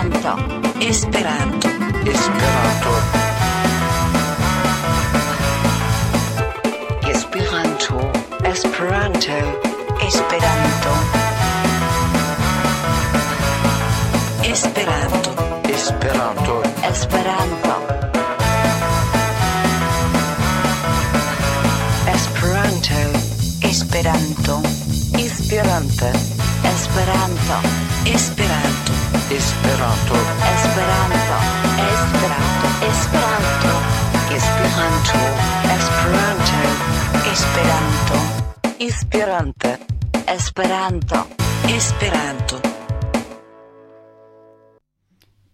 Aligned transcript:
Esperanto. 0.00 0.34
Esperanto. 0.80 1.69
Esperanto. 29.80 30.14
Esperanto. 30.52 31.36
Esperanto. 32.84 33.72
Esperanto. 34.36 35.20
Esperanto. 35.74 36.58
Esperanto. 38.78 39.68
Esperanto. 39.68 39.68
Esperanto. 40.26 41.16
Esperanto. 41.66 42.60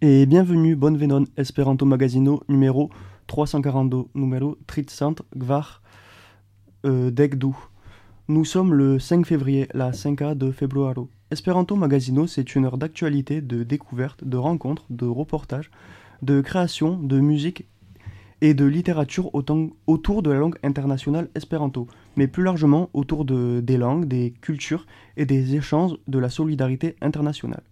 Et 0.01 0.27
bienvenue, 0.27 0.75
bonne 0.75 0.97
venon, 0.97 1.27
Esperanto 1.37 1.87
Magazino 1.87 2.43
numéro 2.49 2.91
342, 3.29 4.09
numéro 4.15 4.59
30 4.67 5.23
gvar 5.37 5.83
euh. 6.85 7.13
Nous 8.27 8.45
sommes 8.45 8.75
le 8.75 8.99
5 8.99 9.25
février, 9.25 9.69
la 9.73 9.93
5A 9.93 10.35
de 10.35 10.51
Februaro. 10.51 11.09
Esperanto 11.29 11.75
Magazino, 11.75 12.29
c'est 12.29 12.55
une 12.55 12.67
heure 12.67 12.79
d'actualité, 12.79 13.41
de 13.41 13.65
découverte, 13.65 14.23
de 14.23 14.37
rencontres, 14.37 14.85
de 14.91 15.07
reportages, 15.07 15.73
de 16.23 16.41
création, 16.41 16.97
de 16.97 17.19
musique 17.19 17.67
et 18.41 18.55
de 18.55 18.65
littérature 18.65 19.31
autour 19.35 20.23
de 20.23 20.31
la 20.31 20.39
langue 20.39 20.59
internationale 20.63 21.29
espéranto, 21.35 21.89
mais 22.15 22.29
plus 22.29 22.45
largement 22.45 22.91
autour 22.93 23.25
de, 23.25 23.61
des 23.61 23.77
langues, 23.77 24.05
des 24.07 24.35
cultures 24.41 24.87
et 25.17 25.27
des 25.27 25.57
échanges 25.57 25.97
de 26.07 26.19
la 26.21 26.29
solidarité 26.29 26.95
internationale. 27.01 27.65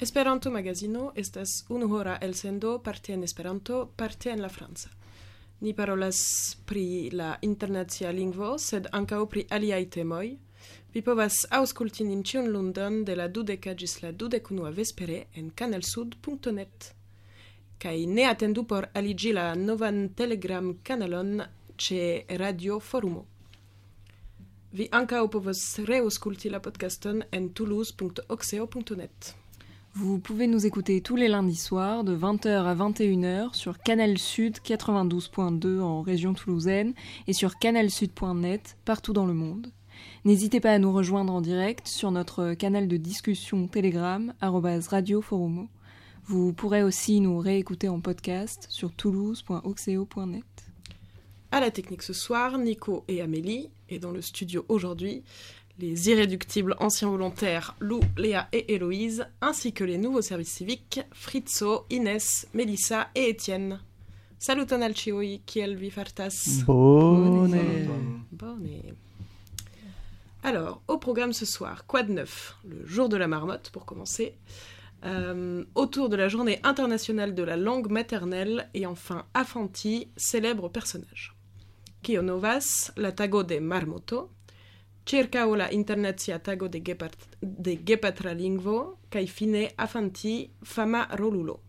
Esperanto 0.00 0.50
Magazino 0.50 1.12
estas 1.14 1.64
unu 1.70 1.86
hora 1.86 2.16
elsendo 2.16 2.82
parte 2.82 3.12
en 3.12 3.22
Esperanto, 3.22 3.92
parte 3.96 4.30
en 4.30 4.42
la 4.42 4.48
franca. 4.48 4.90
Ni 5.60 5.72
parolas 5.72 6.58
pri 6.66 7.10
la 7.12 7.38
internacia 7.42 8.10
lingvo, 8.10 8.58
sed 8.58 8.88
ankaŭ 8.92 9.28
pri 9.30 9.46
aliaj 9.50 9.86
temoj. 9.90 10.34
Vi 10.94 11.00
povas 11.02 11.40
aŭskulti 11.50 12.04
nin 12.06 12.20
ĉiun 12.22 12.52
lundon 12.54 13.00
de 13.06 13.16
la 13.18 13.24
dudeka 13.26 13.72
ĝis 13.74 13.96
la 14.04 14.12
dudekunua 14.14 14.68
vespere 14.76 15.16
en 15.40 15.48
kanalsud.net. 15.50 16.86
Kaj 17.82 17.94
ne 18.06 18.28
atendu 18.30 18.62
por 18.72 18.86
aliĝi 19.00 19.32
la 19.34 19.48
novan 19.58 19.98
Telegram-kanalon 20.20 21.42
ĉe 21.76 21.98
Radio 22.44 22.78
Forumo. 22.78 23.24
Vi 24.70 24.86
ankaŭ 25.00 25.24
povas 25.34 25.64
reaŭskulti 25.90 26.54
la 26.54 26.62
podcaston 26.62 27.26
en 27.32 27.50
toulouse.oxeo.net. 27.50 29.34
Vous 29.96 30.20
pouvez 30.20 30.46
nous 30.46 30.64
écouter 30.64 31.00
tous 31.00 31.16
les 31.16 31.28
lundis 31.28 31.62
soirs 31.66 32.04
de 32.04 32.16
20h 32.16 32.66
à 32.70 32.74
21h 32.76 33.54
sur 33.54 33.80
Canal 33.80 34.16
Sud 34.18 34.58
92.2 34.58 35.80
en 35.80 36.02
région 36.02 36.34
toulousaine 36.34 36.94
et 37.26 37.32
sur 37.32 37.58
canalsud.net 37.58 38.76
partout 38.84 39.12
dans 39.12 39.26
le 39.26 39.34
monde. 39.34 39.72
N'hésitez 40.24 40.60
pas 40.60 40.72
à 40.72 40.78
nous 40.78 40.92
rejoindre 40.92 41.32
en 41.32 41.40
direct 41.40 41.86
sur 41.86 42.10
notre 42.10 42.54
canal 42.54 42.88
de 42.88 42.96
discussion 42.96 43.66
Telegram 43.66 44.32
arobase 44.40 44.88
Radio 44.88 45.20
Forumo. 45.20 45.68
Vous 46.26 46.52
pourrez 46.52 46.82
aussi 46.82 47.20
nous 47.20 47.38
réécouter 47.38 47.88
en 47.88 48.00
podcast 48.00 48.66
sur 48.70 48.92
toulouse.oxeo.net. 48.92 50.44
À 51.52 51.60
la 51.60 51.70
technique 51.70 52.02
ce 52.02 52.12
soir, 52.12 52.58
Nico 52.58 53.04
et 53.08 53.20
Amélie, 53.20 53.68
et 53.88 53.98
dans 53.98 54.10
le 54.10 54.22
studio 54.22 54.64
aujourd'hui, 54.68 55.22
les 55.78 56.08
irréductibles 56.08 56.76
anciens 56.80 57.10
volontaires 57.10 57.76
Lou, 57.80 58.00
Léa 58.16 58.48
et 58.52 58.74
Héloïse, 58.74 59.26
ainsi 59.40 59.72
que 59.72 59.84
les 59.84 59.98
nouveaux 59.98 60.22
services 60.22 60.52
civiques 60.52 61.00
Fritzo, 61.12 61.84
Inès, 61.90 62.46
Mélissa 62.54 63.08
et 63.14 63.28
Étienne. 63.28 63.80
Salut 64.38 64.66
Tonalcioi, 64.66 65.40
kiel 65.46 65.76
vi 65.76 65.90
fartas 65.90 66.64
Bonne. 66.66 67.50
Bonne. 68.32 68.94
Alors, 70.46 70.82
au 70.88 70.98
programme 70.98 71.32
ce 71.32 71.46
soir, 71.46 71.86
quoi 71.86 72.02
de 72.02 72.12
neuf 72.12 72.58
Le 72.68 72.86
jour 72.86 73.08
de 73.08 73.16
la 73.16 73.26
marmotte, 73.26 73.70
pour 73.70 73.86
commencer. 73.86 74.36
Euh, 75.06 75.64
autour 75.74 76.10
de 76.10 76.16
la 76.16 76.28
journée 76.28 76.60
internationale 76.64 77.34
de 77.34 77.42
la 77.42 77.56
langue 77.56 77.90
maternelle 77.90 78.68
et 78.74 78.84
enfin 78.84 79.24
Afanti, 79.32 80.08
célèbre 80.18 80.68
personnage. 80.68 81.34
Kio 82.02 82.20
novas, 82.20 82.92
la 82.98 83.10
tago 83.12 83.42
de 83.42 83.58
marmoto, 83.58 84.32
la 85.10 85.72
internazia 85.72 86.38
tago 86.38 86.68
de, 86.68 86.82
gepard, 86.84 87.16
de 87.40 87.78
gepatra 87.82 88.34
lingvo, 88.34 88.98
kai 89.08 89.26
fine 89.26 89.70
Afanti, 89.78 90.50
fama 90.62 91.08
rolulo. 91.18 91.60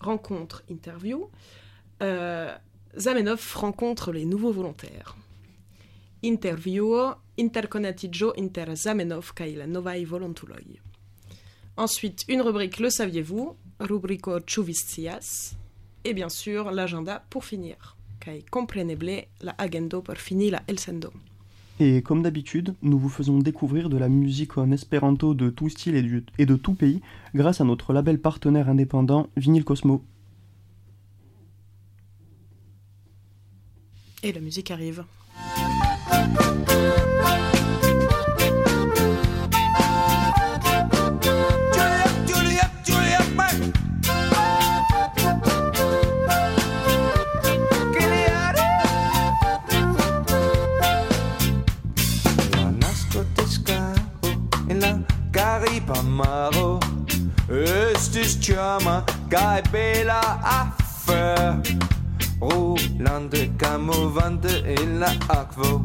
Rencontre, 0.00 0.64
interview. 0.68 1.30
Euh, 2.02 2.52
Zamenhof 2.96 3.54
rencontre 3.54 4.10
les 4.10 4.24
nouveaux 4.24 4.52
volontaires. 4.52 5.16
Interview, 6.24 7.14
interconatiggio 7.36 8.32
inter 8.36 8.74
Zamenhof 8.76 9.32
kai 9.34 9.54
la 9.54 9.66
novaj 9.66 10.04
volontuloj. 10.04 10.64
Ensuite, 11.76 12.24
une 12.28 12.40
rubrique 12.42 12.78
Le 12.78 12.90
saviez-vous? 12.90 13.56
Rubrico 13.80 14.38
Chuvistias. 14.46 15.54
Et 16.04 16.14
bien 16.14 16.28
sûr, 16.28 16.70
l'agenda 16.70 17.24
pour 17.30 17.44
finir. 17.44 17.96
Kai 18.20 18.44
compreneble 18.50 19.26
la 19.42 19.54
agendo 19.58 20.00
por 20.02 20.16
fini 20.16 20.50
la 20.50 20.62
elsendo. 20.68 21.12
Et 21.80 22.02
comme 22.02 22.22
d'habitude, 22.22 22.74
nous 22.82 22.98
vous 23.00 23.08
faisons 23.08 23.40
découvrir 23.40 23.88
de 23.88 23.96
la 23.96 24.08
musique 24.08 24.56
en 24.58 24.70
espéranto 24.70 25.34
de 25.34 25.50
tout 25.50 25.68
style 25.68 25.96
et, 25.96 26.02
du- 26.02 26.24
et 26.38 26.46
de 26.46 26.54
tout 26.54 26.74
pays 26.74 27.00
grâce 27.34 27.60
à 27.60 27.64
notre 27.64 27.92
label 27.92 28.20
partenaire 28.20 28.68
indépendant 28.68 29.26
Vinyl 29.36 29.64
Cosmo. 29.64 30.04
Et 34.22 34.32
la 34.32 34.40
musique 34.40 34.70
arrive. 34.70 35.04
Caripamaro 56.14 56.80
Estis 57.48 58.36
chama 58.38 59.04
kai 59.30 59.62
bela 59.72 60.20
affair 60.42 61.62
Rolande 62.40 63.50
camovante 63.58 64.62
en 64.64 65.00
la 65.00 65.10
aquo 65.28 65.84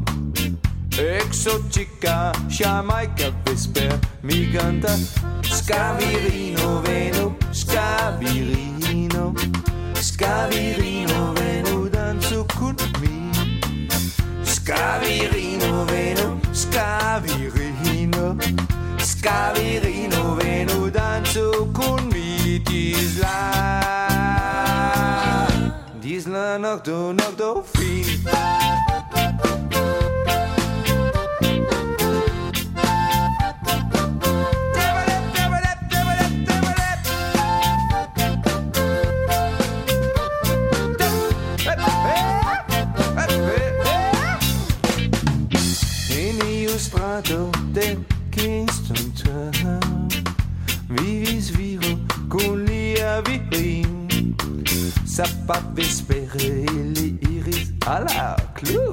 Exotica 0.91 2.31
Jamaica 2.47 3.31
vesper 3.45 3.99
Miganta 4.23 4.95
Scavirino 5.43 6.81
veno 6.81 7.35
Scavirino 7.51 9.33
Scavirino 9.95 11.33
veno 11.33 11.89
danzo 11.89 12.45
con 12.57 12.75
me 13.01 13.19
Scavirino 14.43 15.85
veno, 15.85 16.39
scavirino, 16.53 18.37
Skal 19.09 19.53
vi 19.55 19.79
rinovere 19.79 20.65
con 20.65 20.91
dansu 20.91 21.71
disla. 22.59 23.37
Disla 25.99 26.57
Island? 26.57 26.57
Island 26.57 26.57
fin. 26.57 26.79
du, 26.85 27.13
nok 27.13 27.37
du 27.37 27.63
fint. 27.63 27.89
Del 47.73 47.97
Kingston 48.31 48.98
uh-huh. 49.29 50.09
Vivi 50.89 51.41
sviro 51.41 52.01
kulia 52.29 53.21
vihim 53.21 54.07
Sa 55.05 55.23
pap 55.45 55.61
vespere 55.77 56.65
ili 56.73 57.13
iris. 57.21 57.69
A 57.85 57.99
la 57.99 58.35
clou. 58.57 58.89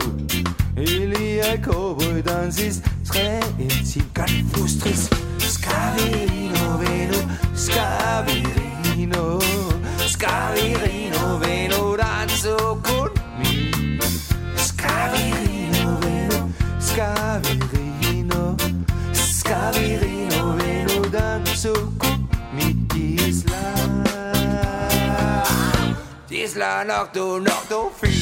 Ili 0.76 1.40
a 1.40 1.56
kobre 1.64 2.22
dansis 2.22 2.82
tre 3.08 3.40
intim 3.58 4.04
Kan 4.12 4.28
frustris 4.52 5.08
Scaverino. 5.40 6.76
Veno 6.80 7.20
scavirino, 7.56 9.40
Scaverino 10.08 10.65
I 26.76 26.84
knock 26.84 27.14
to 27.14 27.40
knock 27.40 27.68
to 27.70 27.88
feel. 27.88 28.15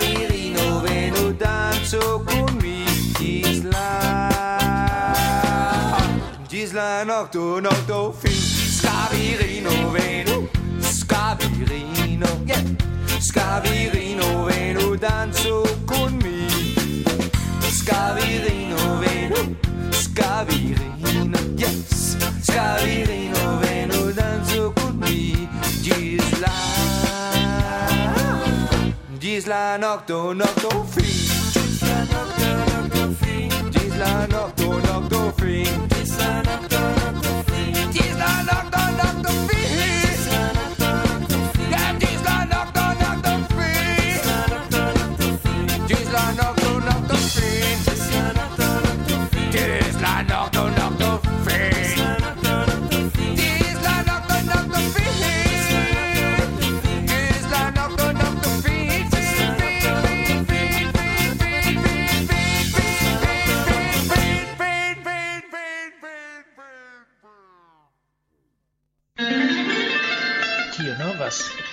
Scavirino 0.00 0.80
venu 0.80 1.32
danzo 1.34 2.24
con 2.24 2.56
me 2.56 2.84
nocto 7.04 7.60
nocto 7.60 8.12
fin 8.12 8.32
Scavirino 8.32 9.90
venu, 9.90 10.48
scavirino 10.80 12.26
yeah. 12.46 12.62
Scavirino 13.18 14.44
venu 14.44 14.96
danzo 14.96 15.62
con 15.84 16.16
me 16.22 16.48
Scavirino 17.68 18.98
venu, 19.00 19.56
scavirino 19.90 21.38
yes 21.56 22.16
Scavirino 22.40 23.39
i 29.70 30.54
don't 30.60 30.88
feel. 30.88 31.09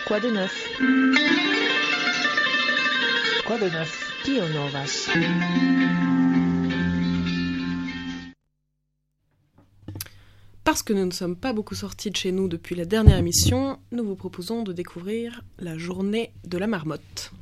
Quoi 0.07 0.21
de 0.21 0.29
neuf 0.29 0.79
Quoi 3.45 3.57
de 3.57 3.65
neuf 3.65 4.21
Tio 4.23 4.47
Novas. 4.47 5.09
Parce 10.63 10.81
que 10.81 10.93
nous 10.93 11.05
ne 11.05 11.11
sommes 11.11 11.35
pas 11.35 11.51
beaucoup 11.51 11.75
sortis 11.75 12.09
de 12.09 12.15
chez 12.15 12.31
nous 12.31 12.47
depuis 12.47 12.75
la 12.75 12.85
dernière 12.85 13.17
émission, 13.17 13.79
nous 13.91 14.05
vous 14.05 14.15
proposons 14.15 14.63
de 14.63 14.71
découvrir 14.71 15.41
la 15.59 15.77
journée 15.77 16.31
de 16.45 16.57
la 16.57 16.67
marmotte. 16.67 17.33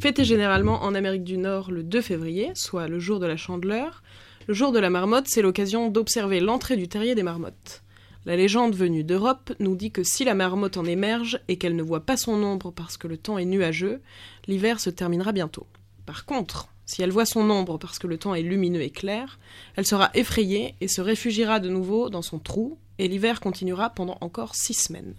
Fêtée 0.00 0.24
généralement 0.24 0.82
en 0.82 0.94
Amérique 0.94 1.24
du 1.24 1.36
Nord 1.36 1.70
le 1.70 1.82
2 1.82 2.00
février, 2.00 2.52
soit 2.54 2.88
le 2.88 2.98
jour 2.98 3.20
de 3.20 3.26
la 3.26 3.36
chandeleur, 3.36 4.02
le 4.48 4.54
jour 4.54 4.72
de 4.72 4.78
la 4.78 4.88
marmotte, 4.88 5.26
c'est 5.28 5.42
l'occasion 5.42 5.90
d'observer 5.90 6.40
l'entrée 6.40 6.78
du 6.78 6.88
terrier 6.88 7.14
des 7.14 7.22
marmottes. 7.22 7.82
La 8.26 8.36
légende 8.36 8.74
venue 8.74 9.02
d'Europe 9.02 9.52
nous 9.60 9.74
dit 9.74 9.90
que 9.90 10.02
si 10.02 10.24
la 10.24 10.34
marmotte 10.34 10.76
en 10.76 10.84
émerge 10.84 11.40
et 11.48 11.56
qu'elle 11.56 11.76
ne 11.76 11.82
voit 11.82 12.04
pas 12.04 12.18
son 12.18 12.42
ombre 12.42 12.70
parce 12.70 12.98
que 12.98 13.08
le 13.08 13.16
temps 13.16 13.38
est 13.38 13.46
nuageux, 13.46 14.00
l'hiver 14.46 14.78
se 14.78 14.90
terminera 14.90 15.32
bientôt. 15.32 15.66
Par 16.04 16.26
contre, 16.26 16.68
si 16.84 17.02
elle 17.02 17.12
voit 17.12 17.24
son 17.24 17.48
ombre 17.48 17.78
parce 17.78 17.98
que 17.98 18.06
le 18.06 18.18
temps 18.18 18.34
est 18.34 18.42
lumineux 18.42 18.82
et 18.82 18.90
clair, 18.90 19.38
elle 19.76 19.86
sera 19.86 20.10
effrayée 20.14 20.74
et 20.80 20.88
se 20.88 21.00
réfugiera 21.00 21.60
de 21.60 21.70
nouveau 21.70 22.10
dans 22.10 22.20
son 22.20 22.38
trou, 22.38 22.78
et 22.98 23.08
l'hiver 23.08 23.40
continuera 23.40 23.90
pendant 23.90 24.18
encore 24.20 24.54
six 24.54 24.74
semaines. 24.74 25.14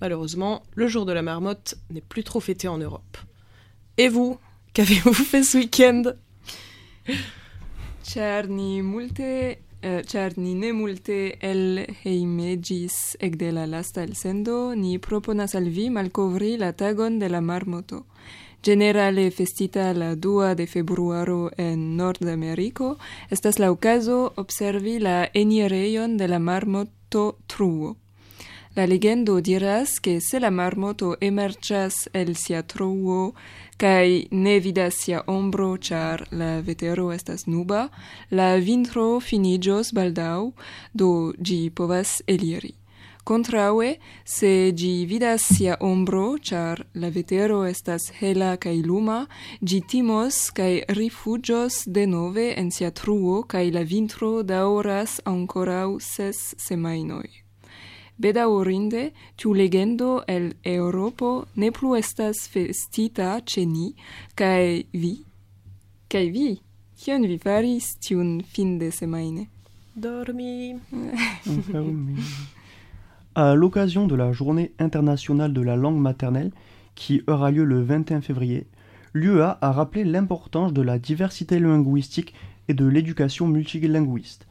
Malheureusement, 0.00 0.62
le 0.74 0.86
jour 0.86 1.06
de 1.06 1.12
la 1.12 1.22
marmotte 1.22 1.76
n'est 1.90 2.00
plus 2.00 2.22
trop 2.22 2.40
fêté 2.40 2.68
en 2.68 2.78
Europe. 2.78 3.16
Et 3.96 4.08
vous, 4.08 4.38
qu'avez-vous 4.74 5.14
fait 5.14 5.42
ce 5.42 5.58
week-end? 5.58 6.02
Eh, 9.84 10.00
ĉar 10.08 10.32
eh, 10.32 10.40
ni 10.40 10.54
ne 10.56 10.70
multe 10.72 11.16
el 11.44 11.82
hejme 12.00 12.54
ĝis 12.56 12.94
ekde 13.26 13.50
la 13.52 13.66
lasta 13.68 14.00
elsendo, 14.06 14.72
ni 14.74 14.94
proponas 14.98 15.54
al 15.58 15.66
vi 15.74 15.90
malkovri 15.92 16.54
la 16.56 16.70
tagon 16.72 17.18
de 17.20 17.28
la 17.28 17.42
marmoto. 17.44 18.06
Generale 18.64 19.26
festita 19.30 19.90
la 19.92 20.14
2 20.16 20.54
de 20.54 20.66
februaro 20.66 21.50
en 21.58 21.98
Nordameriko, 21.98 22.96
estas 23.28 23.58
la 23.58 23.70
okazo 23.70 24.32
observi 24.36 24.98
la 24.98 25.28
enirejon 25.34 26.16
de 26.16 26.28
la 26.28 26.38
marmoto 26.38 27.26
truo. 27.46 27.96
La 28.76 28.86
legendo 28.86 29.40
diras 29.40 30.00
che 30.00 30.20
se 30.20 30.40
la 30.40 30.50
marmoto 30.50 31.16
emergas 31.20 32.08
el 32.12 32.34
sia 32.34 32.64
truo 32.64 33.32
cae 33.78 34.26
ne 34.32 34.58
vidas 34.58 34.94
sia 34.96 35.22
ombro 35.28 35.76
char 35.78 36.26
la 36.32 36.60
vetero 36.60 37.12
estas 37.12 37.46
nuba, 37.46 37.90
la 38.30 38.56
vintro 38.58 39.20
finigios 39.20 39.92
baldau, 39.92 40.54
do 40.92 41.32
gi 41.40 41.70
povas 41.70 42.20
eliri. 42.26 42.74
Contraue, 43.22 44.00
se 44.24 44.72
gi 44.72 45.06
vidas 45.06 45.42
sia 45.42 45.76
ombro, 45.80 46.36
char 46.38 46.84
la 46.94 47.10
vetero 47.10 47.62
estas 47.62 48.10
hela 48.18 48.56
cae 48.56 48.82
luma, 48.82 49.28
gi 49.62 49.80
timos 49.86 50.50
cae 50.50 50.84
rifugios 50.88 51.84
de 51.86 52.06
nove 52.06 52.58
en 52.58 52.72
sia 52.72 52.90
truo 52.90 53.44
cae 53.46 53.70
la 53.70 53.84
vintro 53.84 54.42
dauras 54.42 55.20
ancorau 55.24 56.00
ses 56.00 56.56
semainoi. 56.58 57.43
Bedaŭrinde, 58.16 59.08
tiu 59.36 59.52
legendo 59.54 60.22
el 60.30 60.52
Eŭropo 60.62 61.46
ne 61.58 61.70
plu 61.74 61.96
estas 61.98 62.44
festita 62.46 63.40
ĉe 63.42 63.64
ni, 63.66 63.88
kaj 64.38 64.84
vi, 64.94 65.16
kaj 66.06 66.22
vi, 66.30 66.50
kion 66.94 67.26
vi 67.26 67.38
faris 67.42 67.96
tiun 67.98 68.38
fin 68.46 68.78
de 68.78 68.92
semajne? 68.94 69.48
Dormi. 69.96 70.76
À 73.34 73.54
l'occasion 73.54 74.06
de 74.06 74.14
la 74.14 74.32
Journée 74.32 74.72
internationale 74.78 75.52
de 75.52 75.60
la 75.60 75.74
langue 75.74 75.98
maternelle, 76.00 76.52
qui 76.94 77.22
aura 77.26 77.50
lieu 77.50 77.64
le 77.64 77.82
21 77.82 78.20
février, 78.20 78.68
l'UEA 79.12 79.58
a 79.60 79.72
rappelé 79.72 80.04
l'importance 80.04 80.72
de 80.72 80.82
la 80.82 81.00
diversité 81.00 81.58
linguistique 81.58 82.32
et 82.68 82.74
de 82.74 82.86
l'éducation 82.86 83.48
multilinguiste. 83.48 84.46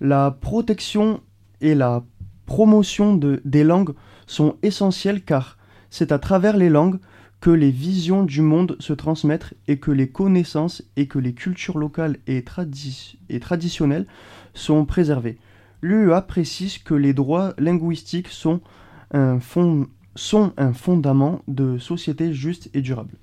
La 0.00 0.30
protection 0.30 1.20
et 1.60 1.74
la 1.74 2.04
promotion 2.46 3.14
de- 3.16 3.40
des 3.44 3.64
langues 3.64 3.94
sont 4.26 4.56
essentielles 4.62 5.22
car 5.22 5.58
c'est 5.90 6.12
à 6.12 6.18
travers 6.18 6.56
les 6.56 6.70
langues 6.70 6.98
que 7.40 7.50
les 7.50 7.70
visions 7.70 8.24
du 8.24 8.40
monde 8.40 8.76
se 8.80 8.92
transmettent 8.94 9.54
et 9.68 9.78
que 9.78 9.90
les 9.90 10.08
connaissances 10.08 10.82
et 10.96 11.06
que 11.06 11.18
les 11.18 11.34
cultures 11.34 11.78
locales 11.78 12.16
et, 12.26 12.40
tradi- 12.40 13.16
et 13.28 13.40
traditionnelles 13.40 14.06
sont 14.54 14.84
préservées. 14.86 15.38
L'UEA 15.82 16.22
précise 16.22 16.78
que 16.78 16.94
les 16.94 17.12
droits 17.12 17.52
linguistiques 17.58 18.28
sont 18.28 18.60
un, 19.12 19.38
fond- 19.38 19.86
fondament 20.74 21.42
de 21.46 21.78
société 21.78 22.32
juste 22.32 22.70
et 22.74 22.80
durable. 22.80 23.14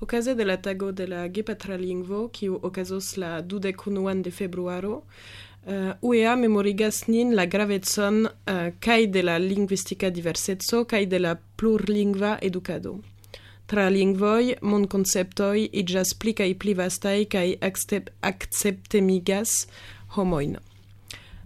Okaze 0.00 0.34
de 0.34 0.42
la 0.44 0.56
tago 0.56 0.92
de 0.92 1.04
la 1.04 1.30
gepatra 1.30 1.76
lingvo, 1.76 2.28
kiu 2.28 2.54
okazos 2.62 3.18
la 3.18 3.42
dudekunuan 3.42 4.22
de 4.22 4.30
februaro, 4.30 5.04
Eh, 5.66 5.72
uh, 5.74 5.92
UEA 6.00 6.36
memorigas 6.36 7.06
nin 7.06 7.34
la 7.34 7.44
gravetson 7.44 8.24
uh, 8.24 8.30
eh, 8.46 8.72
kaj 8.80 9.06
de 9.06 9.22
la 9.22 9.36
lingvistika 9.38 10.08
diverseco 10.10 10.84
kaj 10.84 11.06
de 11.06 11.18
la 11.18 11.34
plurlingva 11.56 12.38
edukado. 12.42 12.94
Tra 13.66 13.88
lingvoj 13.88 14.54
mondkonceptoj 14.62 15.68
iĝas 15.82 16.14
pli 16.18 16.32
kaj 16.32 16.54
pli 16.58 16.74
vastaj 16.74 17.24
kaj 17.24 17.44
akceptemigas 18.22 19.52
homojn. 20.16 20.56
Uh, 20.56 20.62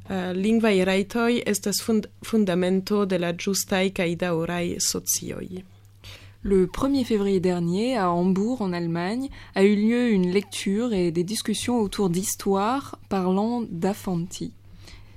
eh, 0.08 0.32
lingvaj 0.32 0.84
rajtoj 0.84 1.42
estas 1.46 1.82
fund 1.82 2.06
fundamento 2.22 3.04
de 3.04 3.18
la 3.18 3.32
ĝustaj 3.32 3.90
kaj 3.90 4.10
daŭraj 4.16 4.76
socioj. 4.78 5.73
Le 6.46 6.66
1er 6.66 7.04
février 7.04 7.40
dernier, 7.40 7.96
à 7.96 8.10
Hambourg, 8.10 8.60
en 8.60 8.74
Allemagne, 8.74 9.30
a 9.54 9.64
eu 9.64 9.74
lieu 9.74 10.10
une 10.10 10.30
lecture 10.30 10.92
et 10.92 11.10
des 11.10 11.24
discussions 11.24 11.80
autour 11.80 12.10
d'histoires 12.10 12.98
parlant 13.08 13.62
d'Afanti, 13.70 14.52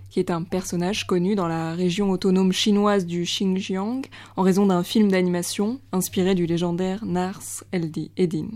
qui 0.10 0.22
est 0.22 0.32
un 0.32 0.44
personnage 0.44 1.06
connu 1.06 1.36
dans 1.36 1.50
la 1.50 1.74
région 1.74 2.12
autonome 2.12 2.54
chinoise 2.54 3.06
du 3.06 3.24
Xinjiang 3.24 4.04
en 4.38 4.42
raison 4.42 4.68
d'un 4.68 4.84
film 4.84 5.12
d'animation 5.12 5.82
inspiré 5.92 6.34
du 6.34 6.46
légendaire 6.46 7.04
Nars 7.06 7.44
Eldi- 7.74 8.12
Eddin. 8.16 8.48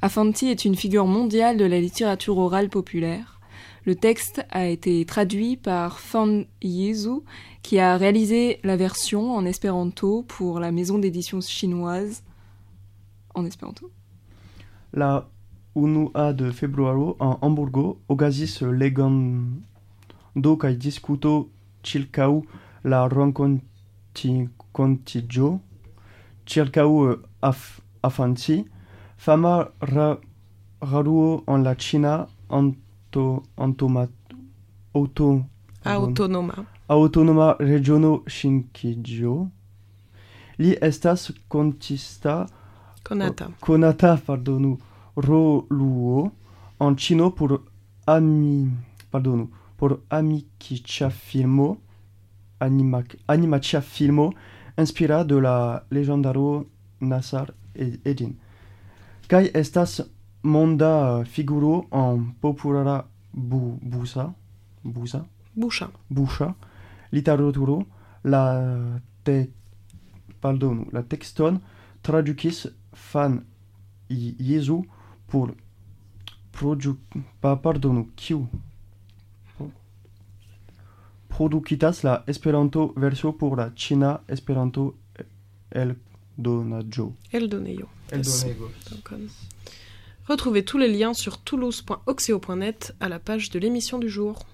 Afanti 0.00 0.46
est 0.46 0.64
une 0.64 0.76
figure 0.76 1.06
mondiale 1.06 1.56
de 1.56 1.64
la 1.64 1.80
littérature 1.80 2.38
orale 2.38 2.68
populaire. 2.68 3.40
Le 3.84 3.96
texte 3.96 4.46
a 4.50 4.68
été 4.68 5.04
traduit 5.06 5.56
par 5.56 5.98
Fan 5.98 6.46
Yizu, 6.62 7.20
qui 7.64 7.80
a 7.80 7.96
réalisé 7.96 8.60
la 8.62 8.76
version 8.76 9.34
en 9.34 9.46
espéranto 9.46 10.22
pour 10.28 10.60
la 10.60 10.70
maison 10.70 10.98
d'édition 10.98 11.40
chinoise 11.40 12.22
en 13.34 13.46
espéranto. 13.46 13.90
La 14.92 15.26
unua 15.74 16.34
de 16.34 16.50
februaro 16.52 17.16
en 17.20 17.38
Hamburgo 17.40 17.96
okazis 18.08 18.60
legando 18.60 20.56
kaj 20.60 20.76
diskuto 20.76 21.48
ĉirkaŭ 21.82 22.42
la 22.84 23.08
renkontiĝo 23.08 23.88
ĉirkaŭ 26.44 26.90
af, 27.40 27.80
afanti, 28.02 28.64
fama 29.16 29.66
ra, 29.80 30.16
raruo 30.92 31.42
en 31.48 31.64
la 31.64 31.74
ĉina 31.74 32.28
anto, 32.48 33.42
antoma, 33.56 34.06
auto, 34.94 35.44
Autonoma. 35.84 36.73
Autonoma 36.94 37.56
regiono 37.58 38.22
Shinkijo. 38.26 39.48
Li 40.58 40.76
estas 40.80 41.30
kontista 41.48 42.46
Konata. 43.02 43.48
Konata, 43.60 44.16
pardonu, 44.26 44.78
Roluo 45.16 46.30
en 46.80 46.96
chino 46.96 47.30
pour 47.30 47.60
ami, 48.06 48.70
pardonu, 49.10 49.48
pour 49.76 49.98
Amikicha 50.10 51.10
filmo, 51.10 51.76
anima, 52.60 53.02
animacia 53.28 53.80
filmo, 53.80 54.32
inspira 54.78 55.24
de 55.24 55.36
la 55.40 55.82
legendaro 55.90 56.64
Nasar 57.00 57.52
E- 57.74 58.00
Edin. 58.04 58.32
Kai 59.28 59.50
estas 59.54 60.00
monda 60.42 61.24
figuro 61.24 61.86
en 61.92 62.32
populara 62.40 63.04
bu, 63.32 63.78
busa, 63.82 64.32
busa, 64.84 65.24
Boucha. 65.56 65.88
buŝa 66.10 66.54
literaturo 67.14 67.76
la 68.24 68.42
te 69.24 69.36
pardonu 70.40 70.86
la 70.92 71.02
tekston 71.02 71.60
tradukis 72.02 72.66
fan 72.92 73.40
I- 74.10 74.34
Jezu 74.38 74.82
por 75.30 75.54
produ 76.52 76.96
pa 77.40 77.56
pardonu 77.56 78.08
kiu? 78.16 78.46
Produkitas 81.28 82.02
la 82.04 82.22
Esperanto 82.26 82.92
versio 82.96 83.32
por 83.32 83.56
la 83.58 83.70
ĉina 83.74 84.18
Esperanto 84.28 84.84
eldonaĵo. 85.70 87.12
Eldonego. 87.32 87.88
Donc, 88.90 89.12
euh, 89.12 89.28
Retrouvez 90.28 90.64
tous 90.64 90.78
les 90.78 90.88
liens 90.88 91.12
sur 91.14 91.38
toulouse.oxeo.net 91.38 92.94
à 93.00 93.08
la 93.08 93.18
page 93.18 93.50
de 93.50 93.58
l'émission 93.58 93.98
du 93.98 94.08
jour. 94.08 94.46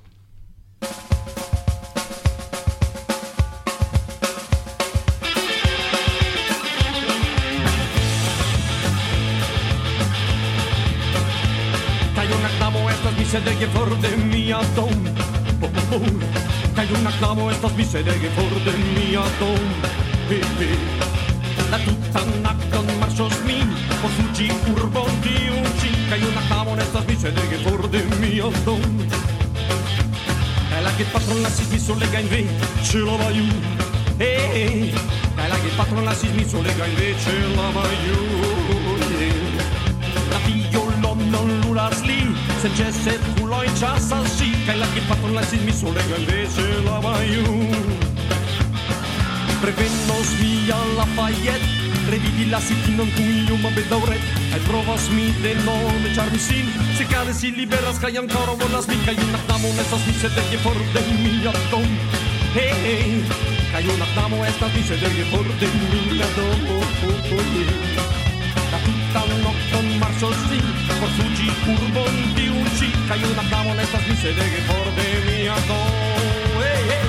Misericordia 13.30 14.10
mía, 14.26 14.58
don, 14.74 14.90
po, 15.60 15.68
po, 15.68 15.80
po. 15.88 16.00
Cayó 16.74 16.98
una 16.98 17.12
clavo, 17.12 17.48
estas 17.48 17.72
misericordia 17.76 18.72
mía, 18.92 19.22
don, 19.38 19.66
pepe. 20.28 20.74
La 21.70 21.78
tutana 21.78 22.56
con 22.72 22.98
marchos 22.98 23.32
min, 23.46 23.70
o 24.02 24.08
suci 24.16 24.48
curvo 24.66 25.06
di 25.22 25.48
un 25.48 25.64
cin. 25.78 25.94
Cayó 26.10 26.26
una 26.26 26.40
clavo, 26.48 26.76
estas 26.76 27.06
misericordia 27.06 28.02
mía, 28.20 28.50
don. 28.64 28.82
Ela 30.76 30.90
que 30.96 31.04
patrona 31.04 31.50
si 31.50 31.64
miso 31.70 31.94
le 31.94 32.08
gagne, 32.08 32.46
ce 32.82 32.98
la 32.98 33.16
va 33.16 33.30
you. 33.30 33.46
Hey, 34.18 34.92
ela 35.38 35.56
que 35.62 35.68
patrona 35.76 36.14
si 36.14 36.26
miso 36.30 36.60
le 36.60 36.74
gagne, 36.74 37.14
ce 37.22 37.38
la 37.54 37.70
va 37.70 37.86
you. 38.06 38.22
Eh. 39.22 39.32
La 40.32 40.38
violon 40.48 41.30
non 41.30 41.60
lulas 41.60 42.02
lì. 42.02 42.29
Se 42.60 42.68
cese 42.76 43.18
culo 43.38 43.62
in 43.62 43.72
chasa 43.72 44.20
si 44.36 44.52
Kaj 44.66 44.76
la 44.76 44.86
che 44.92 45.00
patron 45.08 45.32
la 45.32 45.40
mi 45.64 45.72
solega 45.72 46.16
invece 46.16 46.82
la 46.84 46.98
baiu 47.00 47.42
Prevenos 49.62 50.28
mi 50.40 50.68
alla 50.68 51.06
fayet 51.16 51.62
Revidi 52.10 52.50
la 52.50 52.60
sitinon 52.60 53.10
cum 53.14 53.30
io 53.48 53.56
ma 53.56 53.70
bedauret 53.70 54.20
Ai 54.52 54.60
provas 54.68 55.08
mi 55.08 55.32
de 55.40 55.54
nome 55.64 56.12
charmi 56.12 56.38
sin. 56.38 56.66
Se 56.98 57.06
cade 57.06 57.32
si 57.32 57.50
liberas 57.50 57.98
kaj 57.98 58.18
ancora 58.18 58.52
volas 58.52 58.86
mi 58.88 58.96
Kaj 59.06 59.16
una 59.16 59.38
knamo 59.46 59.68
estas 59.80 60.04
mi 60.06 60.12
sedege 60.20 60.58
for 60.58 60.76
de 60.92 61.00
mia 61.22 61.52
dom 61.70 61.88
Hey, 62.52 62.74
hey 62.84 63.24
Kaj 63.72 63.88
una 63.88 64.06
knamo 64.12 64.44
estas 64.44 64.70
mi 64.74 64.82
sedege 64.82 65.24
for 65.32 65.48
de 65.60 65.68
mia 65.88 66.28
dom 66.36 66.60
oh, 66.76 66.84
oh, 67.08 67.32
oh, 67.32 67.44
yeah. 67.56 68.00
La 68.70 68.78
li 70.50 70.60
por 71.00 71.10
fuĝi 71.16 71.48
urbon 71.72 72.16
tiun 72.36 72.49
chica 72.80 73.14
y 73.14 73.24
una 73.24 73.44
jamoneta 73.44 73.98
y 74.10 74.16
se 74.16 74.32
deje 74.32 74.62
por 74.62 74.86
de 74.96 75.08
mi 75.26 75.46
ador. 75.46 75.92
Hey, 76.62 76.84
hey. 76.88 77.08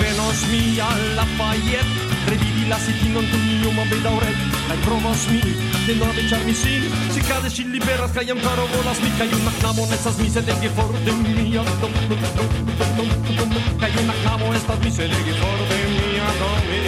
Venos 0.00 0.46
mi 0.48 0.80
alla 0.80 1.24
Fayette, 1.36 1.86
revidi 2.26 2.66
la 2.66 2.78
sitin 2.78 3.12
non 3.12 3.28
tu 3.30 3.38
mio 3.38 3.70
ma 3.70 3.84
vedaure, 3.84 4.34
dai 4.66 4.78
provos 4.78 5.26
mi, 5.28 5.40
Dynamit 5.86 6.30
czarny 6.30 6.54
sil 6.62 6.84
Cicady 7.12 7.50
silni 7.50 7.80
beraz 7.80 8.12
kajem 8.16 8.40
karowola 8.40 8.94
Znika 8.94 9.24
junak 9.24 9.56
namo 9.62 9.86
nesas 9.86 10.16
mise 10.18 10.40
lege 10.40 10.70
forte 10.76 11.12
mia 11.12 11.62
dom 11.80 11.92
dom 12.08 12.20
dom 12.36 12.48
dom 12.96 13.08
dom 13.36 13.48
dom 13.52 13.64
Kajunak 13.80 14.20
namo 14.24 14.54
estas 14.56 14.78
mise 14.84 15.04
lege 15.12 15.34
forte 15.40 15.76
mia 15.92 16.28
domi 16.40 16.80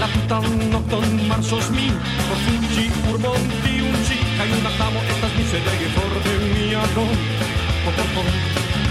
La 0.00 0.06
tutan 0.12 0.46
nocton 0.70 1.08
marsos 1.28 1.66
mi 1.74 1.90
Profungi 2.26 2.86
urbon 3.10 3.42
tiun 3.62 3.96
ci 4.06 4.18
Kajunak 4.38 4.76
namo 4.78 5.00
estas 5.10 5.32
mise 5.38 5.58
lege 5.66 5.88
forte 5.96 6.32
mia 6.54 6.82
dom 6.94 7.16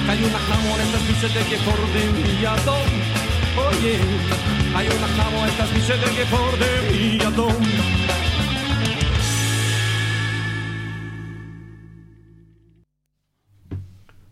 Kajunak 0.08 0.46
namo 0.52 0.72
estas 0.84 1.04
mise 1.08 1.28
lege 1.36 1.58
forte 1.64 2.02
mia 2.20 2.54
dom 2.68 3.19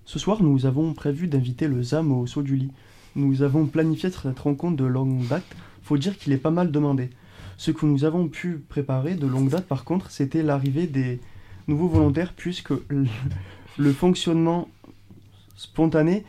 Ce 0.06 0.20
soir, 0.20 0.42
nous 0.42 0.66
avons 0.66 0.94
prévu 0.94 1.28
d'inviter 1.28 1.68
le 1.68 1.84
ZAM 1.84 2.12
au 2.12 2.28
saut 2.28 2.42
du 2.42 2.56
lit. 2.56 2.72
Nous 3.16 3.42
avons 3.42 3.66
planifié 3.66 4.10
cette 4.10 4.40
rencontre 4.40 4.78
de 4.78 4.86
longue 4.86 5.28
date. 5.28 5.46
Faut 5.84 5.98
dire 5.98 6.18
qu'il 6.18 6.34
est 6.34 6.38
pas 6.38 6.52
mal 6.52 6.72
demandé. 6.72 7.10
Ce 7.58 7.72
que 7.72 7.86
nous 7.86 8.06
avons 8.06 8.28
pu 8.28 8.58
préparer 8.70 9.16
de 9.16 9.28
longue 9.28 9.50
date, 9.50 9.66
par 9.66 9.84
contre, 9.84 10.12
c'était 10.12 10.44
l'arrivée 10.44 10.88
des 10.88 11.20
nouveaux 11.68 11.88
volontaires, 11.88 12.34
puisque 12.34 12.74
le, 12.90 13.94
fonctionnement 13.94 14.70
spontané 15.56 16.24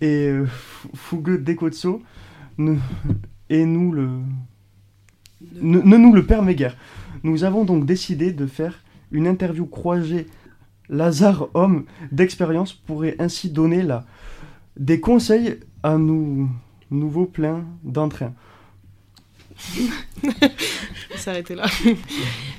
et 0.00 0.28
euh, 0.28 0.46
fougueux 0.94 1.42
sauts 1.72 2.02
ne, 2.64 2.76
et 3.50 3.64
nous 3.64 3.92
le 3.92 4.08
ne, 5.60 5.80
ne 5.80 5.96
nous 5.96 6.12
le 6.12 6.24
permet 6.24 6.54
guère. 6.54 6.76
Nous 7.22 7.44
avons 7.44 7.64
donc 7.64 7.86
décidé 7.86 8.32
de 8.32 8.46
faire 8.46 8.82
une 9.10 9.26
interview 9.26 9.66
croisée 9.66 10.26
Lazare, 10.88 11.48
homme 11.54 11.84
d'expérience, 12.10 12.72
pourrait 12.72 13.16
ainsi 13.18 13.50
donner 13.50 13.82
la, 13.82 14.04
des 14.76 15.00
conseils 15.00 15.58
à 15.82 15.96
nous 15.96 16.50
nouveaux 16.90 17.26
pleins 17.26 17.64
d'entrain. 17.82 18.32
s'arrêter 21.18 21.54
là. 21.54 21.66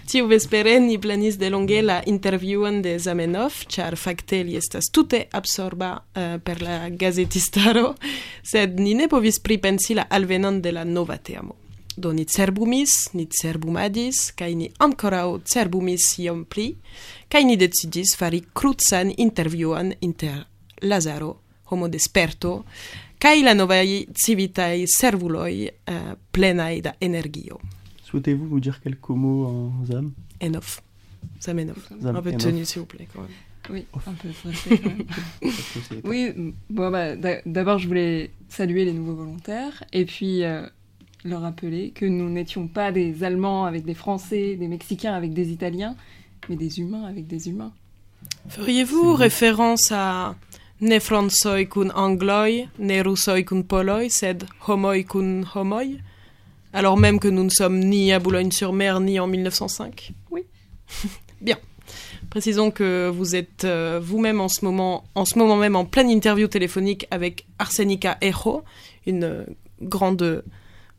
Tiu 0.07 0.27
vespere 0.33 0.79
ni 0.79 0.98
planis 0.98 1.38
de 1.38 1.50
longe 1.50 1.81
la 1.81 2.01
interviewon 2.05 2.81
de 2.81 2.98
Zamenhof, 3.00 3.65
char 3.67 3.95
fakte 3.98 4.43
li 4.43 4.57
estas 4.60 4.91
tute 4.91 5.27
absorba 5.31 5.95
uh, 5.98 6.38
per 6.43 6.62
la 6.62 6.89
gazetistaro, 6.89 7.93
sed 8.51 8.79
ni 8.79 8.93
ne 8.93 9.07
povis 9.07 9.39
pripensi 9.39 9.98
la 9.98 10.07
alvenon 10.10 10.62
de 10.62 10.72
la 10.72 10.83
nova 10.83 11.17
teamo. 11.17 11.55
Do 11.95 12.12
ni 12.13 12.25
cerbumis, 12.25 13.13
ni 13.13 13.27
cerbumadis, 13.29 14.31
kaj 14.33 14.55
ni 14.57 14.69
ankoraŭ 14.81 15.43
cerbumis 15.45 16.15
iom 16.24 16.45
pli, 16.50 16.72
kaj 17.29 17.43
ni 17.45 17.57
decidis 17.57 18.15
fari 18.17 18.41
krucan 18.53 19.13
intervjuon 19.17 19.93
inter 20.01 20.41
Lazaro, 20.81 21.36
homo 21.69 21.88
desperto, 21.88 22.63
kaj 23.24 23.43
la 23.45 23.53
novaj 23.53 23.88
civitaj 24.19 24.83
servuloj 24.98 25.53
uh, 25.63 25.93
eh, 25.93 26.12
plenaj 26.31 26.81
da 26.81 26.93
energio. 27.00 27.62
Souhaitez-vous 28.13 28.48
vous 28.48 28.60
dire 28.60 28.79
quelques 28.79 29.10
mots 29.10 29.48
en 29.48 29.86
ZAM? 29.88 30.12
Enough. 30.39 30.82
Zamenhof. 31.41 31.91
Zam- 32.00 32.15
Un 32.15 32.22
peu 32.22 32.29
de 32.29 32.36
Enough. 32.36 32.43
tenue, 32.43 32.63
s'il 32.65 32.82
vous 32.82 32.86
plaît, 32.86 33.08
quand 33.12 33.22
même. 33.22 33.32
Oui, 33.72 33.86
un 34.05 34.12
peu 34.13 34.32
stressé 34.32 34.77
quand 34.77 34.89
même. 34.89 35.08
Oui, 36.03 36.53
bon, 36.70 36.91
bah, 36.91 37.15
d'a- 37.15 37.41
d'abord, 37.48 37.79
je 37.79 37.88
voulais 37.88 38.29
saluer 38.50 38.86
les 38.86 38.93
nouveaux 38.93 39.15
volontaires 39.15 39.84
et 39.93 40.05
puis 40.05 40.43
euh, 40.43 40.67
leur 41.25 41.41
rappeler 41.41 41.89
que 41.89 42.05
nous 42.05 42.29
n'étions 42.29 42.67
pas 42.67 42.91
des 42.91 43.24
Allemands 43.24 43.65
avec 43.65 43.84
des 43.84 43.96
Français, 43.96 44.58
des 44.58 44.67
Mexicains 44.67 45.13
avec 45.15 45.34
des 45.34 45.50
Italiens, 45.51 45.96
mais 46.50 46.55
des 46.55 46.79
humains 46.79 47.05
avec 47.05 47.25
des 47.25 47.50
humains. 47.50 47.72
Feriez-vous 48.50 49.15
référence 49.15 49.91
à 49.91 50.36
ne 50.82 51.00
francoi 51.00 51.65
kun 51.65 51.89
angloi, 51.96 52.67
ne 52.77 53.01
russoi 53.01 53.41
kun 53.41 53.63
poloi, 53.63 54.08
sed 54.10 54.43
homoi 54.67 55.01
kun 55.03 55.43
homoi 55.55 55.86
Alors 56.74 56.98
même 56.98 57.20
que 57.20 57.27
nous 57.27 57.44
ne 57.44 57.50
sommes 57.50 57.80
ni 57.80 58.12
à 58.12 58.20
Boulogne-sur-Mer 58.20 59.00
ni 59.00 59.20
en 59.20 59.27
1905 59.27 60.12
Oui. 60.32 60.43
Bien. 61.41 61.58
Précisons 62.32 62.71
que 62.71 63.10
vous 63.13 63.36
êtes 63.36 63.63
euh, 63.63 64.00
vous-même 64.02 64.41
en 64.41 64.47
ce 64.47 64.65
moment, 64.65 65.04
en 65.13 65.24
ce 65.24 65.38
moment 65.38 65.56
même 65.56 65.76
en 65.76 65.86
pleine 65.86 66.10
interview 66.10 66.47
téléphonique 66.47 67.06
avec 67.12 67.45
Arsenica 67.60 68.17
Ejo, 68.21 68.63
une 69.06 69.24
euh, 69.24 69.45
grande 69.82 70.43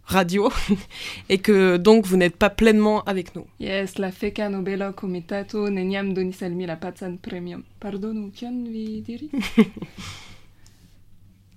radio, 0.05 0.53
et 1.29 1.39
que 1.39 1.77
donc 1.77 2.07
vous 2.07 2.17
n'êtes 2.17 2.37
pas 2.37 2.51
pleinement 2.51 3.03
avec 3.05 3.35
nous. 3.35 3.47
Yes, 3.59 3.99
la 3.99 4.13
feca 4.13 4.49
nobela 4.49 4.93
comitato 4.93 5.69
neniam 5.71 6.15
donis 6.15 6.37
al 6.43 6.53
mi 6.53 6.67
la 6.67 6.77
pacan 6.77 7.17
premium. 7.17 7.65
Pardonu, 7.81 8.31
kion 8.31 8.65
vi 8.71 9.01
diri? 9.03 9.31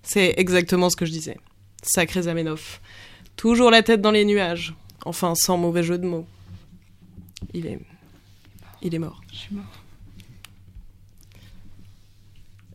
C'est 0.01 0.33
exactement 0.37 0.89
ce 0.89 0.95
que 0.95 1.05
je 1.05 1.11
disais. 1.11 1.37
Sacré 1.83 2.23
Zamenhof. 2.23 2.81
Toujours 3.37 3.71
la 3.71 3.81
tête 3.81 4.01
dans 4.01 4.11
les 4.11 4.25
nuages. 4.25 4.75
Enfin, 5.05 5.33
sans 5.35 5.57
mauvais 5.57 5.83
jeu 5.83 5.97
de 5.97 6.05
mots. 6.05 6.27
Il 7.53 7.65
est... 7.65 7.79
Il 8.81 8.93
est 8.93 8.99
mort. 8.99 9.21
Je 9.31 9.37
suis 9.37 9.55
mort. 9.55 9.65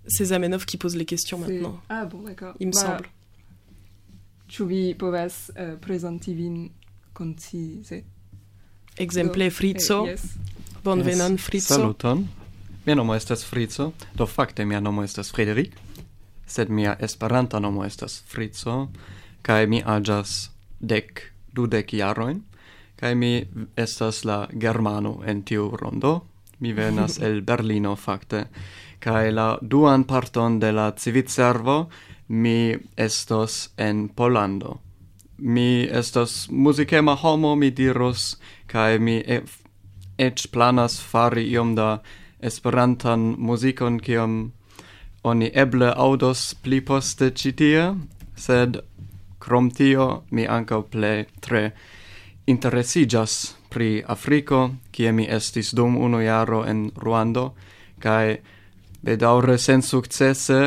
C'est 0.06 0.24
Zamenhof 0.26 0.64
qui 0.66 0.76
pose 0.76 0.96
les 0.96 1.04
questions 1.04 1.38
maintenant. 1.38 1.80
Ah 1.88 2.04
bon, 2.06 2.22
d'accord. 2.22 2.54
Il 2.58 2.68
me 2.68 2.72
Bah, 2.72 2.80
semble. 2.80 3.08
Vi 4.68 4.94
povas 4.94 5.50
uh, 5.56 5.78
vin 6.34 6.68
koncize? 7.12 8.02
Exemple 8.98 9.50
Fritzo. 9.50 10.06
Eh, 10.06 10.10
yes. 10.10 10.22
Bonvenon 10.84 11.38
Fritzo. 11.38 11.74
Saluton. 11.74 12.26
Mia 12.86 12.94
nomo 12.94 13.14
estas 13.14 13.44
Fritzo. 13.44 13.92
Do 14.14 14.26
fakte 14.26 14.64
mia 14.64 14.80
nomo 14.80 15.02
estas 15.02 15.30
Frederik. 15.30 15.72
Sed 16.46 16.68
mia 16.68 16.96
esperanta 17.00 17.60
nomo 17.60 17.84
estas 17.84 18.22
Fritzo. 18.26 18.90
kai 19.42 19.66
mi 19.66 19.82
agas 19.84 20.50
dec 20.80 21.32
dudec 21.54 21.92
jaroin. 21.92 22.42
Kai 22.96 23.14
mi 23.14 23.46
estas 23.76 24.24
la 24.24 24.48
germano 24.60 25.22
en 25.26 25.42
tiu 25.42 25.70
rondo. 25.76 26.26
Mi 26.60 26.72
venas 26.72 27.18
el 27.18 27.42
Berlino 27.42 27.96
fakte. 27.96 28.46
Kai 29.00 29.32
la 29.32 29.58
duan 29.62 30.04
parton 30.04 30.60
de 30.60 30.72
la 30.72 30.92
civitservo 30.92 31.88
mi 32.28 32.76
estos 32.96 33.70
en 33.76 34.08
Polando 34.08 34.80
mi 35.42 35.88
estas 35.90 36.48
muzikema 36.50 37.16
homo 37.22 37.56
mi 37.56 37.70
dirus 37.70 38.36
kai 38.66 38.98
mi 38.98 39.16
e 39.26 39.40
ec 40.18 40.46
planas 40.52 41.00
fari 41.10 41.44
iom 41.52 41.74
da 41.74 41.98
esperantan 42.40 43.34
muzikon 43.38 43.98
kiom 44.00 44.52
oni 45.24 45.50
eble 45.54 45.92
audos 45.96 46.54
pli 46.62 46.80
poste 46.80 47.30
ĉi 47.30 47.52
tie 47.60 47.82
sed 48.36 48.78
Krom 49.42 49.70
tio, 49.74 50.22
mi 50.30 50.46
ankaŭ 50.46 50.80
ple 50.92 51.12
tre 51.42 51.64
interesiĝas 52.46 53.34
pri 53.72 54.02
Afriko, 54.06 54.70
kie 54.94 55.12
mi 55.12 55.26
estis 55.26 55.72
dum 55.74 55.96
unu 55.96 56.20
jaro 56.22 56.62
en 56.68 56.90
Ruando, 56.96 57.52
kaj 57.98 58.38
bedaŭre 59.02 59.58
sen 59.58 59.82
sukcese 59.82 60.60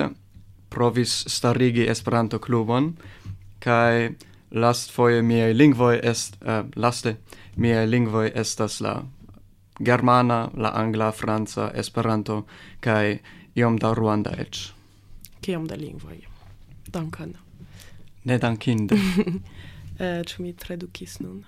provis 0.69 1.23
starigi 1.31 1.88
Esperanto-klubon, 1.91 2.91
kaj 3.63 4.09
lastfoje 4.51 5.21
miaj 5.21 5.53
lingvoj 5.53 5.99
est 6.03 6.38
uh, 6.41 6.65
laste 6.75 7.15
miaj 7.55 7.85
lingvoj 7.88 8.31
estas 8.35 8.81
la 8.81 8.97
germana, 9.79 10.49
la 10.55 10.71
angla, 10.75 11.11
franca, 11.11 11.71
Esperanto 11.73 12.43
kaj 12.79 13.17
iom 13.55 13.79
da 13.79 13.93
ruanda 13.93 14.35
eĉ. 14.39 14.69
Kiom 15.41 15.67
da 15.67 15.75
lingvoj. 15.75 16.21
Dankon. 16.88 17.44
Ne 18.25 18.38
dankinde. 18.38 18.93
Euh, 20.01 20.23
mi 20.39 20.53
tradukis 20.53 21.21
nun? 21.21 21.39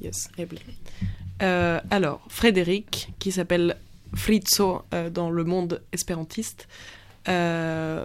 Yes, 0.00 0.28
eble. 0.36 0.58
Euh, 1.40 1.80
alors, 1.88 2.20
Frédéric, 2.28 3.12
qui 3.20 3.30
s'appelle 3.30 3.76
Fritzo 4.12 4.82
euh, 4.92 5.08
dans 5.08 5.30
le 5.30 5.44
monde 5.44 5.82
espérantiste, 5.92 6.66
euh, 7.28 8.04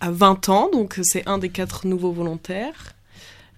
a 0.00 0.10
20 0.10 0.48
ans, 0.48 0.68
donc 0.72 0.98
c'est 1.04 1.24
un 1.28 1.38
des 1.38 1.50
quatre 1.50 1.86
nouveaux 1.86 2.10
volontaires, 2.10 2.94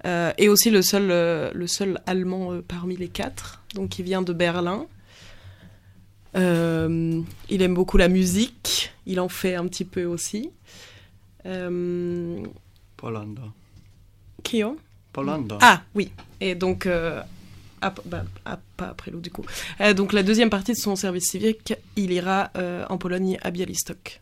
et 0.04 0.50
aussi 0.50 0.70
le 0.70 0.82
seul, 0.82 1.08
le 1.08 1.66
seul 1.66 2.00
allemand 2.06 2.60
parmi 2.68 2.96
les 2.96 3.08
quatre, 3.08 3.62
donc 3.74 3.98
il 3.98 4.04
vient 4.04 4.20
de 4.20 4.34
Berlin. 4.34 4.86
Il 6.34 7.62
aime 7.62 7.74
beaucoup 7.74 7.96
la 7.96 8.08
musique, 8.08 8.92
il 9.06 9.18
en 9.18 9.30
fait 9.30 9.54
un 9.54 9.66
petit 9.66 9.86
peu 9.86 10.04
aussi. 10.04 10.50
Euh, 11.46 12.44
Kio 14.42 14.78
Polando. 15.12 15.58
Ah 15.60 15.82
oui, 15.94 16.10
et 16.40 16.54
donc, 16.54 16.86
euh, 16.86 17.22
ap- 17.80 18.00
bah, 18.06 18.24
ah, 18.44 18.58
pas 18.76 18.88
après 18.88 19.10
l'eau 19.10 19.20
du 19.20 19.30
coup. 19.30 19.44
Euh, 19.80 19.94
donc 19.94 20.12
la 20.12 20.22
deuxième 20.22 20.50
partie 20.50 20.72
de 20.72 20.76
son 20.78 20.96
service 20.96 21.30
civique, 21.30 21.74
il 21.96 22.12
ira 22.12 22.50
euh, 22.56 22.84
en 22.88 22.98
Pologne 22.98 23.38
à 23.42 23.50
Bialystok, 23.50 24.20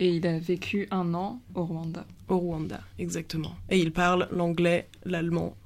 Et 0.00 0.08
il 0.16 0.26
a 0.26 0.38
vécu 0.38 0.88
un 0.90 1.14
an 1.14 1.40
au 1.54 1.64
Rwanda. 1.64 2.04
au 2.28 2.38
Rwanda, 2.38 2.80
exactement. 2.98 3.54
Et 3.70 3.78
il 3.78 3.92
parle 3.92 4.28
l'anglais, 4.32 4.88
l'allemand, 5.04 5.56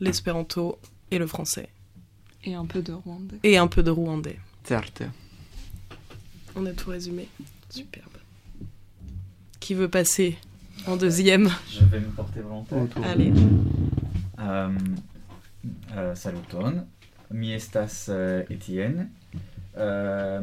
l'espéranto 0.00 0.78
et 1.10 1.18
le 1.18 1.26
français. 1.26 1.68
Et 2.44 2.54
un 2.54 2.66
peu 2.66 2.82
de 2.82 2.92
rwandais. 2.92 3.36
Et 3.42 3.58
un 3.58 3.66
peu 3.66 3.82
de 3.82 3.90
rwandais. 3.90 4.38
Certe. 4.64 5.02
On 6.54 6.64
a 6.66 6.72
tout 6.72 6.90
résumé. 6.90 7.28
Superbe. 7.68 8.12
Qui 9.60 9.74
veut 9.74 9.88
passer 9.88 10.38
en 10.86 10.96
deuxième. 10.96 11.50
Je 11.70 11.84
vais 11.84 12.00
me 12.00 12.10
porter 12.14 12.40
volontaire. 12.40 12.86
Allez. 13.04 13.32
Euh, 14.40 14.68
euh, 15.96 16.14
saluton. 16.14 16.84
Mi 17.30 17.52
estas 17.52 18.08
uh, 18.08 18.52
Etienne. 18.52 19.08
Uh, 19.76 20.42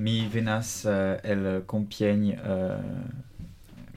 mi 0.00 0.26
venas 0.28 0.84
uh, 0.84 1.16
el 1.24 1.62
Compiègne. 1.66 2.38
Uh, 2.44 2.82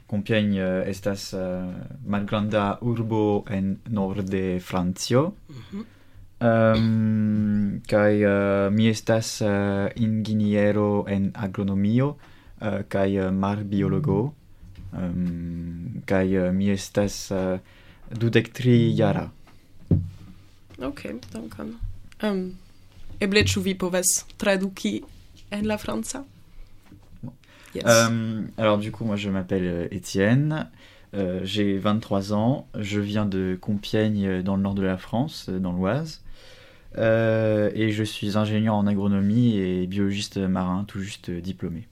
Compiègne 0.08 0.60
uh, 0.60 0.88
estas 0.88 1.34
uh, 1.34 1.66
malgranda 2.06 2.80
urbo 2.82 3.46
en 3.50 3.76
norde 3.90 4.60
Francio. 4.60 5.36
Mm 5.50 5.56
-hmm. 5.56 5.86
Um, 6.42 7.82
kai 7.88 8.24
uh, 8.24 8.72
mi 8.72 8.88
estas 8.88 9.42
uh, 9.42 9.90
ingeniero 9.96 11.06
en 11.08 11.32
agronomio 11.36 12.16
uh, 12.62 12.80
kai 12.88 13.20
uh, 13.20 13.32
mar 13.32 13.58
biologo 13.66 14.34
kai 16.06 16.38
uh, 16.38 16.50
mi 16.52 16.70
estas 16.74 17.32
uh, 17.32 17.60
dudek 18.12 18.54
tri 18.54 18.96
jara. 18.98 19.30
Ok, 20.82 21.06
dankon. 21.34 21.76
Um, 22.24 22.56
eble 23.20 23.44
ĉu 23.46 23.62
vi 23.64 23.76
povas 23.76 24.26
traduki 24.38 25.02
en 25.52 25.68
la 25.68 25.78
franca? 25.78 26.24
Yes. 27.76 27.84
Euh, 27.86 28.42
alors 28.58 28.80
du 28.80 28.92
coup, 28.92 29.06
moi 29.06 29.16
je 29.16 29.30
m'appelle 29.30 29.66
euh, 29.66 29.88
Étienne, 29.92 30.68
euh, 31.14 31.42
j'ai 31.44 31.78
23 31.78 32.34
ans, 32.34 32.68
je 32.80 33.00
viens 33.00 33.26
de 33.26 33.58
Compiègne 33.62 34.26
euh, 34.26 34.42
dans 34.42 34.56
le 34.56 34.64
nord 34.64 34.74
de 34.74 34.82
la 34.82 34.98
France, 34.98 35.48
euh, 35.50 35.60
dans 35.60 35.72
l'Oise, 35.72 36.22
Euh, 36.98 37.70
et 37.76 37.92
je 37.92 38.04
suis 38.04 38.38
ingénieur 38.38 38.74
en 38.76 38.88
agronomie 38.88 39.58
et 39.58 39.86
biologiste 39.86 40.38
marin, 40.38 40.86
tout 40.86 41.00
juste 41.00 41.30
euh, 41.30 41.42
diplômé. 41.42 41.88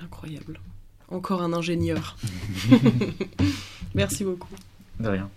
Incroyable. 0.00 0.58
Encore 1.14 1.42
un 1.42 1.52
ingénieur. 1.52 2.16
Merci 3.94 4.24
beaucoup. 4.24 4.54
De 4.98 5.08
rien. 5.08 5.30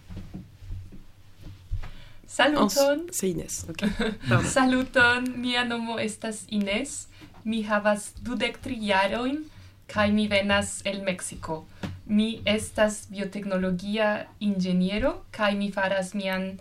Saluton, 2.25 3.05
C'est 3.11 3.29
Inès. 3.29 3.67
saluton, 4.45 5.23
mia 5.37 5.65
nomo 5.65 5.99
estas 5.99 6.45
Ines, 6.49 7.07
mi 7.45 7.61
havas 7.61 8.15
dudek 8.25 8.57
tri 8.61 8.79
jarojn, 8.89 9.43
kaj 9.87 10.11
mi 10.11 10.27
venas 10.27 10.81
el 10.83 11.03
Meksiko. 11.05 11.65
Mi 12.07 12.41
estas 12.45 13.05
biotecnologia 13.13 14.25
ingeniero, 14.39 15.23
kaj 15.31 15.53
mi 15.55 15.71
faras 15.71 16.13
mian 16.13 16.57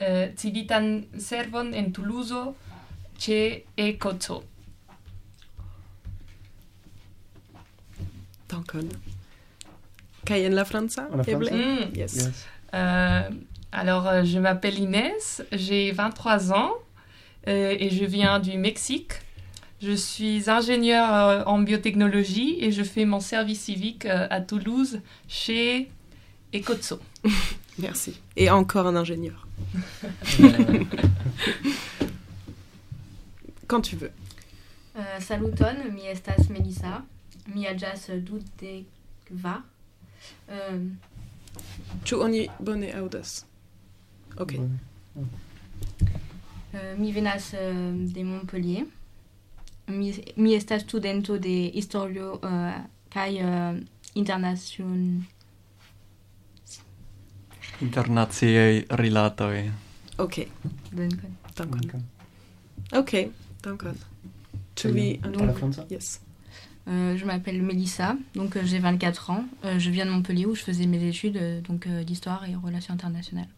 uh, 0.00 0.32
civitan 0.36 1.04
servon 1.18 1.74
en 1.74 1.92
Toulouse 1.92 2.56
ĉe 3.20 3.40
Ecozo. 3.76 4.42
En 11.12 11.16
la 11.16 11.24
franca? 11.24 11.56
Mm. 11.56 11.94
Yes. 11.94 12.14
Yes. 12.14 12.46
Euh, 12.74 13.30
alors, 13.72 14.06
euh, 14.06 14.24
je 14.24 14.38
m'appelle 14.38 14.78
Inès, 14.78 15.42
j'ai 15.52 15.92
23 15.92 16.52
ans 16.52 16.72
euh, 17.48 17.76
et 17.78 17.90
je 17.90 18.04
viens 18.04 18.40
du 18.40 18.58
Mexique. 18.58 19.12
Je 19.82 19.92
suis 19.92 20.48
ingénieure 20.48 21.12
euh, 21.12 21.42
en 21.44 21.58
biotechnologie 21.58 22.56
et 22.60 22.72
je 22.72 22.82
fais 22.82 23.04
mon 23.04 23.20
service 23.20 23.60
civique 23.60 24.06
euh, 24.06 24.26
à 24.30 24.40
Toulouse 24.40 25.00
chez 25.28 25.90
Ecozo. 26.54 26.98
Merci. 27.78 28.18
Et 28.36 28.48
encore 28.50 28.86
un 28.86 28.96
ingénieur. 28.96 29.46
Quand 33.66 33.82
tu 33.82 33.96
veux. 33.96 34.12
Uh, 34.96 35.20
saluton, 35.20 35.74
mi 35.92 36.06
estas 36.06 36.48
Melissa. 36.48 37.02
mi 37.46 37.66
agas 37.66 38.06
dudek 38.08 38.86
kvar. 39.28 39.62
Um, 40.48 40.54
ehm, 40.54 40.88
Ĉu 42.04 42.20
oni 42.22 42.46
bone 42.58 42.90
aŭdas? 42.94 43.44
Ok. 44.38 44.56
Bone. 44.56 44.78
Uh, 45.16 46.98
mi 46.98 47.12
venas 47.12 47.52
uh, 47.54 47.60
de 48.14 48.24
Montpellier. 48.24 48.84
Mi, 49.86 50.14
mi 50.36 50.54
estas 50.54 50.82
studento 50.82 51.38
de 51.38 51.70
historio 51.74 52.32
uh, 52.42 52.74
kaj 53.12 53.40
uh, 53.40 53.78
internacion... 54.14 55.26
Internaciaj 57.80 58.84
rilatoj. 58.90 59.70
Ok. 60.18 60.38
Dankon. 60.90 61.36
Dankon. 61.56 62.06
Ok, 62.92 63.12
dankon. 63.64 63.98
Ĉu 64.76 64.92
vi... 64.92 65.08
Yes. 65.90 66.25
Euh, 66.88 67.16
je 67.16 67.24
m'appelle 67.24 67.60
Melissa, 67.62 68.16
donc 68.36 68.56
euh, 68.56 68.62
j'ai 68.64 68.78
24 68.78 69.30
ans. 69.30 69.44
Euh, 69.64 69.78
je 69.78 69.90
viens 69.90 70.06
de 70.06 70.10
Montpellier 70.10 70.46
où 70.46 70.54
je 70.54 70.62
faisais 70.62 70.86
mes 70.86 71.02
études 71.08 71.36
euh, 71.36 71.60
donc 71.62 71.86
euh, 71.88 72.04
d'histoire 72.04 72.44
et 72.48 72.54
relations 72.54 72.94
internationales. 72.94 73.48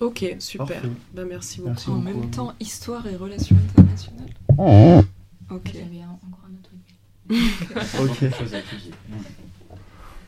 Ok, 0.00 0.36
super. 0.38 0.82
Ben, 1.14 1.26
merci 1.26 1.58
beaucoup. 1.60 1.70
Merci 1.70 1.88
En 1.90 1.94
beaucoup. 1.94 2.18
même 2.20 2.30
temps, 2.30 2.52
histoire 2.60 3.06
et 3.06 3.16
relations 3.16 3.56
internationales. 3.70 4.28
Ok. 5.50 5.70
J'avais 5.72 6.02
un- 6.02 6.10
encore 6.10 6.44
un 6.46 6.52
autre 6.58 6.70
Ok. 8.02 8.22
À 8.22 8.58
étudier. 8.58 8.92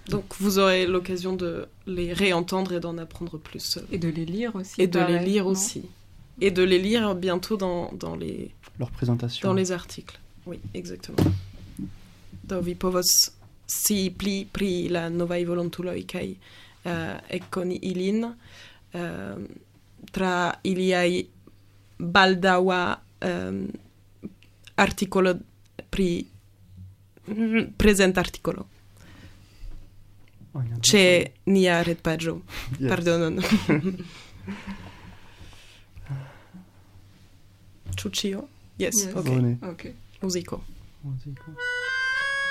Donc 0.09 0.25
vous 0.41 0.59
aurez 0.59 0.87
l'occasion 0.87 1.35
de 1.37 1.69
les 1.87 2.15
réentendre 2.15 2.73
et 2.73 2.81
d'en 2.81 2.97
apprendre 2.97 3.37
plus. 3.37 3.79
Et 3.93 3.99
de 3.99 4.09
les 4.09 4.25
lire 4.25 4.57
aussi. 4.57 4.81
Et 4.81 4.87
de 4.87 4.99
les 5.01 5.19
lire 5.19 5.47
aussi. 5.47 5.83
Et 6.41 6.51
de 6.51 6.63
les 6.63 6.79
lire 6.79 7.15
bientôt 7.15 7.59
dans, 7.59 7.93
dans, 7.93 8.17
les, 8.17 8.51
Leur 8.79 8.91
présentation. 8.91 9.47
dans 9.47 9.55
les 9.55 9.73
articles. 9.73 10.19
Oui, 10.47 10.61
exactement. 10.73 11.19
do 12.31 12.61
vi 12.61 12.75
povas 12.75 13.11
si 13.69 14.11
pli 14.19 14.47
pri 14.53 14.89
la 14.89 15.09
novaj 15.13 15.45
volontuloj 15.45 15.99
kaj 16.09 16.29
uh, 16.31 17.19
ekkoni 17.39 17.81
ilin 17.91 18.25
uh, 18.25 18.33
tra 20.13 20.33
iliaj 20.65 21.21
baldaŭa 21.99 22.83
um, 23.29 23.61
artikolo 24.77 25.35
pri 25.91 26.11
mm, 27.29 27.73
prezent 27.77 28.19
artikolo 28.19 28.67
ĉe 30.83 31.03
nia 31.53 31.83
retpaĝo 31.87 32.39
yes. 32.81 32.89
pardonon 32.89 33.43
Ciuccio? 37.99 38.47
Yes, 38.79 38.95
yes. 38.95 39.15
ok. 39.15 39.27
okay. 39.73 39.93
Musico. 40.23 40.63
Musico. 41.03 41.78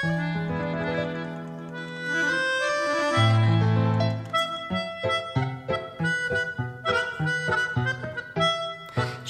Música 0.04 0.87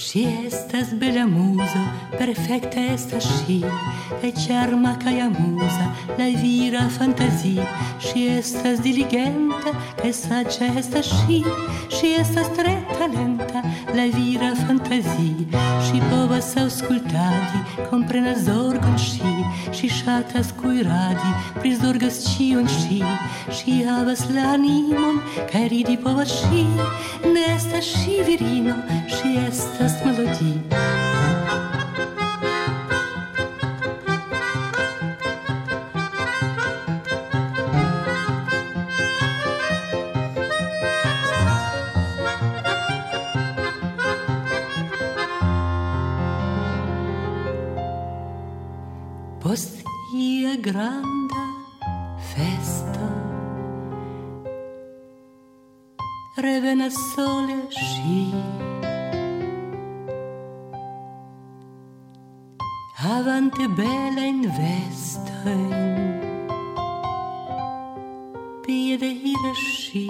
Ŝi 0.08 0.22
estas 0.48 0.94
bela 0.96 1.26
muzo, 1.28 1.82
perfekta 2.14 2.80
estas 2.94 3.26
ŝi, 3.42 3.58
kaj 4.22 4.30
ĉarma 4.40 4.94
kaj 5.02 5.18
amuza, 5.26 5.88
la 6.16 6.28
vira 6.40 6.86
fantazio. 6.96 7.66
Ŝi 8.06 8.24
estas 8.38 8.80
diligenta, 8.86 9.74
kaj 10.00 10.12
saĝa 10.16 10.70
estas 10.80 11.10
ŝi. 11.12 11.42
Ŝi 11.92 12.14
estas 12.22 12.48
tre 12.56 12.78
talenta, 12.94 13.66
la 13.98 14.06
vira 14.14 14.54
fantazio. 14.62 15.66
Ŝi 15.90 16.00
povas 16.08 16.54
aŭskultadi, 16.64 17.66
komprenas 17.90 18.46
zorgon 18.48 18.96
ŝi. 19.10 19.34
Ŝi 19.76 19.92
ŝatas 19.98 20.54
kuiradi, 20.62 21.34
prizorgas 21.60 22.22
ĉion 22.30 22.72
ŝi. 22.78 23.02
Ŝi 23.60 23.82
havas 23.90 24.24
la 24.32 24.54
animon, 24.56 25.20
kaj 25.52 25.68
ridi 25.76 26.00
povas 26.08 26.32
ŝi. 26.46 26.64
Ne 27.28 27.44
estas 27.58 27.92
ŝi 27.92 28.22
virino, 28.32 28.80
ŝi 29.12 29.36
estas 29.44 29.97
Час 29.98 30.06
мелодій. 30.06 30.62
Postia 49.42 50.56
granda 50.62 51.44
festo 52.32 53.08
sole 56.90 57.58
sci 57.72 58.77
ŝi. 63.18 63.24
Havante 63.24 63.68
belajn 63.68 64.42
vestojn, 64.58 65.72
piede 68.66 69.10
iras 69.10 69.58
ŝi. 69.58 70.08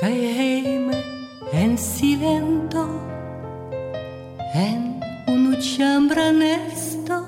Kaj 0.00 0.14
hejme 0.38 1.02
en 1.52 1.76
silento, 1.78 2.86
en 4.54 5.02
unu 5.26 5.58
ĉambra 5.58 6.30
nesto, 6.30 7.18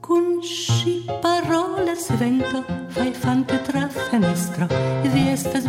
kun 0.00 0.40
ŝi 0.40 1.04
parolas 1.20 2.08
estas 2.08 2.20
vento, 2.20 2.64
fai 2.88 3.12
fante 3.12 3.58
tra 3.68 3.88
fenestro. 3.88 4.66
Vi 5.12 5.28
estas 5.28 5.68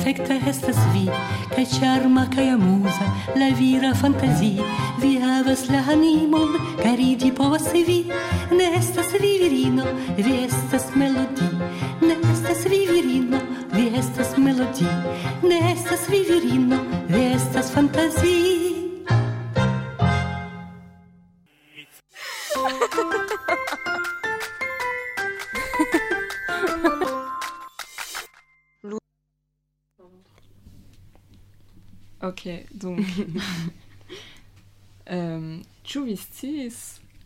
perfecta 0.00 0.34
estas 0.48 0.78
vi, 0.94 1.04
kai 1.54 1.66
charma 1.66 2.24
kai 2.34 2.48
amusa, 2.48 3.06
la 3.36 3.50
vira 3.58 3.92
fantasi. 3.94 4.56
Vi 5.02 5.12
havas 5.20 5.68
la 5.68 5.82
animon, 5.92 6.56
kai 6.82 6.96
ridi 6.96 7.30
povas 7.30 7.68
vi. 7.72 8.00
Ne 8.50 8.72
estas 8.78 9.12
vi 9.20 9.32
virino, 9.42 9.84
vi 10.16 10.44
estas 10.44 10.88
melodi. 10.96 11.49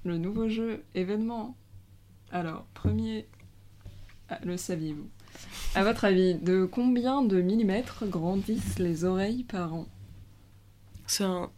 le 0.05 0.19
nouveau 0.19 0.49
jeu 0.49 0.83
événement. 0.95 1.57
Alors, 2.31 2.65
premier, 2.75 3.27
ah, 4.29 4.39
le 4.45 4.57
saviez-vous? 4.57 5.09
À 5.75 5.85
votre 5.85 6.05
avis, 6.05 6.35
de 6.35 6.65
combien 6.65 7.23
de 7.23 7.41
millimètres 7.41 8.05
grandissent 8.07 8.79
les 8.79 9.05
oreilles 9.05 9.45
par 9.45 9.75
an? 9.75 9.87
C'est 11.07 11.25
un 11.25 11.51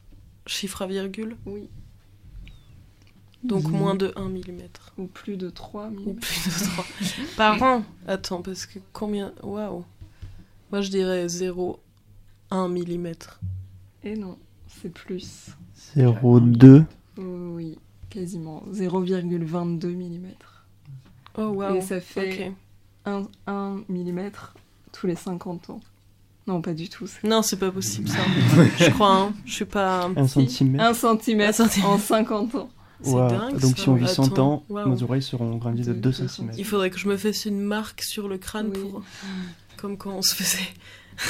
chiffre 0.47 0.83
à 0.83 0.87
virgule? 0.87 1.37
Oui. 1.47 1.69
Donc 3.45 3.65
moins 3.65 3.95
mmh. 3.95 3.99
de 3.99 4.13
1 4.17 4.29
millimètre. 4.29 4.93
Ou 4.99 5.07
plus 5.07 5.37
de 5.37 5.51
3 5.51 5.91
mm. 5.91 5.99
Ou 6.07 6.15
plus 6.15 6.45
de 6.47 6.65
3. 6.65 6.85
par 7.37 7.63
an 7.63 7.85
Attends, 8.07 8.43
parce 8.43 8.67
que 8.67 8.79
combien? 8.93 9.33
Waouh 9.43 9.85
Moi 10.73 10.81
je 10.81 10.91
dirais 10.91 11.27
0,1 11.27 12.71
millimètre. 12.71 13.41
Et 14.03 14.17
non, 14.17 14.39
c'est 14.67 14.93
plus. 14.93 15.51
0,2 15.97 16.85
oui, 17.19 17.79
quasiment. 18.11 18.63
0,22 18.73 19.87
mm. 19.89 20.27
Oh 21.39 21.49
waouh 21.49 21.77
Et 21.77 21.81
ça 21.81 22.01
fait 22.01 22.49
Ok. 22.49 22.53
1, 23.07 23.23
1 23.47 23.81
mm 23.89 24.31
tous 24.93 25.07
les 25.07 25.15
50 25.17 25.71
ans. 25.71 25.81
Non, 26.47 26.63
pas 26.63 26.75
du 26.75 26.89
tout. 26.89 27.07
Non, 27.25 27.43
c'est 27.43 27.59
pas 27.59 27.71
possible 27.71 28.09
ça. 28.09 28.19
je 28.79 28.91
crois, 28.91 29.15
hein. 29.17 29.35
Je 29.45 29.53
suis 29.53 29.65
pas. 29.65 30.09
Un 30.17 30.27
centimètre. 30.29 30.85
1 30.85 30.95
centimètre 30.95 31.61
Un 31.61 31.65
centimètre. 31.69 31.91
en 31.91 31.99
50 31.99 32.55
ans. 32.55 32.71
C'est 33.03 33.11
Ouah, 33.11 33.29
dingue, 33.29 33.59
Donc 33.59 33.77
ça. 33.77 33.83
si 33.83 33.89
on 33.91 33.95
vit 33.95 34.09
100 34.09 34.33
Attends, 34.33 34.65
ans, 34.71 34.87
nos 34.87 35.03
oreilles 35.03 35.23
seront 35.23 35.57
grandies 35.57 35.83
de 35.83 35.89
De 35.93 35.93
2 35.93 36.01
deux 36.01 36.13
cm. 36.29 36.53
Il 36.57 36.65
faudrait 36.65 36.89
que 36.91 36.99
je 36.99 37.09
me 37.09 37.17
fasse 37.17 37.45
une 37.45 37.61
marque 37.61 38.03
sur 38.03 38.27
le 38.29 38.39
crâne 38.39 38.71
Oui. 38.75 38.81
pour. 38.81 39.03
Comme 39.77 39.99
quand 39.99 40.13
on 40.13 40.23
se 40.23 40.35
faisait. 40.35 40.69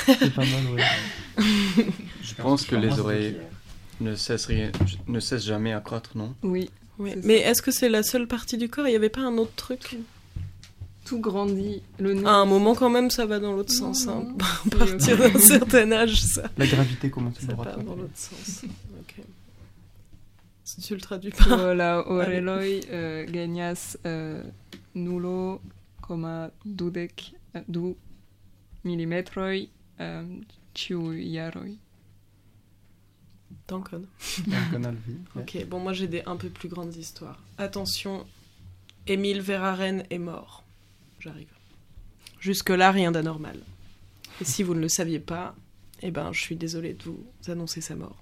C'est 0.07 0.35
pas 0.35 0.43
mal, 0.45 0.75
ouais. 0.75 1.45
Je 2.23 2.35
pense 2.35 2.65
que 2.65 2.77
les 2.77 2.99
oreilles 2.99 3.37
ne 4.01 4.15
cessent, 4.15 4.47
rien- 4.47 4.73
ne 5.07 5.21
cessent 5.21 5.45
jamais 5.47 5.73
à 5.73 5.81
croître, 5.81 6.11
non? 6.17 6.35
Oui. 6.43 6.71
Oui. 6.99 7.11
c'est 7.15 7.25
Mais 7.27 7.37
est-ce 7.39 7.61
que 7.63 7.71
c'est 7.71 7.89
la 7.89 8.03
seule 8.03 8.27
partie 8.27 8.57
du 8.57 8.69
corps? 8.69 8.87
Il 8.87 8.91
n'y 8.91 8.97
avait 8.97 9.09
pas 9.11 9.21
un 9.23 9.37
autre 9.39 9.55
truc? 9.55 9.99
Tout 11.05 11.21
grandit. 11.21 11.83
Le 11.99 12.15
nez. 12.15 12.27
À 12.27 12.33
un 12.33 12.47
moment, 12.47 12.75
quand 12.75 12.91
même, 12.91 13.11
ça 13.11 13.27
va 13.27 13.39
dans 13.39 13.53
l'autre 13.53 13.73
sens. 13.73 14.09
hein. 14.09 14.25
À 14.73 14.77
partir 14.77 15.17
d'un 15.19 15.39
certain 15.39 15.93
âge, 15.93 16.21
ça, 16.23 16.51
La 16.59 16.67
gravité 16.67 17.11
commence 17.11 17.39
à 17.39 17.47
ça 17.47 17.55
part 17.55 17.77
dans 17.79 17.95
l'autre 17.97 18.17
sens. 18.17 18.63
Ok. 19.01 19.25
Si 20.65 20.81
tu 20.81 20.95
le 20.95 21.01
traduis 21.01 21.31
pas. 21.31 21.57
Voilà, 21.57 22.09
oreloj 22.11 22.81
euh, 22.91 23.25
gagnas 23.27 23.97
euh, 24.05 24.43
nulo, 24.97 25.61
coma 26.03 26.51
dudek, 26.65 27.35
euh, 27.55 27.61
du 27.69 27.95
milimetroj 28.85 29.69
euh, 30.01 30.25
ĉiujaroj. 30.75 31.71
Vie. 33.69 35.17
ouais. 35.35 35.43
Ok, 35.43 35.67
bon, 35.67 35.81
moi 35.81 35.93
j'ai 35.93 36.09
des 36.09 36.23
un 36.27 36.37
peu 36.37 36.49
plus 36.49 36.69
grandes 36.69 36.95
histoires. 36.97 37.43
Attention, 37.59 38.27
Émile 39.07 39.41
Verhaeren 39.41 40.05
est 40.11 40.19
mort. 40.19 40.65
J'arrive. 41.21 41.49
Jusque-là, 42.41 42.91
rien 42.91 43.13
d'anormal. 43.13 43.59
Et 44.41 44.45
si 44.45 44.63
vous 44.63 44.75
ne 44.75 44.81
le 44.81 44.89
saviez 44.89 45.19
pas, 45.19 45.55
eh 46.03 46.11
ben, 46.11 46.33
je 46.33 46.41
suis 46.41 46.57
désolée 46.57 46.93
de 46.93 47.05
vous 47.05 47.25
annoncer 47.49 47.81
sa 47.81 47.97
mort. 47.97 48.17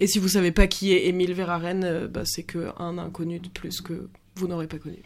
Et 0.00 0.06
si 0.06 0.18
vous 0.18 0.28
savez 0.28 0.50
pas 0.50 0.66
qui 0.66 0.92
est 0.92 1.06
Émile 1.06 1.32
Verhaeren, 1.34 1.84
euh, 1.84 2.08
bah, 2.08 2.24
c'est 2.24 2.42
que 2.42 2.70
un 2.78 2.98
inconnu 2.98 3.38
de 3.38 3.48
plus 3.48 3.80
que 3.80 4.08
vous 4.34 4.48
n'aurez 4.48 4.66
pas 4.66 4.78
connu. 4.78 4.98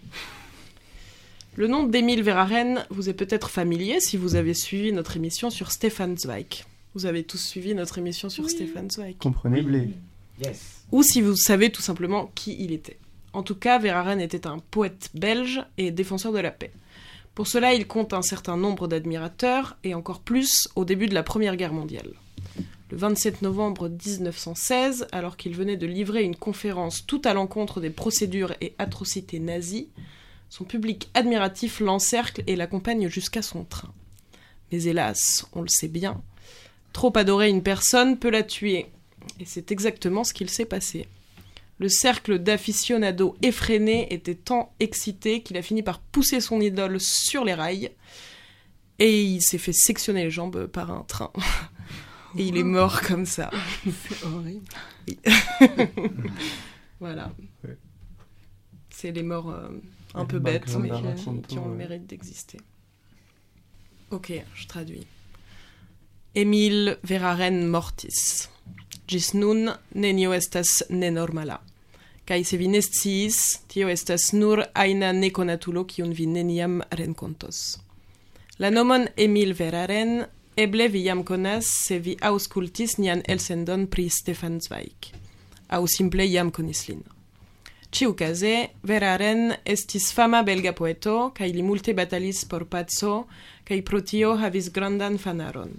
Le 1.57 1.69
nom 1.69 1.85
d'Émile 1.85 2.23
Verhaeren 2.23 2.87
vous 2.91 3.09
est 3.09 3.15
peut-être 3.15 3.51
familier 3.51 4.01
si 4.01 4.17
vous 4.17 4.35
avez 4.35 4.55
suivi 4.55 4.93
notre 4.93 5.17
émission 5.17 5.51
sur 5.51 5.73
Stefan 5.73 6.17
Zweig. 6.17 6.65
Vous 6.97 7.05
avez 7.05 7.25
tous 7.25 7.37
suivi 7.37 7.75
notre 7.75 7.99
émission 7.99 8.31
sur 8.31 8.49
Stefan 8.49 8.91
Zweig 8.91 9.19
Comprenez, 9.19 9.61
blé. 9.61 9.91
Yes. 10.43 10.83
ou 10.93 11.03
si 11.03 11.21
vous 11.21 11.37
savez 11.37 11.71
tout 11.71 11.83
simplement 11.83 12.33
qui 12.35 12.57
il 12.59 12.73
était. 12.73 12.99
En 13.35 13.43
tout 13.43 13.55
cas, 13.55 13.79
Verhaeren 13.79 14.19
était 14.19 14.47
un 14.47 14.61
poète 14.71 15.11
belge 15.13 15.63
et 15.77 15.91
défenseur 15.91 16.33
de 16.33 16.39
la 16.39 16.51
paix. 16.51 16.73
Pour 17.35 17.49
cela, 17.49 17.75
il 17.75 17.87
compte 17.87 18.15
un 18.15 18.23
certain 18.23 18.57
nombre 18.57 18.89
d'admirateurs, 18.89 19.77
et 19.85 19.93
encore 19.93 20.21
plus 20.21 20.69
au 20.75 20.87
début 20.87 21.07
de 21.07 21.13
la 21.13 21.23
Première 21.23 21.57
Guerre 21.57 21.75
mondiale. 21.75 22.15
Le 22.91 22.97
27 22.97 23.43
novembre 23.43 23.91
1916, 23.91 25.07
alors 25.13 25.37
qu'il 25.37 25.55
venait 25.55 25.77
de 25.77 25.87
livrer 25.87 26.23
une 26.23 26.35
conférence 26.37 27.05
tout 27.07 27.21
à 27.27 27.35
l'encontre 27.35 27.83
des 27.83 27.91
procédures 27.91 28.55
et 28.63 28.75
atrocités 28.79 29.39
nazies, 29.39 29.91
son 30.49 30.65
public 30.65 31.11
admiratif 31.13 31.81
l'encercle 31.81 32.43
et 32.47 32.57
l'accompagne 32.57 33.11
jusqu'à 33.11 33.43
son 33.43 33.65
train. 33.65 33.93
Mais 34.73 34.85
hélas, 34.85 35.47
on 35.53 35.61
le 35.61 35.69
sait 35.69 35.89
bien, 35.89 36.23
trop 36.97 37.13
adorer 37.19 37.51
une 37.51 37.63
personne 37.63 38.19
peut 38.19 38.31
la 38.31 38.43
tuer, 38.43 38.87
et 39.39 39.45
c'est 39.45 39.71
exactement 39.71 40.25
ce 40.25 40.33
qu'il 40.33 40.49
s'est 40.49 40.65
passé. 40.65 41.07
Le 41.79 41.91
cercle 41.91 42.39
d'aficionados 42.39 43.37
effrénés 43.43 44.11
était 44.15 44.35
tant 44.35 44.73
excité 44.81 45.43
qu'il 45.43 45.59
a 45.59 45.63
fini 45.63 45.83
par 45.83 46.01
pousser 46.01 46.41
son 46.41 46.59
idole 46.59 46.99
sur 46.99 47.45
les 47.45 47.53
rails 47.53 47.91
et 48.99 49.23
il 49.23 49.43
s'est 49.43 49.59
fait 49.59 49.75
sectionner 49.75 50.25
les 50.25 50.31
jambes 50.31 50.69
par 50.69 50.91
un 50.91 51.03
train. 51.03 51.31
Et 52.39 52.45
il 52.45 52.57
est 52.57 52.65
mort 52.65 53.01
comme 53.03 53.25
ça. 53.25 53.51
C'est 53.85 54.25
horrible. 54.25 54.67
Voilà. 56.99 57.31
Ouais. 57.63 57.77
C'est 58.89 59.13
les 59.13 59.23
morts 59.23 59.51
euh, 59.51 59.69
un 60.15 60.25
peu 60.25 60.39
morts 60.39 60.53
bêtes, 60.53 60.77
mais 60.79 60.91
qui, 61.47 61.59
ont 61.59 61.69
le 61.69 61.75
mérite 61.77 62.07
d'exister. 62.07 62.59
Ok, 64.11 64.33
je 64.55 64.67
traduis. 64.67 65.07
Emil 66.37 66.91
veraren 67.01 67.63
mortis. 67.73 68.49
Gis 69.09 69.31
nun 69.33 69.71
nenio 69.97 70.35
estas 70.37 70.83
nenormala. 70.91 71.57
Kai 72.29 72.43
se 72.45 72.59
vi 72.61 72.69
ne 72.69 72.83
sciis, 72.85 73.39
tio 73.73 73.89
estas 73.89 74.35
nur 74.37 74.61
aina 74.77 75.15
nekonatulo 75.17 75.87
kiun 75.89 76.13
vi 76.13 76.27
neniam 76.29 76.83
renkontos. 77.01 77.79
La 78.61 78.69
nomon 78.69 79.09
Emil 79.17 79.55
Veraren 79.57 80.27
eble 80.61 80.91
vi 80.93 81.07
jam 81.07 81.25
konas 81.25 81.73
se 81.87 82.03
vi 82.05 82.19
aŭskultis 82.21 82.99
nian 83.01 83.25
elsendon 83.25 83.89
pri 83.89 84.11
Stefan 84.13 84.61
Zweig, 84.61 85.09
aŭ 85.73 85.83
simple 85.89 86.29
jam 86.29 86.53
konis 86.53 86.85
lin. 86.91 87.01
Ciucase, 87.89 88.75
Veraren 88.85 89.55
estis 89.65 90.13
fama 90.13 90.45
belga 90.45 90.77
poeto, 90.77 91.31
kaj 91.33 91.49
li 91.57 91.65
multe 91.65 91.97
batalis 91.97 92.45
por 92.45 92.69
paco, 92.69 93.23
kaj 93.65 93.85
pro 93.89 94.05
tio 94.05 94.37
havis 94.37 94.69
grandan 94.69 95.17
fanaron. 95.17 95.79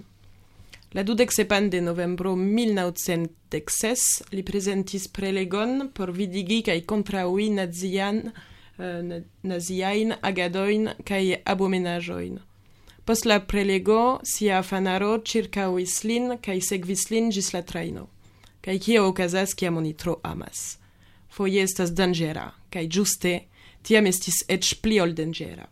La 0.92 1.02
dudek 1.02 1.32
sepan 1.32 1.70
de 1.70 1.80
novembro 1.80 2.32
1906 2.36 4.32
li 4.32 4.42
prezentis 4.42 5.08
prelegon 5.08 5.90
por 5.94 6.12
vidigi 6.16 6.62
kaj 6.64 6.80
kontraŭi 6.88 7.50
nazian, 7.52 8.22
eh, 8.78 9.22
naziajn 9.42 10.14
agadojn 10.22 10.88
kaj 11.04 11.42
abomenaĵojn. 11.44 12.38
Post 13.04 13.24
la 13.24 13.40
prelego 13.40 14.20
sia 14.24 14.62
fanaro 14.62 15.18
ĉirkaŭis 15.18 16.04
lin 16.04 16.38
kaj 16.44 16.60
sekvis 16.60 17.10
lin 17.10 17.30
ĝis 17.30 17.52
la 17.52 17.62
trajno. 17.62 18.08
Kaj 18.60 18.78
kio 18.78 19.08
okazas 19.08 19.54
kiam 19.54 19.76
oni 19.76 19.92
tro 19.92 20.20
amas? 20.22 20.78
Foje 21.28 21.62
estas 21.62 21.92
danĝera 21.92 22.50
kaj 22.70 22.86
ĝuste 22.88 23.40
tiam 23.82 24.06
estis 24.06 24.42
eĉ 24.48 24.74
pli 24.82 25.00
ol 25.00 25.12
danĝera. 25.12 25.68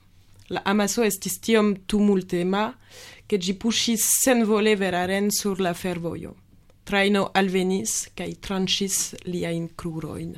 La 0.49 0.63
amaso 0.65 1.03
estis 1.05 1.41
tiom 1.43 1.75
tumultema, 1.91 2.75
che 3.27 3.39
gi 3.39 3.55
pushis 3.55 4.03
senvole 4.23 4.77
veraren 4.77 5.31
sur 5.31 5.61
la 5.61 5.75
fervojo. 5.75 6.35
Traino 6.85 7.31
alvenis 7.35 8.07
kaj 8.15 8.37
tranĉis 8.41 8.99
liajn 9.27 9.73
krurojn. 9.75 10.37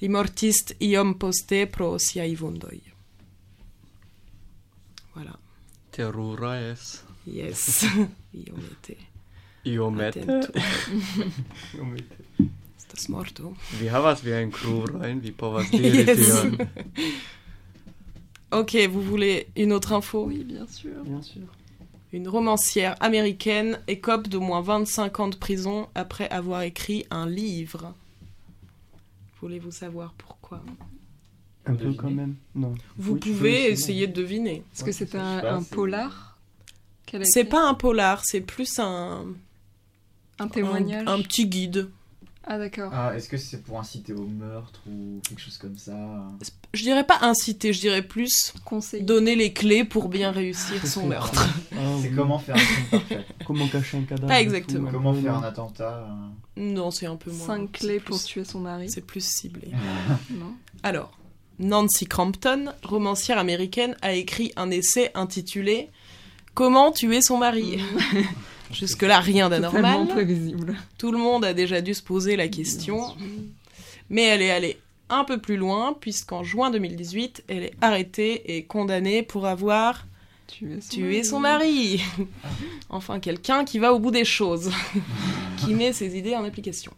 Li 0.00 0.08
mortis 0.08 0.62
iom 0.80 1.18
poste 1.20 1.66
pro 1.68 1.98
siaj 2.00 2.32
vundoj. 2.40 2.80
Voilà. 5.14 5.36
Terura 5.92 6.54
es. 6.70 7.02
Yes. 7.26 7.84
Iomete. 8.46 8.96
Iomete. 9.64 10.24
Iomete. 11.76 12.16
Estas 12.78 13.08
morto. 13.08 13.52
Vi 13.78 13.92
havas 13.92 14.24
viajn 14.24 14.50
krurojn, 14.50 15.20
vi 15.20 15.32
povas 15.32 15.68
diri 15.70 16.04
yes. 16.08 16.24
tion. 16.24 16.56
ok, 18.50 18.88
vous 18.88 19.02
voulez 19.02 19.46
une 19.56 19.72
autre 19.72 19.92
info 19.92 20.24
Oui, 20.26 20.44
bien 20.44 20.66
sûr. 20.66 21.04
Bien 21.04 21.22
sûr. 21.22 21.59
Une 22.12 22.26
romancière 22.28 22.96
américaine 23.00 23.80
écope 23.86 24.28
d'au 24.28 24.40
moins 24.40 24.60
25 24.62 25.20
ans 25.20 25.28
de 25.28 25.36
prison 25.36 25.88
après 25.94 26.28
avoir 26.30 26.62
écrit 26.62 27.06
un 27.10 27.26
livre. 27.28 27.94
Voulez-vous 29.40 29.70
savoir 29.70 30.12
pourquoi? 30.18 30.60
Un 31.66 31.74
peu 31.74 31.92
quand 31.92 32.10
même. 32.10 32.34
Non. 32.54 32.74
Vous 32.96 33.14
Oui, 33.14 33.20
pouvez 33.20 33.70
essayer. 33.70 34.06
de 34.08 34.12
deviner. 34.12 34.64
Est-ce 34.74 34.82
que 34.84 34.92
c'est 34.92 35.14
un, 35.14 35.40
pas, 35.40 35.52
un 35.52 35.62
polar 35.62 36.36
C'est 37.22 37.44
pas 37.44 37.68
un 37.68 37.74
polar, 37.74 38.22
c'est 38.24 38.40
plus 38.40 38.78
un, 38.80 39.26
un 40.40 40.48
témoignage 40.48 41.06
un, 41.06 41.12
un 41.14 41.22
petit 41.22 41.46
guide. 41.46 41.90
Ah 42.46 42.58
d'accord. 42.58 42.90
Ah, 42.94 43.12
est-ce 43.14 43.28
que 43.28 43.36
c'est 43.36 43.62
pour 43.62 43.78
inciter 43.78 44.12
au 44.14 44.26
meurtre 44.26 44.80
ou 44.88 45.20
quelque 45.28 45.40
chose 45.40 45.58
comme 45.58 45.76
ça 45.76 45.94
Je 46.72 46.82
dirais 46.82 47.04
pas 47.04 47.18
inciter, 47.20 47.72
je 47.72 47.80
dirais 47.80 48.02
plus 48.02 48.54
Conseil. 48.64 49.02
donner 49.02 49.36
les 49.36 49.52
clés 49.52 49.84
pour 49.84 50.08
bien 50.08 50.30
réussir 50.30 50.84
son 50.86 51.06
meurtre. 51.06 51.46
Ah, 51.76 51.76
C'est 52.02 52.10
comment 52.10 52.38
faire 52.38 52.56
un 52.56 52.58
crime 52.58 52.84
parfait 52.90 53.26
Comment 53.46 53.68
cacher 53.68 53.98
un 53.98 54.02
cadavre 54.04 54.28
Pas 54.28 54.36
tout, 54.36 54.40
exactement. 54.42 54.90
Comment 54.90 55.14
faire 55.14 55.36
un 55.36 55.42
attentat 55.42 56.06
euh, 56.08 56.62
Non, 56.62 56.90
c'est 56.90 57.06
un 57.06 57.16
peu 57.16 57.30
moins. 57.30 57.46
5 57.46 57.68
c'est 57.74 57.78
clés 57.86 58.00
plus- 58.00 58.04
pour 58.10 58.22
tuer 58.22 58.44
son 58.44 58.60
mari. 58.60 58.90
C'est 58.90 59.04
plus 59.06 59.24
ciblé. 59.24 59.68
Non. 60.30 60.54
Alors, 60.82 61.18
Nancy 61.58 62.06
Crampton, 62.06 62.72
romancière 62.82 63.36
américaine, 63.36 63.96
a 64.00 64.14
écrit 64.14 64.50
un 64.56 64.70
essai 64.70 65.10
intitulé 65.14 65.90
Comment 66.54 66.90
tuer 66.90 67.20
son 67.20 67.36
mari? 67.36 67.78
Jusque-là, 68.72 69.20
rien 69.20 69.48
d'anormal. 69.48 70.06
prévisible. 70.06 70.76
Tout 70.98 71.12
le 71.12 71.18
monde 71.18 71.44
a 71.44 71.54
déjà 71.54 71.80
dû 71.80 71.94
se 71.94 72.02
poser 72.02 72.36
la 72.36 72.48
question. 72.48 73.14
Mais 74.08 74.22
elle 74.22 74.42
est 74.42 74.50
allée 74.50 74.78
un 75.08 75.24
peu 75.24 75.38
plus 75.38 75.56
loin, 75.56 75.96
puisqu'en 76.00 76.42
juin 76.42 76.70
2018, 76.70 77.44
elle 77.48 77.64
est 77.64 77.74
arrêtée 77.80 78.56
et 78.56 78.64
condamnée 78.64 79.22
pour 79.22 79.46
avoir 79.46 80.06
son 80.48 80.78
tué 80.88 81.06
mari. 81.06 81.24
son 81.24 81.40
mari. 81.40 82.02
enfin, 82.90 83.20
quelqu'un 83.20 83.64
qui 83.64 83.78
va 83.78 83.92
au 83.92 83.98
bout 83.98 84.10
des 84.10 84.24
choses, 84.24 84.70
qui 85.58 85.74
met 85.74 85.92
ses 85.92 86.16
idées 86.16 86.36
en 86.36 86.44
application. 86.44 86.92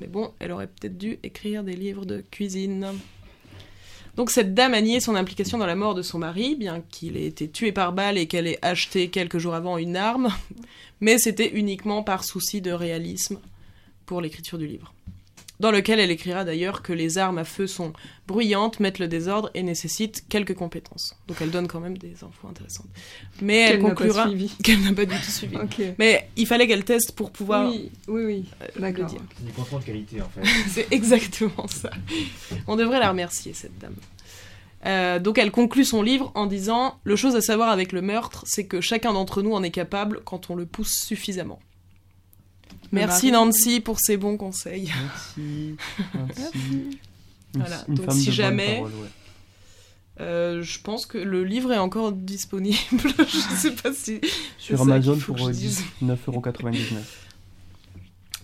Mais 0.00 0.06
bon, 0.06 0.32
elle 0.38 0.52
aurait 0.52 0.66
peut-être 0.66 0.98
dû 0.98 1.18
écrire 1.22 1.64
des 1.64 1.74
livres 1.74 2.04
de 2.04 2.22
cuisine. 2.30 2.86
Donc 4.16 4.30
cette 4.30 4.54
dame 4.54 4.72
a 4.72 4.80
nié 4.80 5.00
son 5.00 5.14
implication 5.14 5.58
dans 5.58 5.66
la 5.66 5.76
mort 5.76 5.94
de 5.94 6.02
son 6.02 6.18
mari, 6.18 6.56
bien 6.56 6.82
qu'il 6.90 7.16
ait 7.16 7.26
été 7.26 7.48
tué 7.48 7.70
par 7.70 7.92
balle 7.92 8.16
et 8.16 8.26
qu'elle 8.26 8.46
ait 8.46 8.58
acheté 8.62 9.10
quelques 9.10 9.38
jours 9.38 9.54
avant 9.54 9.76
une 9.76 9.96
arme, 9.96 10.30
mais 11.00 11.18
c'était 11.18 11.50
uniquement 11.50 12.02
par 12.02 12.24
souci 12.24 12.62
de 12.62 12.72
réalisme 12.72 13.38
pour 14.06 14.22
l'écriture 14.22 14.58
du 14.58 14.66
livre. 14.66 14.94
Dans 15.58 15.70
lequel 15.70 15.98
elle 16.00 16.10
écrira 16.10 16.44
d'ailleurs 16.44 16.82
que 16.82 16.92
les 16.92 17.16
armes 17.16 17.38
à 17.38 17.44
feu 17.44 17.66
sont 17.66 17.94
bruyantes, 18.28 18.78
mettent 18.78 18.98
le 18.98 19.08
désordre 19.08 19.50
et 19.54 19.62
nécessitent 19.62 20.24
quelques 20.28 20.54
compétences. 20.54 21.14
Donc 21.28 21.38
elle 21.40 21.50
donne 21.50 21.66
quand 21.66 21.80
même 21.80 21.96
des 21.96 22.12
infos 22.22 22.46
intéressantes. 22.48 22.88
Mais 23.40 23.56
elle 23.60 23.70
Qu'elle 23.70 23.82
n'a 23.82 23.88
pas 23.88 23.94
conclura 23.94 24.28
suivi. 24.28 24.48
qu'elle 24.62 24.80
n'a 24.82 24.92
pas 24.92 25.04
du 25.06 25.14
tout 25.16 25.30
suivi. 25.30 25.56
Ok. 25.56 25.80
Mais 25.98 26.28
il 26.36 26.46
fallait 26.46 26.66
qu'elle 26.66 26.84
teste 26.84 27.12
pour 27.12 27.30
pouvoir 27.30 27.70
Oui, 27.70 27.90
oui, 28.08 28.24
oui. 28.26 28.44
euh, 28.62 28.66
le 28.76 28.80
D'accord. 28.82 29.06
dire. 29.06 29.20
C'est 29.38 29.46
du 29.46 29.52
contrôle 29.52 29.80
de 29.80 29.86
qualité 29.86 30.20
en 30.20 30.28
fait. 30.28 30.42
C'est 30.68 30.92
exactement 30.92 31.66
ça. 31.68 31.90
On 32.66 32.76
devrait 32.76 33.00
la 33.00 33.08
remercier, 33.08 33.54
cette 33.54 33.78
dame. 33.78 33.94
Euh, 34.84 35.18
donc 35.18 35.38
elle 35.38 35.50
conclut 35.50 35.84
son 35.86 36.02
livre 36.02 36.30
en 36.34 36.44
disant 36.46 36.98
Le 37.04 37.16
chose 37.16 37.34
à 37.34 37.40
savoir 37.40 37.70
avec 37.70 37.92
le 37.92 38.02
meurtre, 38.02 38.44
c'est 38.46 38.66
que 38.66 38.80
chacun 38.82 39.14
d'entre 39.14 39.40
nous 39.42 39.52
en 39.54 39.62
est 39.62 39.70
capable 39.70 40.20
quand 40.24 40.50
on 40.50 40.54
le 40.54 40.66
pousse 40.66 40.92
suffisamment. 40.92 41.60
Merci. 42.92 43.30
Nancy 43.32 43.80
pour 43.80 43.98
ces 44.00 44.16
bons 44.16 44.36
conseils. 44.36 44.90
Merci. 45.02 45.76
Merci. 46.14 46.98
Voilà, 47.54 47.84
une 47.88 47.94
donc 47.94 48.12
si 48.12 48.32
jamais- 48.32 48.76
parole, 48.76 48.92
ouais. 48.92 49.08
Euh, 50.18 50.62
je 50.62 50.80
pense 50.80 51.04
que 51.04 51.18
le 51.18 51.44
livre 51.44 51.72
est 51.72 51.78
encore 51.78 52.10
disponible. 52.12 52.76
je 53.18 53.54
sais 53.56 53.72
pas 53.72 53.92
si. 53.92 54.20
Sur 54.58 54.80
Amazon 54.80 55.18
pour 55.18 55.36
que 55.36 55.42
euh, 55.42 55.46
je 55.48 55.52
dise. 55.52 55.82
9,99€. 56.02 56.76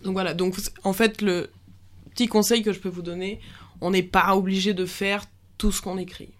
Donc 0.04 0.12
voilà, 0.12 0.34
donc 0.34 0.56
en 0.84 0.92
fait, 0.92 1.22
le 1.22 1.50
petit 2.10 2.26
conseil 2.26 2.62
que 2.62 2.72
je 2.72 2.78
peux 2.80 2.88
vous 2.90 3.02
donner, 3.02 3.40
on 3.80 3.90
n'est 3.90 4.02
pas 4.02 4.36
obligé 4.36 4.74
de 4.74 4.84
faire 4.84 5.24
tout 5.56 5.72
ce 5.72 5.80
qu'on 5.80 5.96
écrit. 5.96 6.30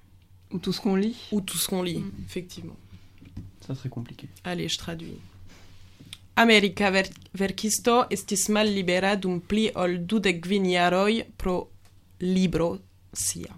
Ou 0.51 0.59
tout 0.59 0.73
ce 0.73 0.81
qu'on 0.83 0.97
lit. 0.97 1.17
Ou 1.31 1.41
tout 1.41 1.57
ce 1.57 1.67
qu'on 1.69 1.83
lit, 1.83 2.01
Mm. 2.01 2.11
effectivement. 2.27 2.77
Ça 3.67 3.75
serait 3.75 3.89
compliqué. 3.89 4.29
Allez, 4.45 4.69
je 4.69 4.77
traduis. 4.77 5.15
America 6.35 6.91
ver 6.91 7.09
verkisto 7.33 8.07
estis 8.11 8.49
mallibera 8.49 9.17
dum 9.17 9.41
pli 9.41 9.69
ol 9.75 9.99
dudek 10.09 10.41
kvin 10.45 10.65
jaroj 10.71 11.23
pro 11.37 11.57
libro 12.21 12.79
sia. 13.13 13.53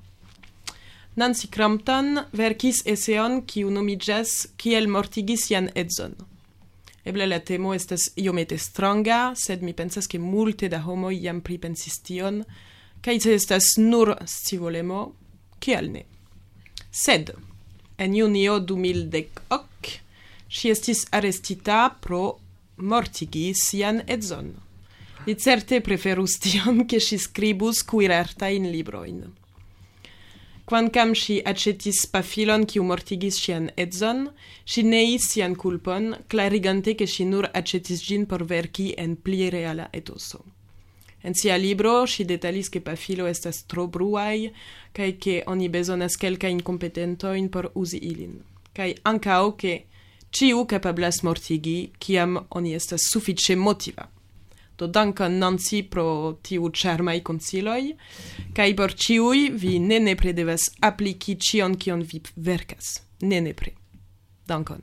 Nancy 1.16 1.46
Crampton 1.46 2.18
verkis 2.32 2.82
eseon 2.90 3.44
kiu 3.46 3.70
nomiĝas 3.70 4.30
Kiel 4.58 4.88
mortigi 4.90 5.36
sian 5.38 5.68
edzon. 5.74 6.16
Eble 7.04 7.28
la 7.28 7.38
temo 7.38 7.74
estas 7.74 8.08
iomete 8.16 8.58
stranga, 8.58 9.34
sed 9.36 9.62
mi 9.62 9.72
pensas 9.72 10.08
ke 10.10 10.18
multe 10.18 10.68
da 10.72 10.80
homoj 10.82 11.14
jam 11.14 11.42
pripensis 11.44 12.00
tion, 12.02 12.42
kaj 13.04 13.20
se 13.20 13.34
estas 13.38 13.74
nur 13.78 14.16
scivolemo, 14.26 15.12
kial 15.60 15.92
ne. 15.92 16.02
Sed, 16.90 17.30
en 17.98 18.14
junio 18.16 18.58
2010 18.58 19.44
ok, 19.54 19.92
ŝi 20.48 20.72
estis 20.74 21.04
arestita 21.12 21.84
pro 22.00 22.24
mortigi 22.76 23.52
sian 23.54 24.02
edzon. 24.06 24.52
Li 25.26 25.36
certe 25.36 25.80
preferus 25.80 26.38
tion 26.38 26.84
che 26.86 27.00
si 27.00 27.18
scribus 27.18 27.82
cuirarta 27.84 28.48
in 28.48 28.70
libroin. 28.70 29.22
Quancam 30.64 31.12
si 31.12 31.42
accetis 31.44 32.06
pafilon 32.06 32.64
kiu 32.64 32.82
mortigis 32.84 33.36
sian 33.36 33.70
edzon, 33.76 34.30
si 34.64 34.82
neis 34.82 35.28
sian 35.28 35.54
culpon, 35.54 36.24
clarigante 36.26 36.94
che 36.94 37.06
si 37.06 37.24
nur 37.24 37.50
accetis 37.52 38.00
gin 38.00 38.24
por 38.26 38.44
verki 38.44 38.94
en 38.96 39.16
pli 39.16 39.50
reala 39.50 39.88
etoso. 39.92 40.44
En 41.22 41.34
sia 41.34 41.56
libro 41.56 42.06
si 42.06 42.24
detalis 42.24 42.68
che 42.68 42.80
pafilo 42.80 43.26
estas 43.26 43.64
tro 43.66 43.86
bruai, 43.88 44.52
cae 44.92 45.16
che 45.16 45.42
oni 45.46 45.68
besonas 45.68 46.16
quelca 46.16 46.48
incompetentoin 46.48 47.48
por 47.48 47.70
usi 47.74 47.98
ilin. 48.02 48.42
Cae 48.72 48.96
ancao 49.02 49.54
che 49.54 49.86
ĉiu 50.34 50.64
kapablas 50.66 51.22
mortigi, 51.22 51.92
kiam 51.98 52.38
oni 52.50 52.74
estas 52.74 53.06
sufiĉe 53.12 53.56
motiva. 53.56 54.08
Do 54.78 54.88
dankon 54.90 55.38
Nancy 55.38 55.84
pro 55.86 56.34
tiu 56.42 56.70
ĉarmaj 56.74 57.20
konsiloj, 57.26 57.82
kaj 58.56 58.70
por 58.76 58.94
ĉiuj 59.04 59.44
vi 59.62 59.78
ne 59.78 60.00
nepre 60.02 60.32
devas 60.34 60.66
apliki 60.82 61.36
ĉion 61.38 61.78
kion 61.78 62.02
vi 62.02 62.20
verkas. 62.36 62.96
Ne 63.22 63.40
nepre. 63.40 63.76
Dankon. 64.48 64.82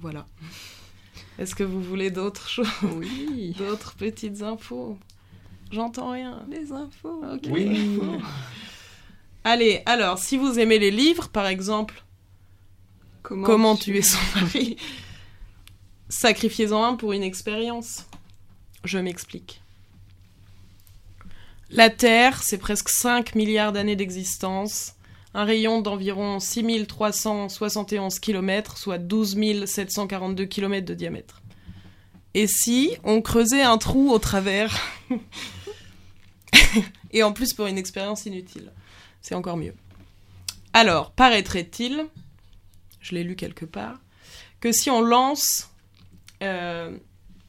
Voilà. 0.00 0.24
Est-ce 1.38 1.54
que 1.54 1.64
vous 1.64 1.82
voulez 1.82 2.10
d'autres 2.10 2.48
choses? 2.48 2.68
Oui. 2.82 3.54
D'autres 3.58 3.94
petites 3.94 4.42
infos? 4.42 4.96
J'entends 5.70 6.12
rien. 6.12 6.44
Les 6.48 6.72
infos. 6.72 7.22
Ok. 7.34 7.48
Oui. 7.50 7.98
Allez, 9.44 9.82
alors, 9.86 10.18
si 10.18 10.38
vous 10.38 10.58
aimez 10.58 10.78
les 10.78 10.90
livres, 10.90 11.28
par 11.28 11.46
exemple, 11.46 12.02
Comment, 13.26 13.44
Comment 13.44 13.76
tuer 13.76 14.02
son 14.02 14.18
mari 14.36 14.76
Sacrifiez-en 16.08 16.84
un 16.84 16.94
pour 16.94 17.12
une 17.12 17.24
expérience. 17.24 18.06
Je 18.84 18.98
m'explique. 18.98 19.62
La 21.70 21.90
Terre, 21.90 22.40
c'est 22.44 22.58
presque 22.58 22.88
5 22.88 23.34
milliards 23.34 23.72
d'années 23.72 23.96
d'existence, 23.96 24.94
un 25.34 25.42
rayon 25.44 25.80
d'environ 25.80 26.38
6371 26.38 28.20
km, 28.20 28.78
soit 28.78 28.98
12 28.98 29.64
742 29.66 30.44
km 30.44 30.86
de 30.86 30.94
diamètre. 30.94 31.42
Et 32.34 32.46
si 32.46 32.92
on 33.02 33.20
creusait 33.22 33.62
un 33.62 33.78
trou 33.78 34.12
au 34.12 34.20
travers 34.20 34.78
Et 37.12 37.24
en 37.24 37.32
plus 37.32 37.54
pour 37.54 37.66
une 37.66 37.78
expérience 37.78 38.24
inutile. 38.26 38.70
C'est 39.20 39.34
encore 39.34 39.56
mieux. 39.56 39.74
Alors, 40.72 41.10
paraîtrait-il, 41.10 42.06
je 43.06 43.14
l'ai 43.14 43.22
lu 43.22 43.36
quelque 43.36 43.64
part, 43.64 44.00
que 44.60 44.72
si 44.72 44.90
on 44.90 45.00
lance, 45.00 45.70
euh, 46.42 46.96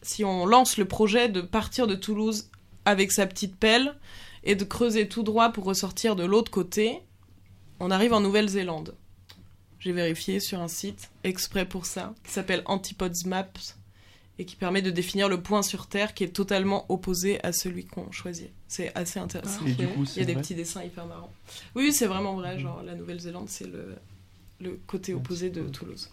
si 0.01 0.23
on 0.23 0.45
lance 0.45 0.77
le 0.77 0.85
projet 0.85 1.29
de 1.29 1.41
partir 1.41 1.87
de 1.87 1.95
Toulouse 1.95 2.49
avec 2.85 3.11
sa 3.11 3.25
petite 3.25 3.55
pelle 3.55 3.95
et 4.43 4.55
de 4.55 4.63
creuser 4.63 5.07
tout 5.07 5.23
droit 5.23 5.51
pour 5.51 5.63
ressortir 5.63 6.15
de 6.15 6.23
l'autre 6.23 6.51
côté, 6.51 6.99
on 7.79 7.89
arrive 7.89 8.13
en 8.13 8.19
Nouvelle-Zélande. 8.19 8.95
J'ai 9.79 9.91
vérifié 9.91 10.39
sur 10.39 10.61
un 10.61 10.67
site 10.67 11.09
exprès 11.23 11.65
pour 11.65 11.85
ça, 11.85 12.13
qui 12.23 12.31
s'appelle 12.31 12.61
Antipodes 12.65 13.25
Maps 13.25 13.51
et 14.39 14.45
qui 14.45 14.55
permet 14.55 14.83
de 14.83 14.91
définir 14.91 15.27
le 15.27 15.41
point 15.41 15.63
sur 15.63 15.87
Terre 15.87 16.13
qui 16.13 16.23
est 16.23 16.29
totalement 16.29 16.85
opposé 16.89 17.43
à 17.43 17.51
celui 17.51 17.85
qu'on 17.85 18.11
choisit. 18.11 18.51
C'est 18.67 18.95
assez 18.95 19.19
intéressant. 19.19 19.65
Et 19.65 19.71
du 19.71 19.87
coup, 19.87 20.05
Il 20.15 20.19
y 20.19 20.21
a 20.21 20.25
des 20.25 20.35
petits 20.35 20.53
dessins 20.53 20.83
hyper 20.83 21.07
marrants. 21.07 21.33
Oui, 21.73 21.91
c'est 21.91 22.05
vraiment 22.05 22.35
vrai. 22.35 22.59
Genre, 22.59 22.83
la 22.83 22.93
Nouvelle-Zélande, 22.93 23.49
c'est 23.49 23.65
le, 23.65 23.95
le 24.59 24.79
côté 24.87 25.13
opposé 25.13 25.49
de 25.49 25.63
Toulouse. 25.63 26.09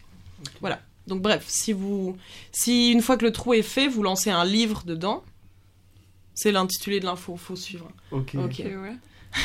Voilà. 0.61 0.81
Donc, 1.07 1.21
bref, 1.23 1.45
si 1.47 1.73
vous, 1.73 2.17
si 2.51 2.91
une 2.91 3.03
fois 3.03 3.17
que 3.17 3.25
le 3.25 3.33
trou 3.33 3.55
est 3.55 3.63
fait, 3.63 3.89
vous 3.89 4.03
lancez 4.03 4.31
un 4.31 4.45
livre 4.45 4.85
dedans, 4.85 5.23
c'est 6.35 6.53
l'intitulé 6.53 7.01
de 7.01 7.05
l'info, 7.05 7.37
faut 7.37 7.57
suivre. 7.57 7.91
Ok. 8.11 8.35
Ok. 8.35 8.45
Ok, 8.45 8.59
ouais. 8.65 8.97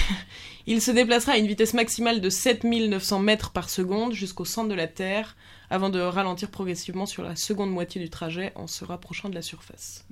Il 0.67 0.81
se 0.81 0.91
déplacera 0.91 1.33
à 1.33 1.37
une 1.37 1.47
vitesse 1.47 1.73
maximale 1.73 2.21
de 2.21 2.29
7900 2.29 3.19
mètres 3.19 3.51
par 3.51 3.69
seconde 3.69 4.13
jusqu'au 4.13 4.45
centre 4.45 4.69
de 4.69 4.75
la 4.75 4.87
Terre, 4.87 5.35
avant 5.69 5.89
de 5.89 5.99
ralentir 5.99 6.49
progressivement 6.49 7.05
sur 7.05 7.23
la 7.23 7.35
seconde 7.35 7.71
moitié 7.71 8.01
du 8.01 8.09
trajet 8.09 8.51
en 8.55 8.67
se 8.67 8.85
rapprochant 8.85 9.29
de 9.29 9.35
la 9.35 9.41
surface. 9.41 10.05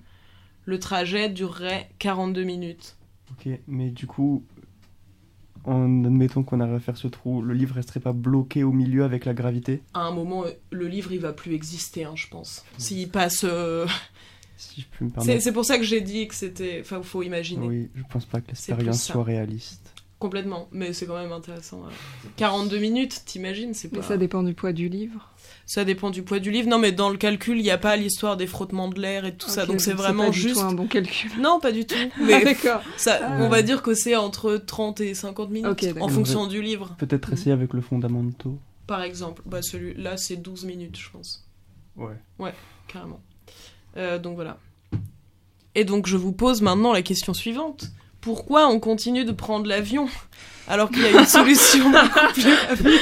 Le 0.65 0.79
trajet 0.79 1.29
durerait 1.29 1.89
42 1.99 2.43
minutes. 2.43 2.95
Ok, 3.31 3.49
mais 3.67 3.89
du 3.89 4.07
coup, 4.07 4.43
en 5.67 6.03
admettant 6.05 6.43
qu'on 6.43 6.59
arrive 6.59 6.75
à 6.75 6.79
faire 6.79 6.97
ce 6.97 7.07
trou, 7.07 7.41
le 7.41 7.53
livre 7.53 7.75
resterait 7.75 7.99
pas 7.99 8.13
bloqué 8.13 8.63
au 8.63 8.71
milieu 8.71 9.03
avec 9.03 9.25
la 9.25 9.33
gravité 9.33 9.81
À 9.93 10.01
un 10.01 10.11
moment, 10.11 10.45
euh, 10.45 10.51
le 10.71 10.87
livre, 10.87 11.11
il 11.11 11.19
va 11.19 11.33
plus 11.33 11.53
exister, 11.53 12.05
hein, 12.05 12.13
je 12.15 12.27
pense. 12.27 12.63
S'il 12.77 13.09
passe... 13.09 13.43
euh, 13.43 13.85
Si 14.59 14.81
je 14.81 14.87
peux 14.97 15.05
me 15.05 15.09
C'est 15.11 15.15
permettre. 15.15 15.43
c'est 15.43 15.51
pour 15.51 15.65
ça 15.65 15.77
que 15.77 15.83
j'ai 15.83 16.01
dit 16.01 16.27
que 16.27 16.33
c'était... 16.33 16.79
Enfin, 16.81 17.03
faut 17.03 17.21
imaginer. 17.21 17.67
Oui, 17.67 17.89
je 17.93 18.01
pense 18.11 18.25
pas 18.25 18.41
que 18.41 18.47
C'est 18.55 18.71
l'expérience 18.71 19.03
soit 19.03 19.23
réaliste. 19.23 19.93
Complètement, 20.17 20.67
mais 20.71 20.93
c'est 20.93 21.05
quand 21.05 21.15
même 21.21 21.31
intéressant. 21.31 21.81
ouais. 21.81 21.93
42 22.37 22.79
minutes, 22.79 23.21
t'imagines 23.25 23.75
c'est 23.75 23.91
Mais 23.91 23.99
pas... 23.99 24.03
ça 24.05 24.17
dépend 24.17 24.41
du 24.41 24.55
poids 24.55 24.73
du 24.73 24.89
livre. 24.89 25.31
Ça 25.69 25.83
dépend 25.83 26.09
du 26.11 26.23
poids 26.23 26.39
du 26.39 26.49
livre. 26.49 26.69
Non, 26.69 26.79
mais 26.79 26.93
dans 26.93 27.09
le 27.09 27.17
calcul, 27.17 27.57
il 27.59 27.63
n'y 27.63 27.69
a 27.71 27.77
pas 27.77 27.97
l'histoire 27.97 28.37
des 28.37 28.47
frottements 28.47 28.87
de 28.87 28.99
l'air 29.01 29.25
et 29.25 29.35
tout 29.35 29.49
ça. 29.49 29.65
Donc 29.65 29.81
c'est 29.81 29.91
donc 29.91 29.99
vraiment 29.99 30.23
pas 30.23 30.29
du 30.29 30.39
juste. 30.39 30.55
tout 30.55 30.61
un 30.61 30.73
bon 30.73 30.87
calcul. 30.87 31.29
Non, 31.41 31.59
pas 31.59 31.73
du 31.73 31.85
tout. 31.85 31.93
Ah, 32.15 32.21
Mais 32.21 32.43
d'accord. 32.43 32.81
ça, 32.95 33.19
Ah. 33.21 33.37
on 33.41 33.49
va 33.49 33.61
dire 33.61 33.81
que 33.83 33.93
c'est 33.93 34.15
entre 34.15 34.55
30 34.55 35.01
et 35.01 35.13
50 35.13 35.49
minutes 35.51 35.85
en 35.99 36.07
fonction 36.07 36.47
du 36.47 36.61
livre. 36.61 36.95
Peut-être 36.97 37.33
essayer 37.33 37.51
avec 37.51 37.73
le 37.73 37.81
fondamento. 37.81 38.57
Par 38.87 39.01
exemple, 39.03 39.41
bah 39.45 39.61
celui-là, 39.61 40.15
c'est 40.15 40.37
12 40.37 40.63
minutes, 40.63 40.97
je 40.97 41.09
pense. 41.11 41.45
Ouais. 41.97 42.15
Ouais, 42.39 42.53
carrément. 42.87 43.19
Euh, 43.97 44.17
donc 44.19 44.35
voilà. 44.35 44.57
Et 45.75 45.83
donc 45.83 46.07
je 46.07 46.15
vous 46.15 46.31
pose 46.31 46.61
maintenant 46.61 46.93
la 46.93 47.01
question 47.01 47.33
suivante. 47.33 47.91
Pourquoi 48.21 48.67
on 48.69 48.79
continue 48.79 49.25
de 49.25 49.31
prendre 49.33 49.67
l'avion? 49.67 50.07
Alors 50.67 50.89
qu'il 50.89 51.01
y 51.01 51.05
a 51.05 51.19
une 51.21 51.25
solution 51.25 51.89
beaucoup 51.91 52.33
plus 52.33 52.53
rapide 52.53 52.99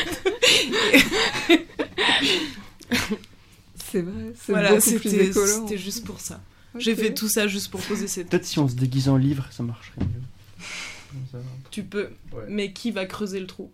C'est 3.76 4.02
vrai, 4.02 4.34
c'est 4.40 4.52
Voilà, 4.52 4.70
beaucoup 4.76 4.90
plus 4.92 5.10
c'était 5.10 5.26
écolo. 5.28 5.46
c'était 5.48 5.78
juste 5.78 6.06
pour 6.06 6.20
ça. 6.20 6.42
J'ai 6.78 6.96
fait 6.96 7.14
tout 7.14 7.30
ça 7.30 7.48
juste 7.48 7.70
pour 7.72 7.82
poser 7.82 8.08
cette 8.08 8.30
Peut-être 8.30 8.46
si 8.46 8.60
on 8.60 8.68
se 8.68 8.76
déguise 8.76 9.08
en 9.10 9.18
livre, 9.18 9.48
ça 9.52 9.64
marcherait 9.64 10.02
mieux. 10.02 11.22
Ça. 11.32 11.38
Tu 11.72 11.84
peux, 11.84 12.10
Ouais. 12.34 12.46
mais 12.50 12.74
qui 12.74 12.92
va 12.92 13.06
creuser 13.06 13.40
le 13.40 13.48
trou? 13.48 13.72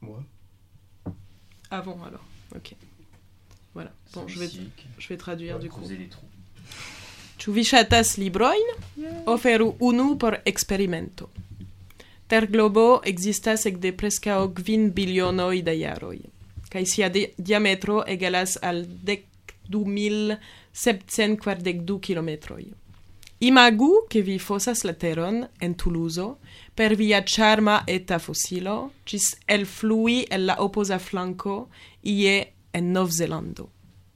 Moi. 0.00 0.22
Avant 1.70 2.00
alors, 2.04 2.24
ok. 2.54 2.74
Voilà, 3.74 3.92
bon, 4.12 4.28
je 4.28 4.38
vais, 4.38 4.48
je 4.98 5.08
vais 5.08 5.16
traduire 5.16 5.58
du 5.58 5.68
coup. 5.68 5.80
les 5.88 6.06
trous. 6.08 6.26
Ĉu 7.44 7.52
vi 7.52 7.60
ŝatas 7.68 8.14
librojn? 8.16 8.70
Oferu 9.28 9.74
unu 9.84 10.14
por 10.16 10.38
eksperimento. 10.48 11.26
Terglobo 12.32 13.02
ekzistas 13.04 13.66
ekde 13.68 13.90
preskaŭ 13.92 14.38
kvin 14.56 14.86
bilionoj 14.96 15.58
da 15.66 15.74
jaroj, 15.76 16.22
kaj 16.72 16.84
sia 16.94 17.10
di 17.12 17.26
diametro 17.36 17.98
egalas 18.16 18.56
al 18.64 18.80
dek 19.10 19.52
du 19.68 19.84
mil 19.84 20.32
sepcent 20.72 21.36
kvardek 21.44 21.84
du 21.84 21.98
kilometroj. 22.00 22.64
Imagu 23.44 23.92
che 24.08 24.22
vi 24.22 24.38
fosas 24.38 24.84
la 24.88 24.96
teron 24.96 25.44
en 25.60 25.74
Toulouse 25.74 26.30
per 26.74 26.96
via 26.96 27.20
charma 27.28 27.82
eta 27.86 28.18
fosilo 28.18 28.92
cis 29.04 29.34
elflui 29.46 30.22
el 30.30 30.46
la 30.46 30.62
opoza 30.64 30.98
flanco 30.98 31.68
ie 32.02 32.54
en 32.72 32.92
Novzelando. 32.92 33.68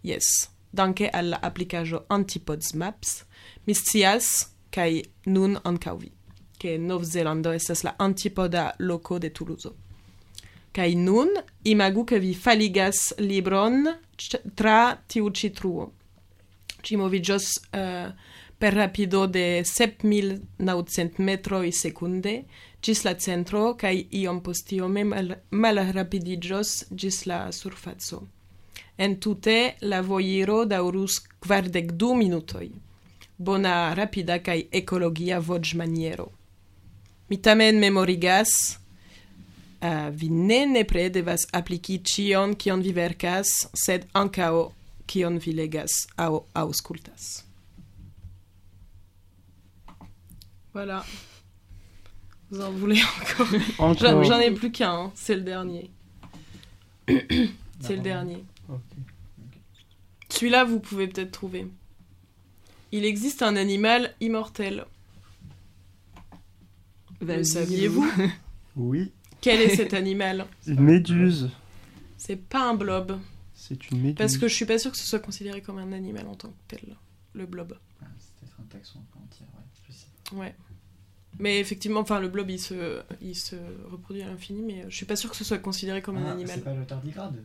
Yes 0.03 0.49
danke 0.73 1.11
al 1.13 1.33
la 1.33 1.41
applicaĵo 1.43 2.05
Antipods 2.09 2.75
Maps, 2.75 3.25
mi 3.67 3.75
scias 3.75 4.49
kaj 4.75 5.03
nun 5.27 5.57
ankaŭ 5.65 5.97
vi, 5.99 6.11
ke 6.59 6.79
Novzelando 6.79 7.53
estas 7.53 7.85
la 7.85 7.95
antipoda 7.99 8.71
loko 8.79 9.19
de 9.19 9.31
Toulouse. 9.31 9.73
Kaj 10.73 10.95
nun 10.95 11.31
imagu 11.65 12.05
ke 12.05 12.19
vi 12.19 12.35
faligas 12.35 13.13
libron 13.19 13.87
tra 14.55 14.97
tiu 15.09 15.31
ĉi 15.31 15.51
truo. 15.55 15.89
Ĝi 16.85 16.97
moviĝos 17.01 17.47
uh, 17.75 18.13
per 18.59 18.75
rapido 18.75 19.27
de 19.27 19.63
7900 19.67 21.23
metroj 21.23 21.71
sekunde 21.73 22.43
ĝis 22.83 23.05
la 23.07 23.15
centro 23.19 23.75
kaj 23.79 23.95
iom 24.21 24.41
post 24.43 24.73
iome 24.73 25.05
mal 25.05 25.35
malrapidiĝos 25.51 26.75
ĝis 26.91 27.25
la 27.27 27.41
surfaco. 27.53 28.23
Entute 28.99 29.77
la 29.87 30.01
voiro 30.03 30.65
daŭrus 30.67 31.21
kvardek 31.39 31.93
du 31.95 32.15
minutoj. 32.19 32.67
Bona, 33.39 33.95
rapida 33.95 34.41
kaj 34.43 34.65
ekologia 34.75 35.39
voĉmaniero. 35.39 36.27
Mi 37.31 37.39
tamen 37.39 37.79
memorigas, 37.79 38.51
uh, 39.79 40.09
vi 40.11 40.31
ne 40.31 40.65
nepre 40.67 41.07
devas 41.15 41.47
apliki 41.55 42.01
ĉion 42.03 42.57
kion 42.59 42.83
vi 42.83 42.97
verkas, 42.97 43.53
sed 43.85 44.09
ankaŭ 44.19 44.53
kion 45.07 45.39
vi 45.45 45.55
legas 45.55 46.03
aŭ 46.17 46.33
aŭskultas. 46.59 47.45
Voilà. 50.75 51.05
Vous 52.51 52.61
en 52.61 52.71
voulez 52.71 53.03
encore, 53.21 53.49
encore. 53.79 54.25
J'en 54.25 54.39
ai 54.41 54.51
plus 54.51 54.71
qu'un, 54.71 54.93
hein. 54.93 55.13
c'est 55.15 55.35
le 55.35 55.43
dernier. 55.43 55.91
c'est 57.07 57.97
le 57.97 58.03
dernier. 58.03 58.45
Celui-là, 60.31 60.65
vous 60.65 60.81
pouvez 60.81 61.09
peut-être 61.09 61.31
trouver. 61.33 61.67
Il 62.93 63.05
existe 63.05 63.43
un 63.43 63.57
animal 63.57 64.15
immortel. 64.21 64.85
Le 67.21 67.27
Vas-y, 67.27 67.47
saviez-vous 67.47 68.07
Oui. 68.77 69.13
Quel 69.41 69.61
est 69.61 69.77
cet 69.77 69.95
animal 69.95 70.47
Une 70.67 70.81
méduse. 70.81 71.51
C'est 72.17 72.37
pas 72.37 72.69
un 72.71 72.75
blob. 72.75 73.19
C'est 73.55 73.91
une 73.91 73.99
méduse. 74.01 74.17
Parce 74.17 74.37
que 74.39 74.49
je 74.49 74.55
suis 74.55 74.65
pas 74.67 74.79
sûre 74.79 74.93
que 74.93 74.99
ce 74.99 75.07
soit 75.07 75.19
considéré 75.19 75.61
comme 75.63 75.79
un 75.79 75.93
animal 75.93 76.27
en 76.29 76.35
tant 76.35 76.49
que 76.49 76.55
tel, 76.77 76.97
le 77.35 77.47
blob. 77.47 77.77
Ah, 78.03 78.07
c'est 78.19 78.33
peut-être 78.41 78.57
un 78.61 78.65
taxon 78.65 79.01
entier, 79.25 79.47
ouais, 79.55 79.65
je 79.89 79.93
sais. 79.93 80.37
Ouais. 80.37 80.55
Mais 81.41 81.61
effectivement, 81.61 82.01
enfin, 82.01 82.21
le 82.21 82.29
blob, 82.29 82.51
il 82.51 82.59
se, 82.59 83.01
il 83.21 83.37
se 83.37 83.57
reproduit 83.91 84.23
à 84.23 84.27
l'infini, 84.29 84.63
mais 84.63 84.85
je 84.89 84.97
suis 84.97 85.07
pas 85.07 85.15
sûre 85.17 85.31
que 85.31 85.37
ce 85.37 85.45
soit 85.45 85.59
considéré 85.59 86.03
comme 86.03 86.17
un 86.17 86.27
Ah, 86.27 86.33
animal. 86.33 86.55
C'est 86.57 86.65
pas 86.65 86.75
le 86.75 86.85
tardigrade? 86.85 87.45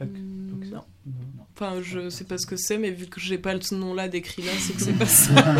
Non. 0.00 0.84
Non. 1.06 1.44
Enfin, 1.54 1.80
je 1.82 2.08
sais 2.08 2.24
pas 2.24 2.38
ce 2.38 2.46
que 2.46 2.56
c'est, 2.56 2.78
mais 2.78 2.90
vu 2.90 3.06
que 3.06 3.20
j'ai 3.20 3.38
pas 3.38 3.60
ce 3.60 3.74
nom-là 3.74 4.08
décrit 4.08 4.42
là, 4.42 4.52
c'est 4.58 4.72
que 4.74 4.80
c'est 4.82 4.92
pas 4.98 5.06
ça. 5.06 5.34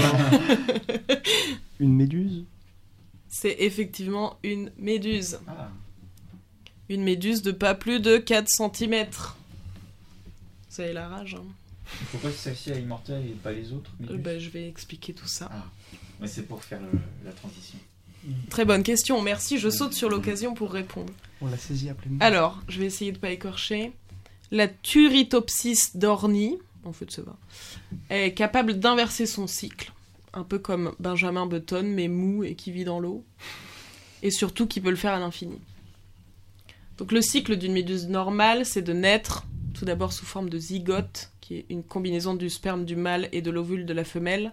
Une 1.80 1.94
méduse 1.94 2.44
c'est 3.34 3.56
effectivement 3.60 4.36
une 4.42 4.70
méduse. 4.76 5.38
Ah, 5.48 5.70
Une 6.90 7.02
méduse 7.02 7.40
de 7.40 7.50
pas 7.50 7.74
plus 7.74 7.98
de 7.98 8.18
4 8.18 8.46
cm. 8.46 9.06
Vous 10.70 10.80
avez 10.82 10.92
la 10.92 11.08
rage, 11.08 11.34
hein. 11.34 11.42
pourquoi 12.10 12.30
celle-ci 12.30 12.72
est 12.72 12.82
immortelle 12.82 13.24
et 13.26 13.30
pas 13.30 13.52
les 13.52 13.72
autres 13.72 13.90
Euh, 14.10 14.18
bah, 14.18 14.38
je 14.38 14.50
vais 14.50 14.68
expliquer 14.68 15.14
tout 15.14 15.26
ça. 15.26 15.48
Ah, 15.50 15.64
mais 16.20 16.26
c'est 16.28 16.42
pour 16.42 16.62
faire 16.62 16.80
le- 16.82 16.98
la 17.24 17.32
transition. 17.32 17.78
Très 18.50 18.66
bonne 18.66 18.82
question, 18.82 19.22
merci. 19.22 19.58
Je 19.58 19.70
saute 19.70 19.94
sur 19.94 20.10
l'occasion 20.10 20.52
pour 20.52 20.70
répondre. 20.70 21.12
On 21.40 21.46
l'a 21.46 21.56
saisi 21.56 21.88
à 21.88 21.94
pleine 21.94 22.16
main. 22.16 22.26
Alors, 22.26 22.60
je 22.68 22.80
vais 22.80 22.86
essayer 22.86 23.12
de 23.12 23.18
pas 23.18 23.30
écorcher. 23.30 23.92
La 24.52 24.68
Turritopsis 24.68 25.96
dorni, 25.96 26.58
en 26.84 26.92
fait 26.92 27.10
ça 27.10 27.22
va, 27.22 27.38
est 28.10 28.34
capable 28.34 28.78
d'inverser 28.78 29.24
son 29.24 29.46
cycle, 29.46 29.92
un 30.34 30.44
peu 30.44 30.58
comme 30.58 30.94
Benjamin 31.00 31.46
Button, 31.46 31.84
mais 31.84 32.06
mou 32.06 32.44
et 32.44 32.54
qui 32.54 32.70
vit 32.70 32.84
dans 32.84 33.00
l'eau, 33.00 33.24
et 34.22 34.30
surtout 34.30 34.66
qui 34.66 34.82
peut 34.82 34.90
le 34.90 34.96
faire 34.96 35.14
à 35.14 35.18
l'infini. 35.18 35.58
Donc 36.98 37.12
le 37.12 37.22
cycle 37.22 37.56
d'une 37.56 37.72
méduse 37.72 38.08
normale, 38.08 38.66
c'est 38.66 38.82
de 38.82 38.92
naître 38.92 39.46
tout 39.72 39.86
d'abord 39.86 40.12
sous 40.12 40.26
forme 40.26 40.50
de 40.50 40.58
zygote, 40.58 41.30
qui 41.40 41.56
est 41.56 41.66
une 41.70 41.82
combinaison 41.82 42.34
du 42.34 42.50
sperme 42.50 42.84
du 42.84 42.94
mâle 42.94 43.30
et 43.32 43.40
de 43.40 43.50
l'ovule 43.50 43.86
de 43.86 43.94
la 43.94 44.04
femelle, 44.04 44.52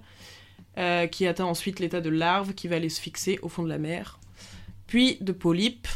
euh, 0.78 1.08
qui 1.08 1.28
atteint 1.28 1.44
ensuite 1.44 1.82
l'état 1.82 2.00
de 2.00 2.10
larve 2.10 2.54
qui 2.54 2.70
va 2.70 2.78
aller 2.78 2.88
se 2.88 3.02
fixer 3.02 3.38
au 3.42 3.50
fond 3.50 3.64
de 3.64 3.70
la 3.70 3.78
mer, 3.78 4.18
puis 4.88 5.18
de 5.20 5.34
polype, 5.34 5.90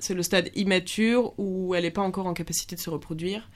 c'est 0.00 0.14
le 0.14 0.22
stade 0.22 0.50
immature 0.54 1.38
où 1.38 1.74
elle 1.74 1.84
n'est 1.84 1.90
pas 1.90 2.02
encore 2.02 2.26
en 2.26 2.34
capacité 2.34 2.74
de 2.74 2.80
se 2.80 2.90
reproduire. 2.90 3.48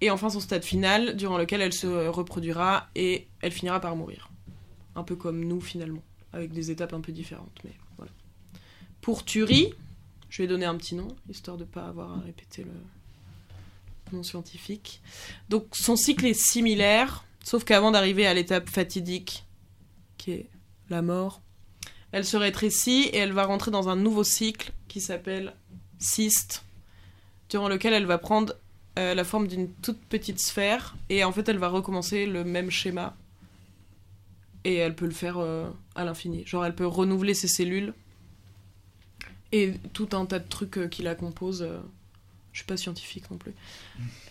Et 0.00 0.10
enfin 0.10 0.28
son 0.28 0.40
stade 0.40 0.64
final, 0.64 1.16
durant 1.16 1.38
lequel 1.38 1.60
elle 1.60 1.72
se 1.72 2.08
reproduira 2.08 2.88
et 2.94 3.26
elle 3.40 3.52
finira 3.52 3.80
par 3.80 3.96
mourir. 3.96 4.30
Un 4.94 5.04
peu 5.04 5.16
comme 5.16 5.44
nous 5.44 5.60
finalement, 5.60 6.02
avec 6.32 6.52
des 6.52 6.70
étapes 6.70 6.92
un 6.92 7.00
peu 7.00 7.12
différentes. 7.12 7.58
Mais 7.64 7.72
voilà. 7.96 8.12
Pour 9.00 9.24
Turi, 9.24 9.72
je 10.28 10.42
vais 10.42 10.48
donner 10.48 10.66
un 10.66 10.76
petit 10.76 10.94
nom, 10.94 11.08
histoire 11.30 11.56
de 11.56 11.64
ne 11.64 11.68
pas 11.68 11.86
avoir 11.86 12.12
à 12.12 12.20
répéter 12.20 12.64
le 12.64 14.16
nom 14.16 14.22
scientifique. 14.22 15.00
Donc 15.48 15.66
son 15.72 15.96
cycle 15.96 16.26
est 16.26 16.34
similaire, 16.34 17.24
sauf 17.44 17.64
qu'avant 17.64 17.90
d'arriver 17.90 18.26
à 18.26 18.34
l'étape 18.34 18.68
fatidique, 18.68 19.44
qui 20.18 20.32
est 20.32 20.50
la 20.90 21.02
mort, 21.02 21.40
elle 22.12 22.24
se 22.24 22.36
rétrécit 22.36 23.10
et 23.12 23.18
elle 23.18 23.32
va 23.32 23.44
rentrer 23.44 23.70
dans 23.70 23.88
un 23.88 23.96
nouveau 23.96 24.24
cycle 24.24 24.72
qui 24.88 25.00
s'appelle 25.00 25.54
cyste, 25.98 26.64
durant 27.48 27.68
lequel 27.68 27.92
elle 27.92 28.06
va 28.06 28.18
prendre 28.18 28.54
euh, 28.98 29.14
la 29.14 29.24
forme 29.24 29.46
d'une 29.46 29.70
toute 29.70 30.00
petite 30.00 30.40
sphère 30.40 30.96
et 31.10 31.22
en 31.24 31.32
fait 31.32 31.48
elle 31.48 31.58
va 31.58 31.68
recommencer 31.68 32.26
le 32.26 32.44
même 32.44 32.70
schéma 32.70 33.14
et 34.64 34.74
elle 34.74 34.96
peut 34.96 35.06
le 35.06 35.12
faire 35.12 35.38
euh, 35.38 35.70
à 35.94 36.04
l'infini. 36.04 36.44
Genre, 36.44 36.64
elle 36.64 36.74
peut 36.74 36.86
renouveler 36.86 37.34
ses 37.34 37.46
cellules 37.46 37.94
et 39.52 39.74
tout 39.92 40.08
un 40.12 40.26
tas 40.26 40.40
de 40.40 40.48
trucs 40.48 40.76
euh, 40.78 40.88
qui 40.88 41.02
la 41.02 41.14
composent. 41.14 41.68
je 42.52 42.58
suis 42.58 42.66
pas 42.66 42.76
scientifique 42.76 43.30
non 43.30 43.36
plus. 43.36 43.54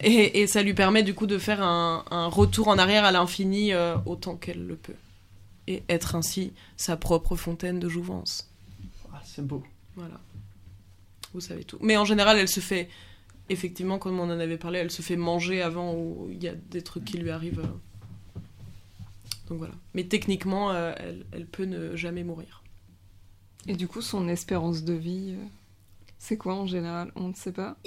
Et, 0.01 0.41
et 0.41 0.47
ça 0.47 0.61
lui 0.61 0.74
permet 0.74 1.03
du 1.03 1.13
coup 1.13 1.26
de 1.26 1.38
faire 1.38 1.63
un, 1.63 2.03
un 2.11 2.28
retour 2.28 2.68
en 2.68 2.78
arrière 2.78 3.05
à 3.05 3.13
l'infini 3.13 3.72
euh, 3.72 3.95
autant 4.05 4.36
qu'elle 4.36 4.66
le 4.68 4.76
peut. 4.76 4.95
Et 5.68 5.84
être 5.88 6.16
ainsi 6.16 6.51
sa 6.76 6.97
propre 6.97 7.38
fontaine 7.38 7.80
de 7.80 7.88
jouvence. 7.88 8.49
Ah, 9.13 9.22
c'est 9.24 9.45
beau. 9.45 9.63
Voilà. 9.95 10.20
Vous 11.36 11.42
savez 11.42 11.66
tout. 11.66 11.78
Mais 11.82 11.98
en 11.98 12.06
général, 12.06 12.38
elle 12.38 12.48
se 12.48 12.62
fait, 12.62 12.88
effectivement, 13.50 14.00
comme 14.00 14.20
on 14.22 14.24
en 14.24 14.40
avait 14.40 14.58
parlé, 14.58 14.80
elle 14.80 14.90
se 14.90 15.02
fait 15.02 15.18
manger 15.18 15.62
avant 15.62 15.94
où 15.94 16.30
il 16.32 16.42
y 16.42 16.48
a 16.48 16.56
des 16.56 16.82
trucs 16.82 17.04
qui 17.04 17.18
lui 17.18 17.30
arrivent. 17.30 17.60
euh. 17.60 18.40
Donc 19.50 19.58
voilà. 19.58 19.74
Mais 19.94 20.06
techniquement, 20.06 20.72
euh, 20.72 20.94
elle, 20.98 21.26
elle 21.34 21.46
peut 21.46 21.66
ne 21.66 21.96
jamais 21.98 22.24
mourir. 22.24 22.64
Et 23.68 23.76
du 23.76 23.88
coup, 23.90 24.02
son 24.02 24.30
espérance 24.30 24.84
de 24.86 24.94
vie, 24.94 25.36
euh, 25.38 25.44
c'est 26.20 26.38
quoi 26.38 26.56
en 26.56 26.68
général? 26.68 27.12
On 27.18 27.28
ne 27.28 27.34
sait 27.34 27.52
pas. 27.52 27.76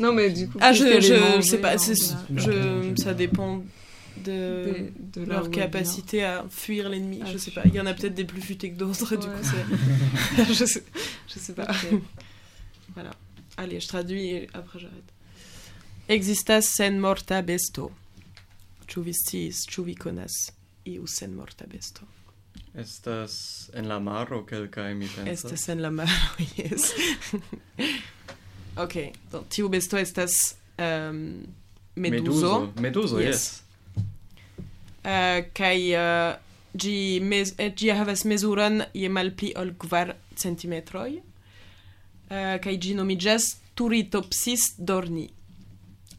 Non, 0.00 0.12
mais 0.12 0.30
du 0.30 0.48
coup. 0.48 0.58
Ah, 0.60 0.72
je, 0.72 1.00
je 1.00 1.14
mangée, 1.14 1.42
sais 1.42 1.60
pas. 1.60 1.76
Je, 1.76 2.94
ça 2.96 3.14
dépend 3.14 3.62
de, 4.24 4.64
Des- 4.64 4.92
de 5.20 5.26
leur 5.26 5.50
capacité 5.50 6.24
à 6.24 6.44
fuir 6.50 6.88
l'ennemi. 6.88 7.20
Ah, 7.24 7.28
je 7.32 7.38
sais 7.38 7.50
pas. 7.50 7.62
Il 7.64 7.74
y 7.74 7.80
en 7.80 7.86
a 7.86 7.94
peut-être 7.94 8.14
des 8.14 8.24
plus 8.24 8.40
futés 8.42 8.70
que 8.72 8.76
d'autres. 8.78 9.16
Du 9.16 9.26
Ouais. 9.26 9.32
coup, 9.34 9.48
c'est. 10.36 10.44
je, 10.58 10.64
sais, 10.64 10.82
je 11.28 11.38
sais 11.38 11.52
pas. 11.54 11.64
Ok. 11.70 12.00
voilà. 12.94 13.10
Allez, 13.56 13.80
je 13.80 13.88
traduis 13.88 14.28
et 14.30 14.48
après 14.54 14.78
j'arrête. 14.78 15.12
Existas 16.08 16.62
sen 16.62 16.98
morta 17.00 17.42
besto. 17.42 17.90
Ĉu 18.88 19.02
vi 19.04 19.12
sciis, 19.12 19.66
ĉu 19.68 19.82
vi 19.84 19.94
konas 19.94 20.32
iu 20.88 21.04
sen 21.06 21.34
morta 21.36 21.66
besto? 21.68 22.06
Estas 22.74 23.34
en 23.74 23.88
la 23.88 23.98
maro 24.00 24.44
kelkaj 24.46 24.94
mi 24.94 25.08
pensas. 25.08 25.44
Estas 25.44 25.68
en 25.68 25.82
la 25.82 25.90
maro, 25.90 26.46
yes. 26.56 26.92
ok, 28.76 28.94
do 29.32 29.42
tiu 29.50 29.68
besto 29.68 29.98
estas 29.98 30.32
um, 30.78 31.42
meduzo. 31.96 32.72
Meduzo, 32.76 32.80
meduzo, 32.80 33.20
yes. 33.20 33.44
Uh, 33.60 33.67
Eh, 35.08 35.40
kai 35.56 35.92
eh, 35.96 36.36
gi 36.76 37.20
mes 37.24 37.54
eh, 37.56 37.72
gi 37.72 37.88
havas 37.96 38.26
mesuran 38.28 38.82
je 38.92 39.08
malpli 39.08 39.54
ol 39.56 39.72
kvar 39.80 40.12
centimetroj 40.36 41.12
kai 42.64 42.74
gi 42.82 42.92
nomiĝas 42.92 43.44
turitopsis 43.78 44.62
dorni. 44.88 45.24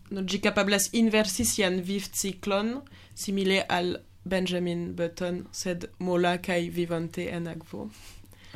No 0.09 0.23
gi 0.25 0.39
kapablas 0.41 0.87
inversi 0.97 1.45
sian 1.45 1.75
vivciklon 1.85 2.79
simile 3.13 3.59
al 3.77 3.99
Benjamin 4.25 4.95
Button 4.97 5.43
sed 5.51 5.85
mola 5.99 6.39
kai 6.41 6.63
vivante 6.73 7.27
en 7.35 7.45
akvo 7.53 7.91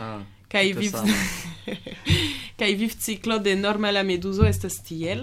ah 0.01 0.23
kai 0.53 0.73
viv 0.73 0.97
kai 2.59 2.71
viv 2.79 2.97
ciclo 3.05 3.37
de 3.45 3.53
normala 3.55 4.03
meduso 4.03 4.49
est 4.49 4.65
stiel 4.79 5.21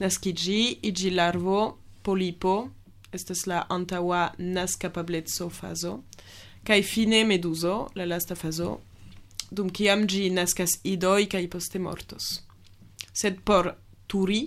naskigi 0.00 0.78
igi 0.88 1.10
larvo 1.10 1.60
polipo 2.02 2.56
estas 3.12 3.46
la 3.46 3.64
antaŭa 3.70 4.22
naskapableco 4.38 5.48
fazo 5.50 6.00
kaj 6.66 6.82
fine 6.82 7.24
meduzo 7.24 7.76
la 7.94 8.06
lasta 8.06 8.34
fazo 8.34 8.78
dum 9.50 9.70
kiam 9.70 10.06
ĝi 10.10 10.30
naskas 10.34 10.78
idoj 10.84 11.28
kaj 11.30 11.44
poste 11.50 11.78
mortos 11.78 12.40
sed 13.12 13.40
por 13.44 13.72
turi 14.06 14.42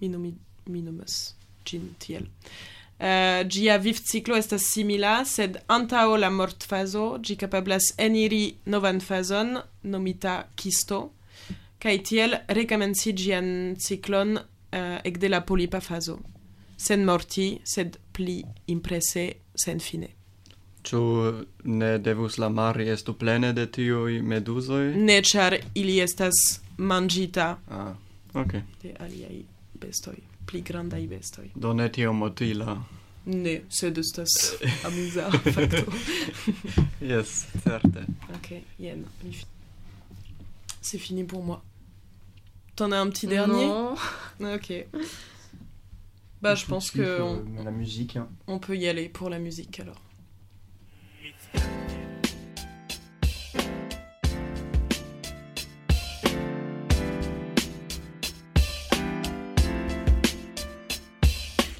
mi 0.00 0.08
nomi, 0.08 0.34
mi 0.66 0.82
nomas 0.82 1.20
ĝin 1.66 1.94
tiel 1.98 2.24
eh, 2.24 2.78
Uh, 2.98 3.46
gia 3.46 3.76
vivciklo 3.78 4.34
estas 4.34 4.64
simila, 4.72 5.20
sed 5.22 5.54
antaŭ 5.70 6.16
la 6.18 6.32
mortfazo 6.34 7.04
ĝi 7.22 7.36
kapablas 7.38 7.92
eniri 8.02 8.56
novan 8.74 8.98
fazon 8.98 9.52
nomita 9.86 10.32
kisto, 10.58 10.98
kaj 11.78 11.94
tiel 12.08 12.34
rekomenci 12.58 13.12
ĝian 13.14 13.52
ciklon 13.78 14.34
uh, 14.34 14.98
ekde 15.06 15.30
la 15.30 15.44
polipa 15.46 15.78
fazo 15.78 16.16
sen 16.78 17.04
morti, 17.04 17.58
sed 17.64 17.98
pli 18.12 18.42
imprese 18.66 19.32
sen 19.64 19.80
fine. 19.80 20.08
Ĉu 20.88 21.00
ne 21.64 21.90
devus 21.98 22.38
la 22.38 22.48
mari 22.48 22.88
estu 22.88 23.12
plene 23.18 23.52
de 23.52 23.66
tiuj 23.66 24.20
meduzoj? 24.22 24.94
Ne, 24.96 25.18
ĉar 25.22 25.58
ili 25.74 25.98
estas 26.00 26.60
manĝita. 26.78 27.48
Ah, 27.68 27.90
ok. 28.34 28.54
De 28.82 28.94
aliaj 28.98 29.42
bestoj, 29.74 30.16
pli 30.46 30.62
grandaj 30.62 31.06
bestoj. 31.10 31.50
Do 31.54 31.74
ne 31.74 31.90
tiom 31.92 32.22
utila. 32.22 32.78
Ne, 33.28 33.58
sed 33.68 33.98
estas 33.98 34.54
amuza 34.86 35.30
fakto. 35.30 35.82
yes, 37.12 37.44
certe. 37.64 38.06
Ok, 38.38 38.52
jen. 38.78 39.04
C'est 40.80 40.98
fini 40.98 41.24
pour 41.24 41.44
moi. 41.44 41.60
T'en 42.76 42.92
as 42.92 43.00
un 43.02 43.10
petit 43.10 43.26
dernier 43.26 43.66
Non. 43.66 43.96
Ok. 44.54 44.86
Bah, 46.40 46.54
je 46.54 46.66
pense 46.66 46.90
que 46.92 47.00
euh, 47.00 47.24
on, 47.58 47.64
la 47.64 47.70
musique. 47.72 48.16
hein. 48.16 48.28
on 48.46 48.58
peut 48.58 48.76
y 48.76 48.86
aller 48.88 49.08
pour 49.08 49.28
la 49.28 49.38
musique 49.38 49.80
alors. 49.80 50.00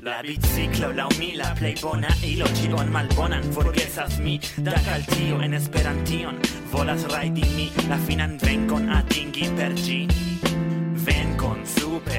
La 0.06 0.22
biciclo 0.22 0.88
laŭ 0.98 1.08
mi 1.18 1.28
la 1.40 1.48
plej 1.58 1.74
bona 1.82 2.10
ilo 2.30 2.46
ĉion 2.58 2.90
malbonan 2.94 3.44
forgesas 3.56 4.14
mi 4.24 4.34
dank 4.68 4.86
al 4.94 5.02
tio 5.10 5.40
en 5.46 5.54
Esperantion 5.58 6.38
volas 6.72 7.04
rajdi 7.14 7.44
mi 7.56 7.66
la 7.90 7.98
finan 8.06 8.38
venkon 8.44 8.88
atingi 8.98 9.50
per 9.58 9.74
ĝi 9.84 9.98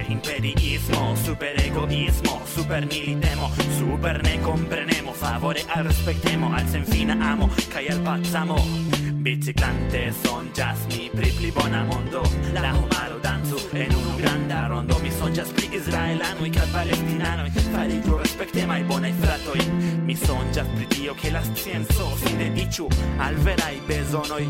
imperiismo, 0.08 1.16
super 1.16 1.60
egoismo, 1.62 2.41
super 2.45 2.86
militemo, 2.86 3.52
super 3.78 4.22
ne 4.24 4.39
comprenemo, 4.41 5.14
favore 5.14 5.64
al 5.68 5.84
respetemo, 5.84 6.54
al 6.54 6.66
fin 6.86 7.10
amo, 7.10 7.50
callar 7.70 8.02
pasamo. 8.02 8.99
Biciclante 9.20 10.00
sonĝas 10.16 10.86
mi 10.90 11.10
pri 11.12 11.30
pli 11.36 11.50
bona 11.52 11.82
mondo, 11.84 12.22
la 12.56 12.70
homaro 12.72 13.18
dancu 13.20 13.58
en 13.76 13.92
unu 13.92 14.14
granda 14.18 14.62
rondo. 14.72 14.96
Mi 15.04 15.12
sonĝas 15.12 15.52
pri 15.58 15.68
israelanoj 15.76 16.48
kaj 16.56 16.68
palestinanoj, 16.72 17.50
fariĝu 17.74 18.20
respektemaj 18.22 18.80
bonaj 18.88 19.12
fratoj. 19.20 19.66
Mi 20.08 20.16
sonĝas 20.16 20.72
pri 20.76 20.88
tio 20.94 21.18
ke 21.20 21.34
la 21.36 21.44
scienco 21.50 22.08
sin 22.24 22.40
dediĉu 22.40 22.88
al 23.28 23.36
veraj 23.44 23.76
bezonoj. 23.92 24.48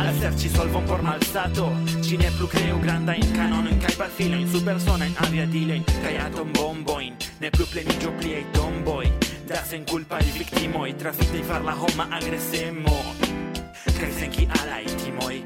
Al 0.00 0.10
serĉi 0.22 0.48
solvon 0.56 0.88
por 0.88 1.04
malsato, 1.04 1.68
ĝi 2.00 2.16
ne 2.24 2.32
plu 2.38 2.48
kreu 2.56 2.80
grandajn 2.88 3.36
kanonojn 3.36 3.84
kaj 3.84 3.94
pafilojn, 4.00 4.48
supersonajn 4.56 5.16
aviadilojn 5.28 5.86
kaj 5.92 6.16
atombombojn. 6.30 7.20
Ne 7.44 7.52
plu 7.52 7.68
pleniĝu 7.68 8.16
pliaj 8.16 8.44
tomboj 8.56 9.06
da 9.46 9.60
senkulpaj 9.68 10.24
viktimoj, 10.40 10.90
trafitaj 10.98 11.48
far 11.52 11.64
la 11.68 11.76
homa 11.84 12.08
agresemo 12.16 13.35
Elsenki 14.02 14.48
ala 14.60 14.78
timoj 15.02 15.36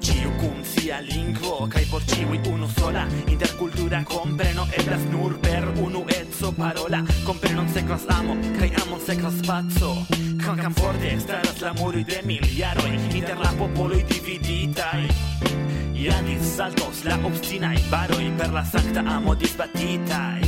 Ciu 0.00 0.30
kun 0.40 0.64
sia 0.64 1.00
lingvo 1.00 1.68
Kai 1.68 1.84
por 1.90 2.02
ciui 2.02 2.40
unu 2.52 2.68
sola. 2.78 3.06
Intercultura 3.26 4.02
compreno 4.04 4.66
eblas 4.72 5.04
nur 5.10 5.38
per 5.40 5.64
unu 5.76 6.04
etso 6.08 6.52
parola. 6.52 7.04
Comprenon 7.24 7.68
sekvas 7.68 8.06
amo 8.08 8.36
Kai 8.58 8.70
amon 8.82 9.00
sekvas 9.00 9.40
paco 9.46 10.06
kvankam 10.42 10.74
forte 10.74 11.20
staras 11.20 11.60
la 11.60 11.72
muroj 11.72 12.04
de 12.04 12.20
miljaroj 12.26 12.94
Inter 13.14 13.38
la 13.38 13.52
popoloj 13.58 14.02
dividitaj 14.08 15.06
Iradis 15.94 16.56
saltos 16.56 17.04
la 17.04 17.18
obstinai 17.22 17.78
baroi 17.90 18.32
Per 18.36 18.50
la 18.52 18.64
sancta 18.64 19.00
amo 19.06 19.34
disbatitai. 19.34 20.40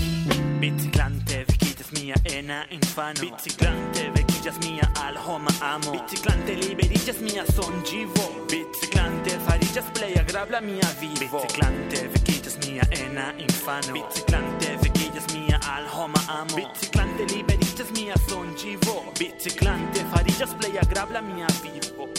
Biciclante 0.59 1.45
vicitis 1.47 1.91
mia 1.93 2.15
ena 2.25 2.65
infano. 2.71 3.21
Biciclante 3.21 4.11
vekiĝas 4.45 4.59
mia 4.69 4.87
al 5.01 5.17
homa 5.17 5.51
amo. 5.63 5.93
Biciclante 5.93 6.55
liberiĝas 6.55 7.21
mia 7.25 7.45
sonĝivo 7.57 8.25
Biciclante 8.51 9.39
fariĝas 9.47 9.89
plej 9.97 10.19
agrabla 10.21 10.61
mia 10.61 10.89
vivo. 11.01 11.41
Biciclante 11.41 12.03
vekiĝas 12.13 12.59
mia 12.67 12.85
ena 12.93 13.33
infano. 13.39 13.97
Biciclante 13.97 14.77
vekiĝas 14.85 15.33
mia 15.33 15.61
al 15.77 15.89
homa 15.89 16.21
amo. 16.29 16.61
Biciclante 16.61 17.25
liberiĝas 17.33 17.97
mia 17.97 18.21
sonĝivo 18.29 19.01
Biciclante 19.19 20.05
fariĝas 20.13 20.57
plej 20.61 20.77
agrabla 20.85 21.25
mia 21.25 21.49
vivo 21.63 22.13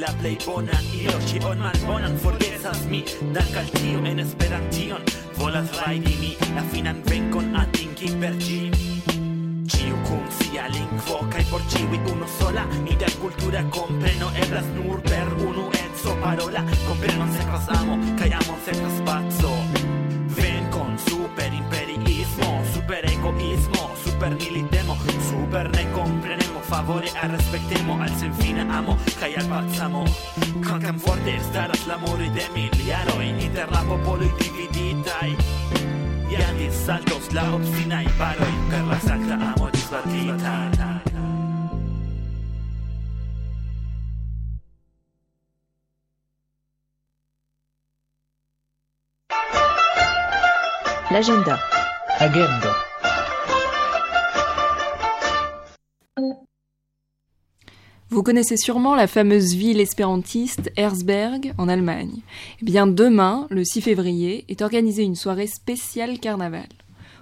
la 0.00 0.12
plej 0.20 0.36
bona 0.46 0.78
ilo 0.94 1.18
Ĉion 1.28 1.58
malbonan 1.58 2.16
forgesas 2.22 2.84
mi 2.90 3.02
Dank 3.34 3.56
al 3.56 3.68
tio 3.76 4.02
en 4.10 4.18
Esperantion 4.18 5.02
Volas 5.36 5.70
rajdi 5.80 6.14
mi 6.20 6.32
La 6.56 6.62
finan 6.72 7.02
venkon 7.08 7.56
atingi 7.62 8.10
per 8.20 8.36
ĝi 8.46 8.60
Ciu 9.72 9.96
kun 10.08 10.26
sia 10.38 10.68
lingvo 10.74 11.20
Kaj 11.32 11.44
por 11.50 11.64
ĉiuj 11.72 12.00
unu 12.12 12.28
sola. 12.38 12.66
Interkultura 12.86 13.64
kompreno 13.70 14.30
eblas 14.42 14.68
nur 14.76 15.00
per 15.08 15.32
unu 15.48 15.66
edzo 15.82 16.16
parola. 16.22 16.62
Komprenon 16.88 17.32
sekvas 17.38 17.68
amo 17.80 17.98
Kaj 18.18 18.30
amon 18.40 18.62
sekvas 18.68 19.02
paco 19.08 19.54
Venkon 20.38 20.98
super 21.08 21.52
imperiismo 21.62 22.62
Super 22.74 23.06
Super 24.16 24.32
militemo 24.32 24.96
Super 25.28 25.68
nekomprenemo 25.76 26.60
Favore 26.60 27.10
al 27.20 27.36
respektemo 27.36 28.00
Al 28.00 28.08
senfina 28.16 28.64
amo 28.72 28.96
Kaj 29.20 29.36
al 29.36 29.44
pacamo 29.44 30.04
Kvankam 30.64 30.96
forte 30.98 31.36
staras 31.44 31.84
la 31.86 31.98
muro 31.98 32.24
de 32.32 32.48
miliaroj 32.54 33.28
Inter 33.44 33.68
la 33.68 33.84
popoloj 33.84 34.32
dividitaj 34.40 35.36
Ja 36.32 36.48
saltos 36.72 37.28
la 37.36 37.44
obstinaj 37.52 38.08
paroj 38.16 38.54
Per 38.70 38.84
la 38.88 38.98
sankta 39.04 39.36
amo 39.36 39.68
disbatita 39.68 40.64
L'agenda. 51.10 51.60
Agenda. 52.18 52.85
Vous 58.08 58.22
connaissez 58.22 58.56
sûrement 58.56 58.94
la 58.94 59.08
fameuse 59.08 59.54
ville 59.54 59.80
espérantiste 59.80 60.70
Herzberg 60.76 61.52
en 61.58 61.68
Allemagne. 61.68 62.20
Eh 62.62 62.64
bien, 62.64 62.86
demain, 62.86 63.48
le 63.50 63.64
6 63.64 63.80
février, 63.80 64.44
est 64.48 64.62
organisée 64.62 65.02
une 65.02 65.16
soirée 65.16 65.48
spéciale 65.48 66.20
carnaval. 66.20 66.68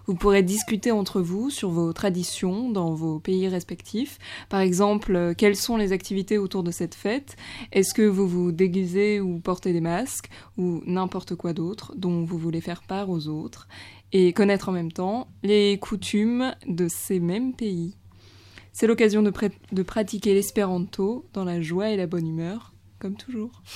Vous 0.07 0.15
pourrez 0.15 0.43
discuter 0.43 0.91
entre 0.91 1.23
vous 1.23 1.49
sur 1.49 1.71
vos 1.71 1.95
traditions 1.95 2.69
dans 2.69 2.93
vos 2.93 3.19
pays 3.19 3.49
respectifs. 3.49 4.19
Par 4.51 4.61
exemple, 4.61 5.17
euh, 5.17 5.33
quelles 5.35 5.57
sont 5.57 5.79
les 5.79 5.93
activités 5.93 6.37
autour 6.37 6.63
de 6.63 6.71
cette 6.71 6.95
fête? 6.95 7.37
Est-ce 7.73 7.95
que 7.95 8.03
vous 8.03 8.29
vous 8.29 8.53
déguisez 8.53 9.21
ou 9.21 9.39
portez 9.39 9.73
des 9.73 9.81
masques 9.81 10.29
ou 10.59 10.83
n'importe 10.85 11.35
quoi 11.35 11.55
d'autre 11.55 11.95
dont 11.97 12.25
vous 12.25 12.37
voulez 12.37 12.61
faire 12.61 12.83
part 12.83 13.09
aux 13.09 13.29
autres 13.29 13.69
Et 14.13 14.35
connaître 14.35 14.69
en 14.69 14.73
même 14.73 14.93
temps 14.93 15.29
les 15.43 15.79
coutumes 15.79 16.55
de 16.67 16.89
ces 16.89 17.21
mêmes 17.21 17.55
pays? 17.55 17.97
C'est 18.75 18.89
l'occasion 18.89 19.23
de, 19.23 19.31
pré- 19.31 19.53
de 19.71 19.83
pratiquer 19.85 20.35
l'espéranto 20.35 21.25
dans 21.33 21.45
la 21.45 21.61
joie 21.63 21.91
et 21.91 21.97
la 21.97 22.09
bonne 22.09 22.27
humeur, 22.27 22.73
comme 22.99 23.17
toujours. 23.17 23.63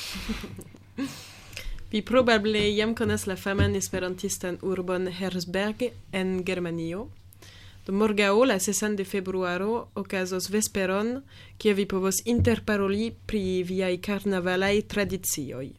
Vi 1.92 2.03
probable 2.03 2.59
jam 2.76 2.94
konas 2.94 3.24
la 3.26 3.36
faman 3.36 3.74
esperantistan 3.78 4.59
urbon 4.62 5.07
Herzberg 5.09 5.92
en 6.12 6.42
Germanio. 6.44 7.07
Do 7.86 7.94
morgaŭ 7.96 8.42
la 8.44 8.59
sesan 8.61 8.96
de 8.99 9.07
februaro 9.09 9.86
okazos 9.96 10.51
vesperon, 10.53 11.22
kie 11.57 11.72
vi 11.72 11.86
povos 11.88 12.18
interparoli 12.28 13.14
pri 13.26 13.62
viaj 13.64 13.94
karnavalaj 14.05 14.82
tradicioj. 14.92 15.70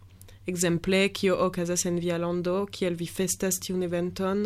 exemple 0.50 1.00
kio 1.18 1.38
okazas 1.46 1.86
en 1.86 2.00
via 2.04 2.18
lando 2.18 2.56
kiel 2.78 2.98
vi 3.00 3.08
festas 3.08 3.60
tiun 3.64 3.86
eventon 3.88 4.44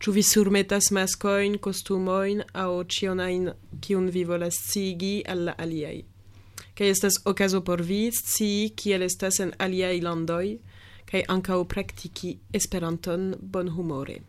ĉu 0.00 0.14
vi 0.16 0.22
surmetas 0.32 0.90
maskojn 0.96 1.58
kostumojn 1.66 2.44
aŭ 2.64 2.70
ĉionajn 2.96 3.50
kiun 3.84 4.08
vi 4.14 4.24
volas 4.30 4.62
sciigi 4.64 5.14
al 5.34 5.44
la 5.50 5.58
aliaj. 5.66 5.98
Kaj 6.76 6.88
estas 6.94 7.20
okazo 7.32 7.60
por 7.66 7.82
vi 7.82 8.02
scii 8.14 8.70
kiel 8.82 9.02
estas 9.10 9.40
en 9.44 9.54
aliaj 9.58 9.96
landoj 10.06 10.46
kaj 11.10 11.26
ankaŭ 11.34 11.64
praktiki 11.74 12.36
Esperanton 12.54 13.34
bonhumore. 13.40 14.20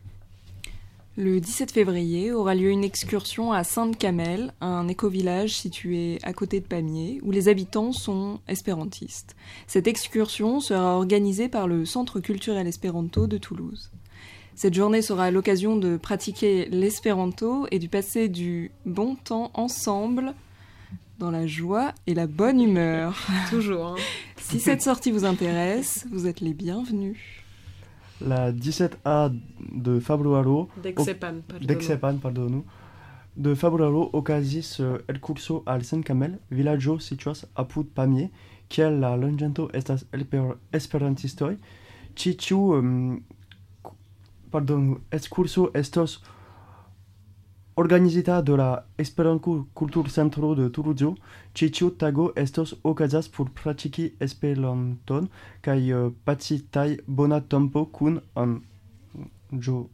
Le 1.21 1.39
17 1.39 1.71
février 1.71 2.31
aura 2.31 2.55
lieu 2.55 2.71
une 2.71 2.83
excursion 2.83 3.51
à 3.51 3.63
Sainte-Camelle, 3.63 4.55
un 4.59 4.87
éco-village 4.87 5.55
situé 5.55 6.17
à 6.23 6.33
côté 6.33 6.59
de 6.59 6.65
Pamiers, 6.65 7.19
où 7.21 7.29
les 7.29 7.47
habitants 7.47 7.91
sont 7.91 8.39
espérantistes. 8.47 9.35
Cette 9.67 9.85
excursion 9.85 10.59
sera 10.59 10.95
organisée 10.95 11.47
par 11.47 11.67
le 11.67 11.85
Centre 11.85 12.19
culturel 12.21 12.65
espéranto 12.65 13.27
de 13.27 13.37
Toulouse. 13.37 13.91
Cette 14.55 14.73
journée 14.73 15.03
sera 15.03 15.29
l'occasion 15.29 15.75
de 15.77 15.95
pratiquer 15.95 16.65
l'espéranto 16.71 17.67
et 17.69 17.77
de 17.77 17.85
passer 17.85 18.27
du 18.27 18.71
bon 18.87 19.13
temps 19.13 19.51
ensemble 19.53 20.33
dans 21.19 21.29
la 21.29 21.45
joie 21.45 21.93
et 22.07 22.15
la 22.15 22.25
bonne 22.25 22.59
humeur. 22.59 23.27
Toujours. 23.51 23.85
hein. 23.89 23.95
Si 24.37 24.59
cette 24.59 24.81
sortie 24.81 25.11
vous 25.11 25.23
intéresse, 25.23 26.07
vous 26.11 26.25
êtes 26.25 26.41
les 26.41 26.55
bienvenus. 26.55 27.15
la 28.27 28.51
17A 28.51 29.31
de 29.59 29.99
Februaro 29.99 30.69
Dexepan, 30.83 31.41
Dexepan, 31.61 32.19
pardonu 32.19 32.63
De 33.35 33.55
Februaro 33.55 34.09
okazis 34.13 34.79
uh, 34.79 34.97
el 35.07 35.19
curso 35.21 35.63
al 35.65 35.81
camel 36.03 36.39
villaggio 36.49 36.99
situas 36.99 37.47
apud 37.55 37.85
Pamier, 37.95 38.29
kiel 38.67 38.99
la 38.99 39.15
longento 39.15 39.69
estas 39.73 40.05
esperantistoj. 40.73 41.55
Ĉi 42.13 42.35
Chichu, 42.35 42.75
um, 42.75 42.85
mm, 42.85 43.21
pardonu, 44.51 44.99
ekskurso 45.11 45.71
estos 45.73 46.21
Organizita 47.75 48.41
de 48.41 48.57
la 48.57 48.85
Esperanto 48.97 49.67
Kulturcentro 49.73 50.55
de 50.55 50.69
Toulouse, 50.69 51.15
ĉi 51.55 51.69
ĉiu 51.71 51.89
tago 51.95 52.31
estos 52.35 52.73
okazas 52.83 53.29
por 53.29 53.49
pratiki 53.55 54.11
Esperanton 54.19 55.29
kaj 55.63 55.79
uh, 55.93 56.11
pacitaj 56.25 56.97
bona 57.07 57.39
tempo 57.41 57.85
kun 57.85 58.19
um, 58.35 58.57
jo 59.51 59.87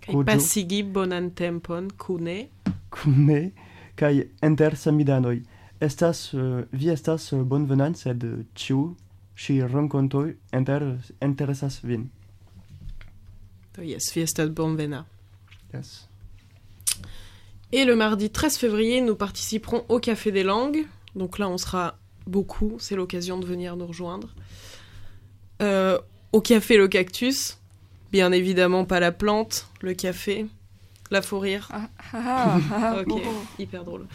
kaj 0.00 0.24
pasigi 0.26 0.82
bonan 0.82 1.30
tempon 1.30 1.90
kune 1.90 2.48
kune 2.90 3.50
kaj 3.94 4.14
inter 4.42 4.76
samidanoj 4.76 5.42
estas 5.80 6.32
uh, 6.34 6.64
vi 6.72 6.88
estas 6.88 7.32
uh, 7.32 7.42
bonvenan 7.44 7.94
sed 7.94 8.24
ĉiu 8.54 8.94
ŝi 9.36 9.58
renkontoj 9.66 10.28
inter 10.56 10.86
interesas 11.20 11.82
vin. 11.84 12.08
Do 13.76 13.82
jes 13.82 14.08
vi 14.14 14.22
estas 14.22 14.50
bonvena 14.50 15.04
yes. 15.72 16.11
Et 17.72 17.86
le 17.86 17.96
mardi 17.96 18.28
13 18.28 18.58
février, 18.58 19.00
nous 19.00 19.14
participerons 19.14 19.84
au 19.88 19.98
Café 19.98 20.30
des 20.30 20.42
Langues. 20.42 20.84
Donc 21.16 21.38
là, 21.38 21.48
on 21.48 21.56
sera 21.56 21.96
beaucoup. 22.26 22.76
C'est 22.78 22.96
l'occasion 22.96 23.38
de 23.38 23.46
venir 23.46 23.76
nous 23.76 23.86
rejoindre. 23.86 24.28
Euh, 25.62 25.98
au 26.32 26.42
Café 26.42 26.76
Le 26.76 26.86
Cactus. 26.86 27.58
Bien 28.12 28.30
évidemment, 28.30 28.84
pas 28.84 29.00
la 29.00 29.10
plante, 29.10 29.68
le 29.80 29.94
café. 29.94 30.44
La 31.10 31.22
faux 31.22 31.38
rire. 31.38 31.70
ah, 31.72 32.58
ah, 32.72 32.96
ok, 33.00 33.08
oh. 33.10 33.18
hyper 33.58 33.84
drôle. 33.84 34.06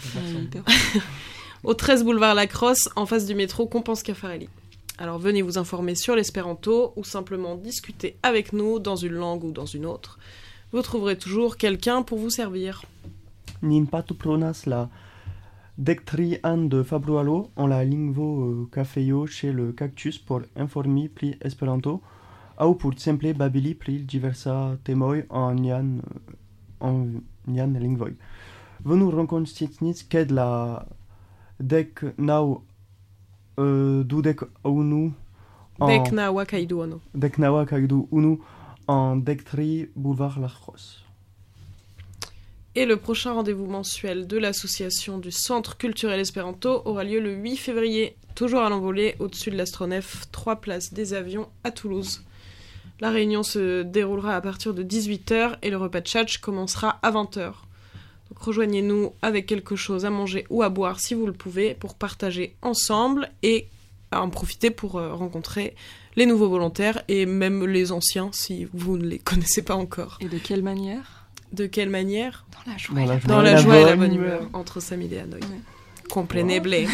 Au 1.64 1.74
13 1.74 2.04
boulevard 2.04 2.36
Lacrosse, 2.36 2.90
en 2.96 3.08
face 3.08 3.26
du 3.26 3.34
métro 3.34 3.66
Compense 3.66 4.04
Caffarelli. 4.04 4.50
Alors 5.00 5.18
venez 5.18 5.42
vous 5.42 5.58
informer 5.58 5.96
sur 5.96 6.16
l'espéranto 6.16 6.94
ou 6.96 7.04
simplement 7.04 7.56
discuter 7.56 8.18
avec 8.22 8.54
nous 8.54 8.78
dans 8.78 8.96
une 8.96 9.14
langue 9.14 9.44
ou 9.44 9.52
dans 9.52 9.66
une 9.66 9.88
autre. 9.88 10.20
Vous 10.72 10.82
trouverez 10.84 11.18
toujours 11.18 11.58
quelqu'un 11.58 12.04
pour 12.04 12.20
vous 12.20 12.30
servir. 12.30 12.84
Nin 13.62 13.86
partoprenas 13.88 14.66
la 14.68 14.88
dektrian 15.78 16.70
de 16.70 16.84
Februaro 16.84 17.50
en 17.58 17.70
la 17.70 17.82
lingvo 17.84 18.68
kafejo 18.72 19.26
ĉe 19.28 19.52
le 19.54 19.74
Cactus 19.76 20.18
por 20.20 20.46
informi 20.56 21.08
pri 21.10 21.36
Esperanto 21.42 22.00
aŭ 22.58 22.74
por 22.82 22.96
simple 22.98 23.34
babili 23.34 23.74
pri 23.76 24.00
diversa 24.00 24.78
temoj 24.84 25.20
en 25.30 25.56
nian 25.62 25.92
en 26.82 27.22
nian 27.46 27.74
lingvoj. 27.74 28.14
Venu 28.86 29.12
renkontiĝis 29.12 30.04
ke 30.10 30.26
la 30.30 30.86
dek 31.60 32.02
naŭ 32.18 32.44
eh, 33.58 34.04
dudek 34.06 34.44
unu 34.64 35.04
en- 35.80 35.88
Dekna 35.88 36.32
Wakaiduono. 36.32 37.00
dek 37.14 37.38
naŭa 37.38 37.66
kaj 37.70 37.88
du 37.88 38.08
unu 38.12 38.38
en 38.90 39.22
dek 39.24 39.44
tri 39.44 39.90
boulevard 39.96 40.38
La 40.42 40.48
Crosse. 40.50 41.04
Et 42.78 42.86
le 42.86 42.98
prochain 42.98 43.34
rendez-vous 43.34 43.66
mensuel 43.66 44.28
de 44.28 44.38
l'association 44.38 45.18
du 45.18 45.32
Centre 45.32 45.78
culturel 45.78 46.20
espéranto 46.20 46.84
aura 46.86 47.04
lieu 47.04 47.20
le 47.20 47.34
8 47.34 47.58
février, 47.58 48.16
toujours 48.36 48.60
à 48.60 48.70
l'envolée, 48.70 49.16
au-dessus 49.18 49.50
de 49.50 49.58
l'astronef, 49.58 50.26
3 50.32 50.58
places 50.58 50.94
des 50.94 51.16
avions 51.16 51.50
à 51.64 51.72
Toulouse. 51.72 52.22
La 53.00 53.10
réunion 53.10 53.42
se 53.42 53.82
déroulera 53.82 54.36
à 54.36 54.42
partir 54.42 54.76
de 54.76 54.84
18h 54.84 55.58
et 55.64 55.72
le 55.72 55.78
repas 55.78 56.02
de 56.02 56.06
tchatch 56.06 56.38
commencera 56.38 57.00
à 57.02 57.10
20h. 57.10 57.46
Donc 58.30 58.38
rejoignez-nous 58.38 59.12
avec 59.24 59.48
quelque 59.48 59.76
chose 59.76 60.06
à 60.06 60.12
manger 60.12 60.46
ou 60.52 60.62
à 60.62 60.70
boire 60.70 61.00
si 61.00 61.16
vous 61.16 61.26
le 61.26 61.34
pouvez 61.34 61.74
pour 61.74 61.96
partager 61.96 62.56
ensemble 62.62 63.32
et 63.42 63.66
en 64.12 64.30
profiter 64.30 64.70
pour 64.70 64.98
euh, 64.98 65.16
rencontrer 65.16 65.74
les 66.16 66.28
nouveaux 66.28 66.50
volontaires 66.50 67.02
et 67.08 67.26
même 67.26 67.66
les 67.66 67.92
anciens 67.92 68.30
si 68.34 68.68
vous 68.72 69.00
ne 69.00 69.08
les 69.08 69.18
connaissez 69.18 69.64
pas 69.64 69.76
encore. 69.76 70.20
Et 70.22 70.30
de 70.30 70.38
quelle 70.38 70.62
manière? 70.62 71.17
De 71.52 71.66
quelle 71.68 71.90
manière 71.90 72.46
Dans 72.52 72.72
la 72.72 72.78
joie. 72.78 72.96
Dans 72.96 73.06
la 73.06 73.20
Dans 73.20 73.42
la 73.42 73.56
joie 73.58 73.78
et 73.78 73.86
la 73.86 73.96
bonne 73.96 74.14
humeur, 74.16 74.50
entre 74.54 74.80
Sam 74.82 75.02
et 75.02 75.20
Hanoï. 75.20 75.42
Compreneble. 76.10 76.76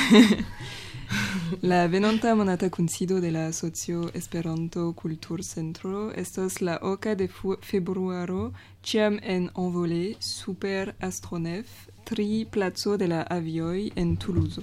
La 1.61 1.87
venonta 1.87 2.33
monata 2.35 2.69
kunsido 2.69 3.19
de 3.21 3.29
la 3.31 3.45
Asocio 3.47 4.09
Esperanto 4.15 4.93
Kulturcentro 4.93 6.11
estos 6.15 6.61
la 6.61 6.79
oka 6.81 7.13
de 7.15 7.27
fu- 7.27 7.57
februaro 7.61 8.51
ĉiam 8.81 9.19
en 9.21 9.49
envolé 9.55 10.15
super 10.19 10.95
Astronef 10.99 11.67
tri 12.05 12.45
placo 12.49 12.97
de 12.97 13.05
la 13.07 13.21
avioj 13.21 13.91
en 13.95 14.15
Toulouse. 14.17 14.61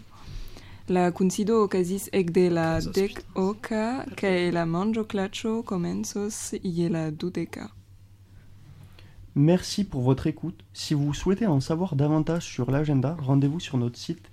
La 0.89 1.11
kunsido 1.13 1.63
okazis 1.63 2.09
ekde 2.13 2.51
la 2.51 2.81
dek 2.81 3.23
oka 3.35 4.05
kaj 4.17 4.51
la 4.53 4.65
manĝoklaĉo 4.67 5.63
komencos 5.63 6.55
je 6.63 6.89
la 6.89 7.11
dudeka. 7.11 7.69
Merci 9.37 9.85
pour 9.85 10.03
votre 10.03 10.27
écoute. 10.27 10.65
Si 10.73 10.95
vous 10.95 11.15
souhaitez 11.15 11.47
en 11.47 11.61
savoir 11.61 11.95
davantage 11.95 12.45
sur 12.45 12.71
l'agenda, 12.71 13.17
rendez-vous 13.21 13.61
sur 13.61 13.79
notre 13.79 13.97
site 13.97 14.29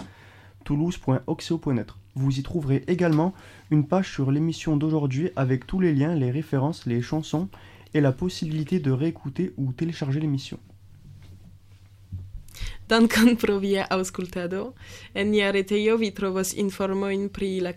toulouse.oxeo.net. 0.64 1.88
Vous 2.16 2.40
y 2.40 2.44
trouverez 2.44 2.84
également 2.88 3.34
une 3.70 3.88
page 3.88 4.12
sur 4.12 4.32
l'émission 4.32 4.76
d'aujourd'hui 4.76 5.30
avec 5.36 5.68
tous 5.68 5.80
les 5.80 5.94
liens, 5.94 6.16
les 6.16 6.32
références, 6.32 6.88
les 6.88 7.02
chansons 7.02 7.48
et 7.94 8.02
la 8.02 8.12
possibilité 8.12 8.80
de 8.80 8.92
réécouter 8.92 9.54
ou 9.58 9.72
télécharger 9.72 10.20
l'émission. 10.20 10.60
Vi 12.90 12.92
pri 17.30 17.60
la 17.60 17.74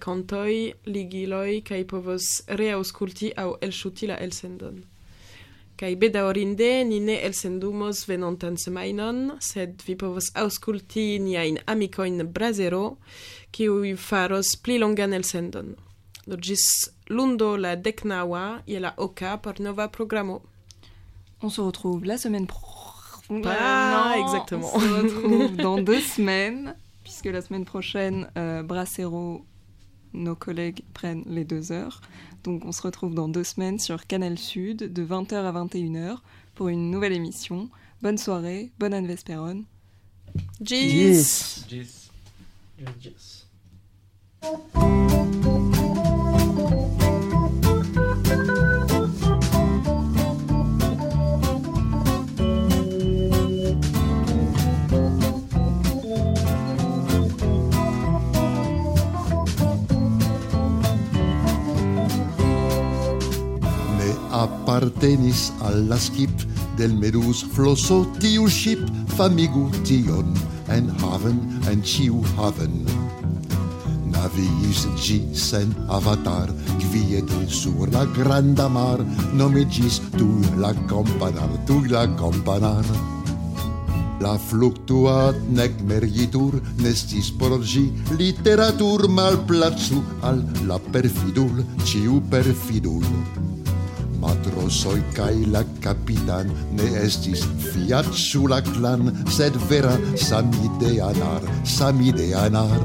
la. 4.06 4.89
Kaj 5.80 5.94
bedaŭrinde 5.96 6.84
ni 6.84 6.98
ne 7.00 7.14
elsendumos 7.24 8.02
venontan 8.08 8.58
semajnon, 8.60 9.38
sed 9.40 9.80
vi 9.86 9.94
povos 9.96 10.26
aŭskulti 10.36 11.14
niajn 11.24 11.62
amikojn 11.72 12.26
Brazero, 12.34 12.98
kiuj 13.56 13.94
faros 13.96 14.50
pli 14.60 14.76
longan 14.82 15.16
elsendon. 15.16 15.72
Do 16.26 16.36
ĝis 16.36 16.66
lundo 17.08 17.54
la 17.56 17.78
deknaŭa 17.80 18.44
je 18.68 18.80
la 18.84 18.92
oka 18.98 19.38
por 19.40 19.60
nova 19.60 19.88
programo. 19.88 20.42
On 21.40 21.50
se 21.50 21.62
retrouve 21.62 22.04
la 22.06 22.18
semaine 22.18 22.46
prochaine. 22.46 23.46
Ah, 23.46 24.16
exactement. 24.18 24.70
On 24.74 24.80
se 24.80 24.94
retrouve 25.02 25.56
dans 25.66 25.78
deux 25.78 26.02
semaines, 26.02 26.74
puisque 27.04 27.32
la 27.32 27.40
semaine 27.40 27.64
prochaine, 27.64 28.28
euh, 28.36 28.62
Bracero, 28.62 29.46
nos 30.12 30.34
collègues 30.34 30.82
prennent 30.92 31.24
les 31.26 31.44
deux 31.44 31.72
heures. 31.72 32.02
Donc 32.44 32.64
on 32.64 32.72
se 32.72 32.82
retrouve 32.82 33.14
dans 33.14 33.28
deux 33.28 33.44
semaines 33.44 33.78
sur 33.78 34.06
Canal 34.06 34.38
Sud 34.38 34.92
de 34.92 35.04
20h 35.04 35.34
à 35.34 35.52
21h 35.52 36.18
pour 36.54 36.68
une 36.68 36.90
nouvelle 36.90 37.12
émission. 37.12 37.68
Bonne 38.02 38.18
soirée, 38.18 38.70
bonne 38.78 38.94
Anne 38.94 39.06
Vesperon. 39.06 39.64
Ne 45.40 45.79
appartenis 64.80 65.52
alla 65.60 65.98
skip 65.98 66.32
del 66.76 66.94
Medus 66.96 67.44
flosso 67.52 68.06
tiu 68.18 68.48
ship 68.48 68.80
famigu 69.16 69.68
tion 69.84 70.32
en 70.68 70.88
haven 71.02 71.36
en 71.68 71.82
ciu 71.84 72.22
haven. 72.36 72.86
Naviis 74.10 74.86
gi 74.96 75.20
sen 75.34 75.74
avatar 75.88 76.48
Gviede 76.80 77.44
sur 77.48 77.88
la 77.92 78.04
granda 78.06 78.68
mar 78.68 78.98
Nomigis 79.34 80.00
tu 80.16 80.40
la 80.56 80.72
companar 80.88 81.50
Tu 81.66 81.84
la 81.88 82.06
companar 82.16 82.84
La 84.20 84.36
fluctuat 84.36 85.36
nec 85.48 85.78
meritur 85.84 86.58
Nestis 86.82 87.30
por 87.30 87.60
gi 87.62 87.86
literatur 88.18 89.08
malplacu 89.08 90.02
al 90.22 90.42
la 90.66 90.78
perfidul 90.92 91.64
Ciu 91.84 92.20
perfidul 92.30 93.04
matrosoi 94.22 95.02
kai 95.16 95.46
la 95.52 95.62
capitan 95.84 96.50
ne 96.76 96.88
estis 97.04 97.44
fiat 97.70 98.08
sur 98.14 98.48
la 98.48 98.60
klan, 98.72 99.12
sed 99.36 99.56
vera 99.68 99.96
samideanar, 100.16 101.42
samideanar. 101.64 102.80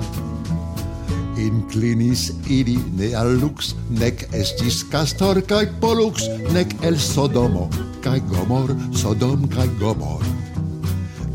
Inclinis 1.47 2.29
idi 2.47 2.77
ne 2.97 3.11
al 3.21 3.35
lux, 3.41 3.73
nec 3.89 4.27
estis 4.31 4.83
castor 4.91 5.41
kai 5.49 5.65
polux, 5.81 6.29
nec 6.55 6.71
el 6.81 6.97
Sodomo 6.99 7.67
kai 8.05 8.21
Gomor, 8.29 8.69
Sodom 8.93 9.47
kai 9.49 9.67
Gomor. 9.79 10.21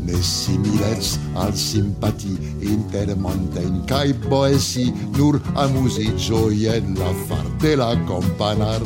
Ne 0.07 0.15
similets 0.23 1.17
al 1.35 1.51
simpati 1.53 2.31
inter 2.73 3.11
Montaigne 3.19 3.83
kai 3.91 4.13
Boesi, 4.29 4.87
nur 5.17 5.41
amusi 5.55 6.07
gioien 6.15 6.95
la 6.95 7.11
fartela 7.27 7.91
companar. 8.07 8.81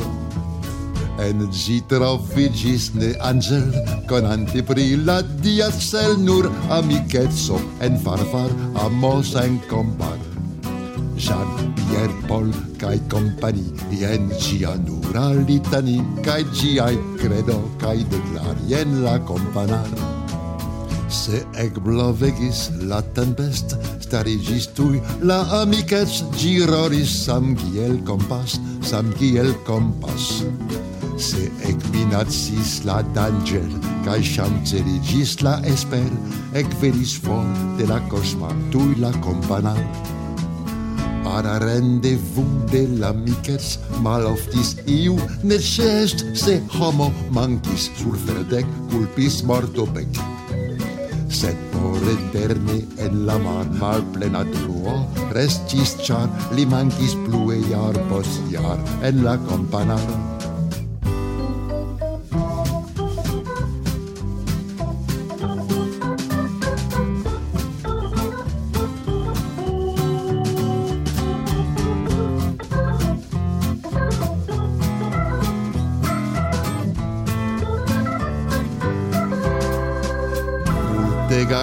En 1.18 1.46
gi 1.50 1.80
trovigis 1.88 2.90
ne 2.94 3.14
angel, 3.24 3.72
konante 4.08 4.60
pri 4.62 4.96
la 5.00 5.22
dia 5.40 5.70
cel 5.72 6.18
nur 6.20 6.50
amicetso, 6.68 7.60
en 7.80 7.96
farfar 8.04 8.50
amos 8.84 9.34
en 9.34 9.58
compar. 9.70 10.18
Jean, 11.16 11.72
Pierre, 11.74 12.12
Paul, 12.28 12.52
kai 12.76 13.00
compagni, 13.08 13.72
en 14.04 14.28
ĝia 14.36 14.74
nura 14.84 15.30
litani, 15.48 16.02
kai 16.22 16.44
giai 16.52 16.98
credo, 17.16 17.62
kai 17.80 18.04
declari 18.12 18.76
en 18.82 19.00
la 19.04 19.16
companar. 19.24 19.88
Se 21.08 21.40
ekblovegis 21.56 22.66
la 22.90 23.00
tempest, 23.16 23.78
starigis 24.04 24.68
tui 24.76 25.00
la 25.22 25.40
amikec, 25.62 26.20
ĝi 26.36 26.58
roris 26.68 27.16
sam 27.24 27.54
kiel 27.56 27.96
kompas, 28.04 28.60
sam 28.84 29.08
kiel 29.16 29.54
kompas 29.64 30.44
se 31.16 31.46
ec 31.64 31.80
minacis 31.92 32.84
la 32.84 33.00
danger, 33.16 33.64
cae 34.04 34.22
chancerigis 34.22 35.40
la 35.42 35.56
esper, 35.64 36.10
ec 36.54 36.68
veris 36.80 37.16
for 37.16 37.44
de 37.78 37.86
la 37.88 37.98
cosma 38.12 38.52
tui 38.70 38.94
la 39.00 39.12
compana. 39.24 39.74
Para 41.24 41.58
rendezvous 41.58 42.46
de 42.70 42.86
la 43.00 43.12
micers 43.12 43.78
maloftis 44.02 44.76
iu 44.86 45.16
ne 45.42 45.58
cest 45.58 46.22
se 46.34 46.60
homo 46.78 47.10
mancis 47.30 47.90
sur 47.98 48.14
ferdec 48.26 48.68
culpis 48.90 49.42
mortopec. 49.42 50.22
Sed 51.28 51.58
por 51.72 51.98
eterne 52.12 52.78
en 53.02 53.26
la 53.26 53.40
mar 53.42 53.66
mal 53.80 54.06
plena 54.14 54.44
truo 54.54 55.02
restis 55.34 55.96
char 55.98 56.30
li 56.54 56.64
mancis 56.64 57.18
plue 57.26 57.58
iar 57.72 57.98
pos 58.08 58.38
iar 58.52 58.78
en 59.02 59.24
la 59.24 59.36
companara. 59.50 60.35